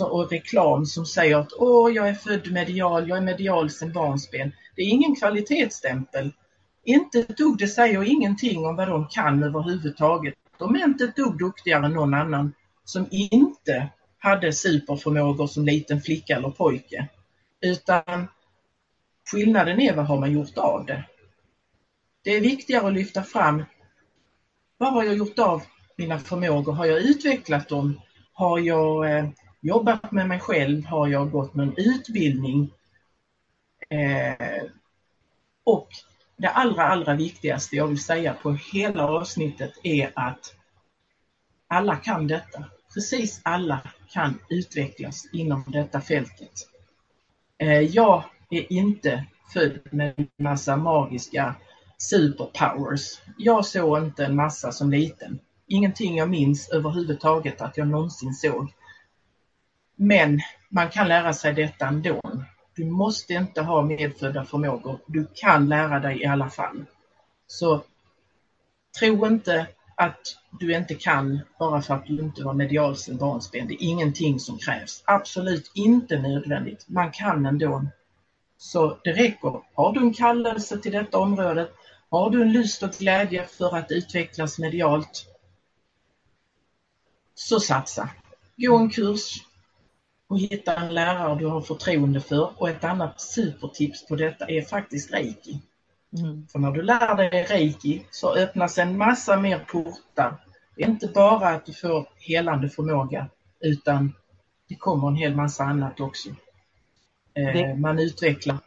och 0.00 0.30
reklam 0.30 0.86
som 0.86 1.06
säger 1.06 1.36
att 1.36 1.52
åh, 1.58 1.92
jag 1.92 2.08
är 2.08 2.14
född 2.14 2.52
medial, 2.52 3.08
jag 3.08 3.18
är 3.18 3.22
medial 3.22 3.70
sedan 3.70 3.92
barnsben. 3.92 4.52
Det 4.76 4.82
är 4.82 4.88
ingen 4.88 5.16
kvalitetsstämpel. 5.16 6.32
Inte 6.84 7.18
ett 7.18 7.36
dugg, 7.36 7.58
det 7.58 7.68
säger 7.68 8.04
ingenting 8.04 8.66
om 8.66 8.76
vad 8.76 8.88
de 8.88 9.06
kan 9.08 9.42
överhuvudtaget. 9.42 10.34
De 10.58 10.74
är 10.74 10.84
inte 10.84 11.04
ett 11.04 11.16
dugg 11.16 11.38
duktigare 11.38 11.86
än 11.86 11.92
någon 11.92 12.14
annan 12.14 12.52
som 12.84 13.06
inte 13.10 13.88
hade 14.18 14.52
superförmågor 14.52 15.46
som 15.46 15.64
liten 15.64 16.00
flicka 16.00 16.36
eller 16.36 16.50
pojke. 16.50 17.08
Utan 17.60 18.28
skillnaden 19.30 19.80
är 19.80 19.96
vad 19.96 20.06
har 20.06 20.20
man 20.20 20.32
gjort 20.32 20.58
av 20.58 20.86
det. 20.86 21.04
Det 22.26 22.36
är 22.36 22.40
viktigare 22.40 22.86
att 22.86 22.92
lyfta 22.92 23.22
fram 23.22 23.64
vad 24.78 24.92
har 24.92 25.04
jag 25.04 25.16
gjort 25.16 25.38
av 25.38 25.62
mina 25.96 26.18
förmågor? 26.18 26.72
Har 26.72 26.86
jag 26.86 27.00
utvecklat 27.00 27.68
dem? 27.68 28.00
Har 28.32 28.58
jag 28.58 29.18
eh, 29.18 29.28
jobbat 29.60 30.12
med 30.12 30.28
mig 30.28 30.40
själv? 30.40 30.84
Har 30.84 31.08
jag 31.08 31.30
gått 31.30 31.54
någon 31.54 31.74
utbildning? 31.76 32.72
Eh, 33.88 34.64
och 35.64 35.88
det 36.36 36.48
allra, 36.48 36.82
allra 36.82 37.14
viktigaste 37.14 37.76
jag 37.76 37.86
vill 37.86 38.02
säga 38.02 38.34
på 38.34 38.52
hela 38.72 39.08
avsnittet 39.08 39.72
är 39.82 40.12
att 40.14 40.54
alla 41.68 41.96
kan 41.96 42.26
detta. 42.26 42.64
Precis 42.94 43.40
alla 43.42 43.80
kan 44.10 44.38
utvecklas 44.48 45.28
inom 45.32 45.64
detta 45.66 46.00
fältet. 46.00 46.52
Eh, 47.58 47.80
jag 47.80 48.24
är 48.50 48.72
inte 48.72 49.24
född 49.52 49.80
med 49.90 50.14
en 50.16 50.28
massa 50.44 50.76
magiska 50.76 51.54
superpowers. 51.98 53.20
Jag 53.38 53.66
såg 53.66 53.98
inte 53.98 54.24
en 54.24 54.36
massa 54.36 54.72
som 54.72 54.90
liten. 54.90 55.38
Ingenting 55.66 56.16
jag 56.16 56.30
minns 56.30 56.68
överhuvudtaget 56.68 57.60
att 57.60 57.76
jag 57.76 57.88
någonsin 57.88 58.34
såg. 58.34 58.72
Men 59.96 60.40
man 60.68 60.90
kan 60.90 61.08
lära 61.08 61.32
sig 61.32 61.52
detta 61.54 61.86
ändå. 61.86 62.20
Du 62.74 62.84
måste 62.84 63.34
inte 63.34 63.62
ha 63.62 63.82
medfödda 63.82 64.44
förmågor. 64.44 64.98
Du 65.06 65.26
kan 65.34 65.68
lära 65.68 66.00
dig 66.00 66.22
i 66.22 66.26
alla 66.26 66.50
fall. 66.50 66.84
Så 67.46 67.82
tro 69.00 69.26
inte 69.26 69.66
att 69.94 70.20
du 70.60 70.74
inte 70.76 70.94
kan 70.94 71.40
bara 71.58 71.82
för 71.82 71.94
att 71.94 72.06
du 72.06 72.20
inte 72.20 72.44
var 72.44 72.54
medialt 72.54 73.08
barnsben. 73.08 73.68
Det 73.68 73.74
är 73.74 73.82
ingenting 73.82 74.40
som 74.40 74.58
krävs. 74.58 75.02
Absolut 75.06 75.70
inte 75.74 76.18
nödvändigt. 76.18 76.84
Man 76.88 77.12
kan 77.12 77.46
ändå. 77.46 77.86
Så 78.58 78.98
det 79.04 79.12
räcker. 79.12 79.62
Har 79.74 79.92
du 79.92 80.00
en 80.00 80.14
kallelse 80.14 80.78
till 80.78 80.92
detta 80.92 81.18
området, 81.18 81.72
har 82.18 82.30
du 82.30 82.42
en 82.42 82.52
lust 82.52 82.82
och 82.82 82.90
glädje 82.90 83.46
för 83.46 83.76
att 83.76 83.90
utvecklas 83.90 84.58
medialt, 84.58 85.26
så 87.34 87.60
satsa. 87.60 88.10
Gå 88.56 88.76
en 88.76 88.90
kurs 88.90 89.44
och 90.26 90.38
hitta 90.38 90.76
en 90.76 90.94
lärare 90.94 91.38
du 91.38 91.46
har 91.46 91.60
förtroende 91.60 92.20
för. 92.20 92.52
Och 92.60 92.68
ett 92.68 92.84
annat 92.84 93.20
supertips 93.20 94.06
på 94.06 94.16
detta 94.16 94.46
är 94.48 94.62
faktiskt 94.62 95.12
reiki. 95.12 95.60
Mm. 96.18 96.46
För 96.48 96.58
när 96.58 96.70
du 96.70 96.82
lär 96.82 97.16
dig 97.16 97.42
reiki 97.42 98.06
så 98.10 98.34
öppnas 98.36 98.78
en 98.78 98.98
massa 98.98 99.36
mer 99.40 99.58
portar. 99.58 100.36
Det 100.76 100.82
är 100.82 100.88
inte 100.88 101.08
bara 101.08 101.48
att 101.48 101.66
du 101.66 101.72
får 101.72 102.08
helande 102.18 102.68
förmåga 102.68 103.28
utan 103.60 104.14
det 104.68 104.74
kommer 104.74 105.08
en 105.08 105.16
hel 105.16 105.36
massa 105.36 105.64
annat 105.64 106.00
också. 106.00 106.28
Eh, 107.34 107.52
det... 107.52 107.74
Man 107.74 107.98
utvecklar 107.98 108.58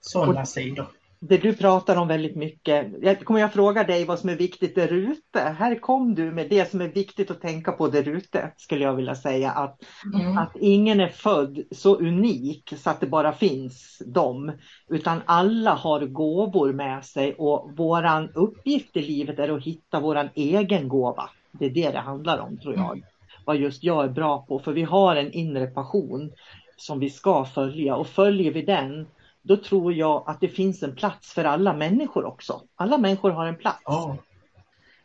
sådana 0.00 0.46
sidor. 0.46 0.86
Det 1.20 1.36
du 1.36 1.54
pratar 1.54 1.96
om 1.96 2.08
väldigt 2.08 2.36
mycket. 2.36 2.86
Jag 3.00 3.24
kommer 3.24 3.40
jag 3.40 3.52
fråga 3.52 3.84
dig 3.84 4.04
vad 4.04 4.18
som 4.18 4.28
är 4.28 4.36
viktigt 4.36 4.74
där 4.74 4.92
ute. 4.92 5.40
Här 5.40 5.80
kom 5.80 6.14
du 6.14 6.30
med 6.30 6.48
det 6.50 6.70
som 6.70 6.80
är 6.80 6.88
viktigt 6.88 7.30
att 7.30 7.40
tänka 7.40 7.72
på 7.72 7.88
där 7.88 8.08
ute 8.08 8.52
skulle 8.56 8.84
jag 8.84 8.94
vilja 8.94 9.14
säga. 9.14 9.50
Att, 9.50 9.82
mm. 10.14 10.38
att 10.38 10.56
ingen 10.56 11.00
är 11.00 11.08
född 11.08 11.62
så 11.70 11.96
unik 11.96 12.74
så 12.76 12.90
att 12.90 13.00
det 13.00 13.06
bara 13.06 13.32
finns 13.32 14.02
dem. 14.06 14.52
Utan 14.88 15.20
alla 15.24 15.74
har 15.74 16.00
gåvor 16.00 16.72
med 16.72 17.04
sig 17.04 17.34
och 17.34 17.70
våran 17.76 18.30
uppgift 18.34 18.96
i 18.96 19.02
livet 19.02 19.38
är 19.38 19.56
att 19.56 19.64
hitta 19.64 20.00
våran 20.00 20.28
egen 20.34 20.88
gåva. 20.88 21.30
Det 21.52 21.66
är 21.66 21.70
det 21.70 21.90
det 21.90 21.98
handlar 21.98 22.38
om 22.38 22.58
tror 22.58 22.74
jag. 22.74 23.02
Vad 23.44 23.56
just 23.56 23.84
jag 23.84 24.04
är 24.04 24.08
bra 24.08 24.46
på. 24.48 24.58
För 24.58 24.72
vi 24.72 24.82
har 24.82 25.16
en 25.16 25.32
inre 25.32 25.66
passion 25.66 26.32
som 26.76 26.98
vi 26.98 27.10
ska 27.10 27.44
följa 27.44 27.96
och 27.96 28.06
följer 28.06 28.52
vi 28.52 28.62
den 28.62 29.06
då 29.48 29.56
tror 29.56 29.92
jag 29.92 30.24
att 30.26 30.40
det 30.40 30.48
finns 30.48 30.82
en 30.82 30.94
plats 30.94 31.32
för 31.32 31.44
alla 31.44 31.72
människor 31.72 32.24
också. 32.24 32.62
Alla 32.76 32.98
människor 32.98 33.30
har 33.30 33.46
en 33.46 33.56
plats. 33.56 33.82
Oh. 33.86 34.14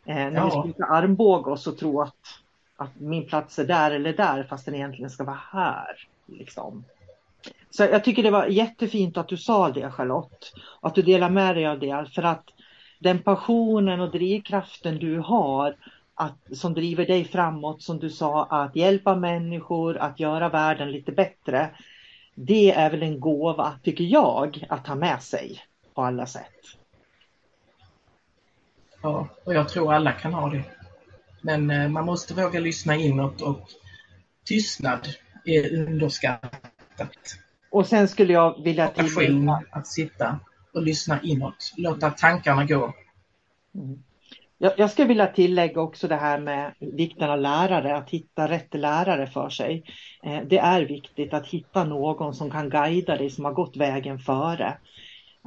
Eh, 0.06 0.16
när 0.16 0.34
ja. 0.34 0.64
vi 0.78 0.84
armbåga 0.84 1.52
oss 1.52 1.68
och 1.68 1.78
tro 1.78 2.02
att, 2.02 2.16
att 2.76 3.00
min 3.00 3.28
plats 3.28 3.60
är 3.60 3.66
där 3.66 3.92
eller 3.92 4.14
där 4.14 4.44
fast 4.44 4.66
den 4.66 4.76
egentligen 4.76 5.10
ska 5.10 5.24
vara 5.24 5.40
här. 5.52 6.08
Liksom. 6.26 6.84
Så 7.70 7.84
jag 7.84 8.04
tycker 8.04 8.24
det 8.24 8.32
var 8.32 8.46
jättefint 8.46 9.18
att 9.18 9.28
du 9.28 9.38
sa 9.38 9.70
det 9.70 9.92
Charlotte. 9.92 10.54
Att 10.82 10.96
du 10.96 11.02
delar 11.02 11.30
med 11.30 11.56
dig 11.56 11.68
av 11.68 11.80
det. 11.80 12.10
För 12.16 12.24
att 12.24 12.46
den 13.00 13.20
passionen 13.20 14.00
och 14.00 14.12
drivkraften 14.12 14.98
du 14.98 15.20
har 15.20 15.76
att, 16.16 16.58
som 16.58 16.74
driver 16.74 17.06
dig 17.06 17.26
framåt, 17.26 17.82
som 17.82 18.00
du 18.00 18.10
sa, 18.10 18.46
att 18.46 18.76
hjälpa 18.76 19.16
människor, 19.16 19.98
att 19.98 20.20
göra 20.20 20.50
världen 20.50 20.92
lite 20.92 21.12
bättre 21.12 21.70
det 22.36 22.72
är 22.72 22.90
väl 22.90 23.04
en 23.04 23.20
gåva, 23.20 23.80
tycker 23.84 24.04
jag, 24.04 24.66
att 24.70 24.88
ha 24.88 24.96
med 24.96 25.24
sig 25.24 25.62
på 25.94 26.02
alla 26.02 26.26
sätt. 26.26 26.54
Ja, 29.02 29.28
och 29.44 29.54
jag 29.54 29.70
tror 29.70 29.94
alla 29.94 30.12
kan 30.12 30.34
ha 30.34 30.50
det. 30.50 30.64
Men 31.42 31.72
eh, 31.72 31.90
man 31.90 32.06
måste 32.06 32.34
våga 32.34 32.60
lyssna 32.60 32.96
inåt 32.96 33.42
och 33.42 33.70
tystnad 34.44 35.08
är 35.46 35.78
underskattat. 35.78 37.38
Och 37.70 37.88
sen 37.88 38.08
skulle 38.08 38.34
jag 38.34 38.64
vilja 38.64 38.88
tillägga... 38.88 39.64
Att 39.72 39.88
sitta 39.88 40.40
och 40.74 40.84
lyssna 40.84 41.22
inåt, 41.22 41.74
låta 41.78 42.10
tankarna 42.10 42.66
gå. 42.66 42.94
Mm. 43.76 44.04
Jag, 44.64 44.74
jag 44.78 44.92
skulle 44.92 45.08
vilja 45.08 45.28
tillägga 45.28 45.82
också 45.82 46.08
det 46.08 46.16
här 46.16 46.40
med 46.40 46.74
vikten 46.80 47.30
av 47.30 47.40
lärare, 47.40 47.96
att 47.96 48.10
hitta 48.10 48.48
rätt 48.48 48.74
lärare 48.74 49.28
för 49.28 49.50
sig. 49.50 49.84
Eh, 50.24 50.42
det 50.48 50.58
är 50.58 50.82
viktigt 50.82 51.34
att 51.34 51.48
hitta 51.48 51.84
någon 51.84 52.34
som 52.34 52.52
kan 52.52 52.70
guida 52.70 53.18
dig, 53.18 53.30
som 53.30 53.46
har 53.46 53.54
gått 53.54 53.78
vägen 53.78 54.20
före. 54.20 54.78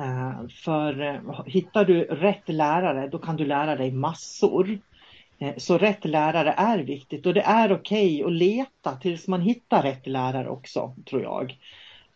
Eh, 0.00 0.48
för 0.64 1.00
eh, 1.00 1.44
hittar 1.46 1.84
du 1.84 2.02
rätt 2.02 2.48
lärare, 2.48 3.08
då 3.08 3.18
kan 3.18 3.36
du 3.36 3.44
lära 3.44 3.76
dig 3.76 3.90
massor. 3.90 4.78
Eh, 5.38 5.54
så 5.56 5.78
rätt 5.78 6.04
lärare 6.04 6.54
är 6.56 6.78
viktigt 6.78 7.26
och 7.26 7.34
det 7.34 7.42
är 7.42 7.72
okej 7.72 8.22
okay 8.22 8.26
att 8.26 8.38
leta 8.38 8.96
tills 8.96 9.28
man 9.28 9.40
hittar 9.40 9.82
rätt 9.82 10.06
lärare 10.06 10.48
också, 10.48 10.94
tror 11.06 11.22
jag. 11.22 11.58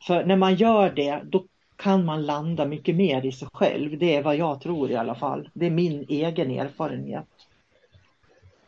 För 0.07 0.24
när 0.24 0.36
man 0.36 0.55
gör 0.55 0.90
det, 0.90 1.20
då 1.24 1.44
kan 1.80 2.04
man 2.04 2.26
landa 2.26 2.66
mycket 2.66 2.96
mer 2.96 3.26
i 3.26 3.32
sig 3.32 3.48
själv. 3.52 3.98
Det 3.98 4.16
är 4.16 4.22
vad 4.22 4.36
jag 4.36 4.60
tror 4.60 4.90
i 4.90 4.96
alla 4.96 5.14
fall. 5.14 5.50
Det 5.52 5.66
är 5.66 5.70
min 5.70 6.06
egen 6.08 6.50
erfarenhet. 6.50 7.26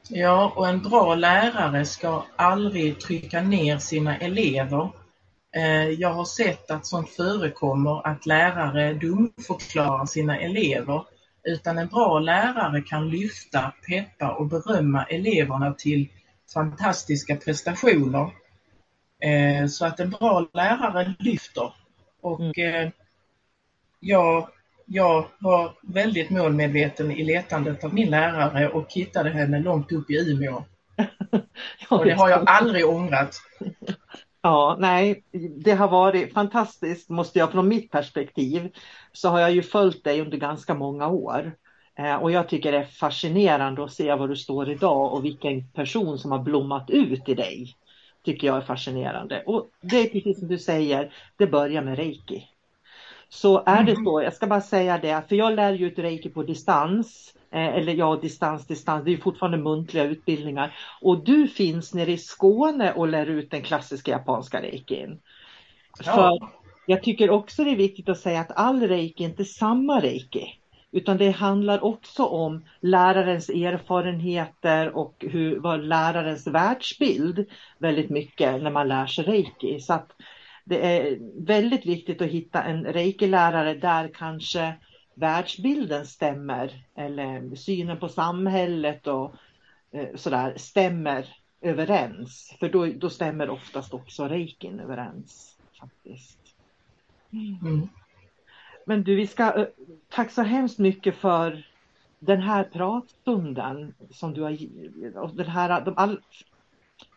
Ja, 0.08 0.52
och 0.56 0.68
en 0.68 0.82
bra 0.82 1.14
lärare 1.14 1.84
ska 1.84 2.24
aldrig 2.36 3.00
trycka 3.00 3.42
ner 3.42 3.78
sina 3.78 4.16
elever. 4.16 4.88
Eh, 5.56 5.88
jag 5.88 6.12
har 6.12 6.24
sett 6.24 6.70
att 6.70 6.86
sånt 6.86 7.10
förekommer 7.10 8.06
att 8.06 8.26
lärare 8.26 8.94
dumförklarar 8.94 10.06
sina 10.06 10.38
elever. 10.38 11.04
Utan 11.44 11.78
en 11.78 11.88
bra 11.88 12.18
lärare 12.18 12.82
kan 12.82 13.10
lyfta, 13.10 13.72
peppa 13.88 14.34
och 14.34 14.46
berömma 14.46 15.04
eleverna 15.04 15.74
till 15.74 16.08
fantastiska 16.54 17.36
prestationer. 17.36 18.30
Eh, 19.22 19.66
så 19.66 19.86
att 19.86 20.00
en 20.00 20.10
bra 20.10 20.46
lärare 20.52 21.14
lyfter. 21.18 21.72
Och 22.20 22.58
mm. 22.58 22.92
Jag, 24.04 24.48
jag 24.86 25.26
var 25.38 25.72
väldigt 25.82 26.30
målmedveten 26.30 27.10
i 27.10 27.24
letandet 27.24 27.84
av 27.84 27.94
min 27.94 28.10
lärare 28.10 28.68
och 28.68 28.92
hittade 28.92 29.30
henne 29.30 29.60
långt 29.60 29.92
upp 29.92 30.10
i 30.10 30.30
Umeå. 30.30 30.64
och 31.90 32.04
det 32.04 32.12
har 32.12 32.28
jag 32.28 32.42
aldrig 32.46 32.88
ångrat. 32.88 33.36
Ja, 34.44 34.76
nej, 34.80 35.24
det 35.56 35.72
har 35.72 35.88
varit 35.88 36.32
fantastiskt 36.32 37.08
måste 37.08 37.38
jag 37.38 37.52
från 37.52 37.68
mitt 37.68 37.90
perspektiv. 37.90 38.72
Så 39.12 39.28
har 39.28 39.40
jag 39.40 39.52
ju 39.52 39.62
följt 39.62 40.04
dig 40.04 40.20
under 40.20 40.38
ganska 40.38 40.74
många 40.74 41.08
år. 41.08 41.52
Eh, 41.98 42.14
och 42.14 42.30
jag 42.30 42.48
tycker 42.48 42.72
det 42.72 42.78
är 42.78 42.84
fascinerande 42.84 43.84
att 43.84 43.92
se 43.92 44.14
var 44.14 44.28
du 44.28 44.36
står 44.36 44.70
idag 44.70 45.12
och 45.12 45.24
vilken 45.24 45.68
person 45.68 46.18
som 46.18 46.32
har 46.32 46.38
blommat 46.38 46.90
ut 46.90 47.28
i 47.28 47.34
dig. 47.34 47.76
Tycker 48.24 48.46
jag 48.46 48.56
är 48.56 48.60
fascinerande. 48.60 49.42
Och 49.46 49.70
det 49.80 50.00
är 50.00 50.08
precis 50.08 50.38
som 50.38 50.48
du 50.48 50.58
säger, 50.58 51.12
det 51.36 51.46
börjar 51.46 51.82
med 51.82 51.96
reiki. 51.96 52.48
Så 53.34 53.62
är 53.66 53.82
det 53.82 53.92
mm. 53.92 54.04
så, 54.04 54.22
jag 54.22 54.34
ska 54.34 54.46
bara 54.46 54.60
säga 54.60 54.98
det, 54.98 55.22
för 55.28 55.36
jag 55.36 55.54
lär 55.54 55.72
ju 55.72 55.86
ut 55.86 55.98
reiki 55.98 56.28
på 56.28 56.42
distans. 56.42 57.34
Eh, 57.50 57.66
eller 57.66 57.94
ja, 57.94 58.18
distans, 58.22 58.66
distans, 58.66 59.04
det 59.04 59.12
är 59.12 59.16
fortfarande 59.16 59.58
muntliga 59.58 60.04
utbildningar. 60.04 60.76
Och 61.00 61.24
du 61.24 61.48
finns 61.48 61.94
nere 61.94 62.12
i 62.12 62.18
Skåne 62.18 62.92
och 62.92 63.08
lär 63.08 63.26
ut 63.26 63.50
den 63.50 63.62
klassiska 63.62 64.10
japanska 64.10 64.62
reikin. 64.62 65.20
Ja. 66.04 66.12
För 66.14 66.48
jag 66.86 67.02
tycker 67.02 67.30
också 67.30 67.64
det 67.64 67.70
är 67.70 67.76
viktigt 67.76 68.08
att 68.08 68.18
säga 68.18 68.40
att 68.40 68.56
all 68.56 68.88
reiki 68.88 69.24
är 69.24 69.28
inte 69.28 69.44
samma 69.44 70.00
reiki. 70.00 70.58
Utan 70.90 71.16
det 71.16 71.30
handlar 71.30 71.84
också 71.84 72.24
om 72.24 72.64
lärarens 72.80 73.48
erfarenheter 73.48 74.96
och 74.96 75.24
hur, 75.30 75.60
vad 75.60 75.84
lärarens 75.84 76.46
världsbild 76.46 77.46
väldigt 77.78 78.10
mycket 78.10 78.62
när 78.62 78.70
man 78.70 78.88
lär 78.88 79.06
sig 79.06 79.24
reiki. 79.24 79.80
Så 79.80 79.92
att 79.92 80.12
det 80.64 80.98
är 80.98 81.18
väldigt 81.46 81.86
viktigt 81.86 82.22
att 82.22 82.28
hitta 82.28 82.62
en 82.62 82.86
reiki-lärare 82.86 83.74
där 83.74 84.10
kanske 84.14 84.74
världsbilden 85.14 86.06
stämmer 86.06 86.86
eller 86.94 87.54
synen 87.56 87.98
på 87.98 88.08
samhället 88.08 89.06
och 89.06 89.34
eh, 89.92 90.16
sådär 90.16 90.54
stämmer 90.56 91.36
överens. 91.60 92.56
För 92.60 92.68
då, 92.68 92.86
då 92.86 93.10
stämmer 93.10 93.50
oftast 93.50 93.94
också 93.94 94.28
reikin 94.28 94.80
överens. 94.80 95.58
faktiskt. 95.80 96.38
Mm. 97.32 97.88
Men 98.86 99.02
du, 99.02 99.16
vi 99.16 99.26
ska, 99.26 99.54
eh, 99.54 99.66
tack 100.08 100.30
så 100.30 100.42
hemskt 100.42 100.78
mycket 100.78 101.16
för 101.16 101.66
den 102.18 102.42
här 102.42 102.64
pratstunden 102.64 103.94
som 104.10 104.34
du 104.34 104.42
har 104.42 104.58
och 105.16 105.36
den 105.36 105.48
här 105.48 105.84
de 105.84 105.94
all, 105.96 106.20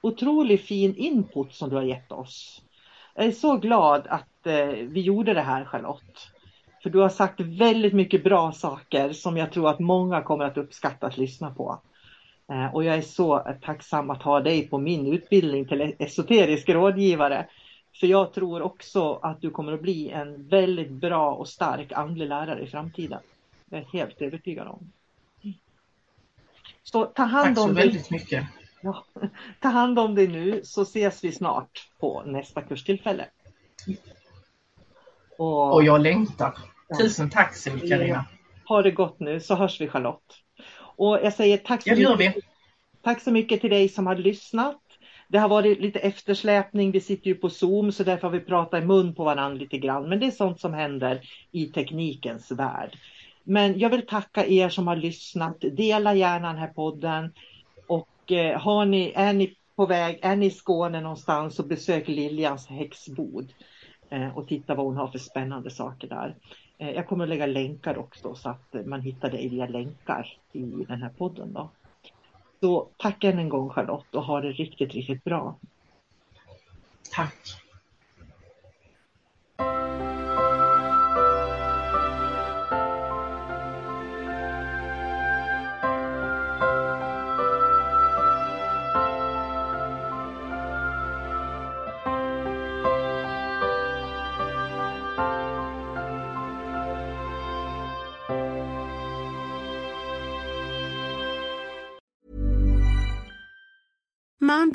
otroligt 0.02 0.62
fin 0.62 0.96
input 0.96 1.54
som 1.54 1.70
du 1.70 1.76
har 1.76 1.84
gett 1.84 2.12
oss. 2.12 2.65
Jag 3.16 3.26
är 3.26 3.32
så 3.32 3.58
glad 3.58 4.08
att 4.08 4.48
eh, 4.48 4.68
vi 4.68 5.02
gjorde 5.02 5.34
det 5.34 5.42
här 5.42 5.66
Charlotte. 5.66 6.30
För 6.84 6.90
du 6.90 7.00
har 7.00 7.10
sagt 7.10 7.40
väldigt 7.40 7.94
mycket 7.94 8.24
bra 8.24 8.52
saker 8.52 9.14
som 9.14 9.38
jag 9.38 9.52
tror 9.52 9.70
att 9.70 9.80
många 9.80 10.22
kommer 10.22 10.46
att 10.46 10.58
uppskatta 10.58 11.08
att 11.08 11.18
lyssna 11.18 11.54
på. 11.54 11.82
Eh, 12.52 12.76
och 12.76 12.84
jag 12.84 12.96
är 12.96 13.02
så 13.02 13.58
tacksam 13.62 14.10
att 14.10 14.24
ha 14.24 14.40
dig 14.40 14.68
på 14.68 14.78
min 14.78 15.14
utbildning 15.14 15.68
till 15.68 15.96
esoterisk 16.00 16.70
rådgivare. 16.70 17.48
För 18.00 18.08
jag 18.08 18.34
tror 18.34 18.62
också 18.62 19.14
att 19.14 19.42
du 19.42 19.50
kommer 19.50 19.74
att 19.74 19.82
bli 19.82 20.10
en 20.10 20.48
väldigt 20.48 20.92
bra 20.92 21.34
och 21.34 21.48
stark 21.48 21.92
andlig 21.92 22.30
lärare 22.30 22.64
i 22.64 22.68
framtiden. 22.68 23.20
Jag 23.70 23.80
är 23.80 23.86
helt 23.86 24.22
övertygad 24.22 24.68
om. 24.68 24.92
Så 26.84 27.06
ta 27.06 27.24
hand 27.24 27.56
Tack 27.56 27.66
om 27.66 27.70
så 27.70 27.76
väldigt 27.76 28.12
mycket. 28.12 28.46
Ja, 28.86 29.06
ta 29.60 29.70
hand 29.70 30.00
om 30.00 30.16
dig 30.16 30.28
nu 30.28 30.62
så 30.64 30.82
ses 30.82 31.24
vi 31.24 31.32
snart 31.32 31.90
på 32.00 32.24
nästa 32.26 32.62
kurstillfälle. 32.62 33.26
Och, 35.38 35.74
och 35.74 35.84
jag 35.84 36.02
längtar. 36.02 36.54
Tusen 37.00 37.30
tack 37.30 37.56
så 37.56 37.72
mycket 37.72 37.90
Carina. 37.90 38.26
Ha 38.68 38.82
det 38.82 38.92
gott 38.92 39.20
nu 39.20 39.40
så 39.40 39.56
hörs 39.56 39.82
vi 39.82 39.88
Charlotte. 39.88 40.34
Och 40.78 41.20
jag 41.24 41.34
säger 41.34 41.58
tack 41.58 41.84
så, 41.84 41.90
ja, 41.90 42.16
mycket, 42.16 42.44
tack 43.02 43.22
så 43.22 43.32
mycket 43.32 43.62
till 43.62 43.70
dig 43.70 43.90
som 43.90 44.08
har 44.08 44.16
lyssnat. 44.16 44.82
Det 45.28 45.38
har 45.38 45.50
varit 45.50 45.82
lite 45.82 46.00
eftersläpning, 46.00 46.92
vi 46.92 47.02
sitter 47.02 47.28
ju 47.28 47.36
på 47.36 47.50
Zoom 47.50 47.92
så 47.92 48.04
därför 48.04 48.28
har 48.28 48.32
vi 48.32 48.40
pratat 48.40 48.84
i 48.84 48.86
mun 48.86 49.16
på 49.16 49.24
varandra 49.24 49.60
lite 49.60 49.78
grann. 49.78 50.10
Men 50.10 50.20
det 50.20 50.26
är 50.26 50.32
sånt 50.32 50.60
som 50.60 50.74
händer 50.74 51.22
i 51.52 51.66
teknikens 51.66 52.52
värld. 52.52 52.98
Men 53.44 53.80
jag 53.80 53.90
vill 53.90 54.08
tacka 54.08 54.46
er 54.46 54.70
som 54.70 54.88
har 54.88 54.96
lyssnat. 54.96 55.58
Dela 55.60 56.14
gärna 56.14 56.48
den 56.48 56.58
här 56.58 56.68
podden. 56.68 57.34
Eh, 58.32 58.60
har 58.60 58.86
ni, 58.86 59.12
är 59.16 59.34
ni 59.34 59.58
på 59.76 59.86
väg, 59.86 60.20
är 60.22 60.36
ni 60.36 60.46
i 60.46 60.52
Skåne 60.52 61.02
någonstans 61.02 61.56
så 61.56 61.64
besök 61.64 62.08
Liljans 62.08 62.68
häxbod 62.68 63.54
eh, 64.10 64.38
och 64.38 64.48
titta 64.48 64.76
vad 64.76 64.86
hon 64.86 64.98
har 64.98 65.08
för 65.08 65.20
spännande 65.20 65.72
saker 65.72 66.08
där. 66.08 66.36
Eh, 66.78 66.92
jag 66.92 67.08
kommer 67.08 67.24
att 67.24 67.30
lägga 67.30 67.46
länkar 67.46 67.98
också 67.98 68.36
så 68.36 68.50
att 68.50 68.76
man 68.86 69.02
hittar 69.02 69.32
det 69.32 69.38
via 69.38 69.68
länkar 69.68 70.38
i 70.52 70.86
den 70.88 71.02
här 71.02 71.12
podden. 71.18 71.54
Då. 71.54 71.70
Så 72.60 72.90
tack 72.98 73.24
än 73.24 73.40
en 73.40 73.50
gång 73.50 73.70
Charlotte 73.70 74.16
och 74.16 74.24
ha 74.24 74.42
det 74.42 74.52
riktigt, 74.52 74.94
riktigt 74.94 75.24
bra. 75.24 75.56
Tack. 77.12 77.65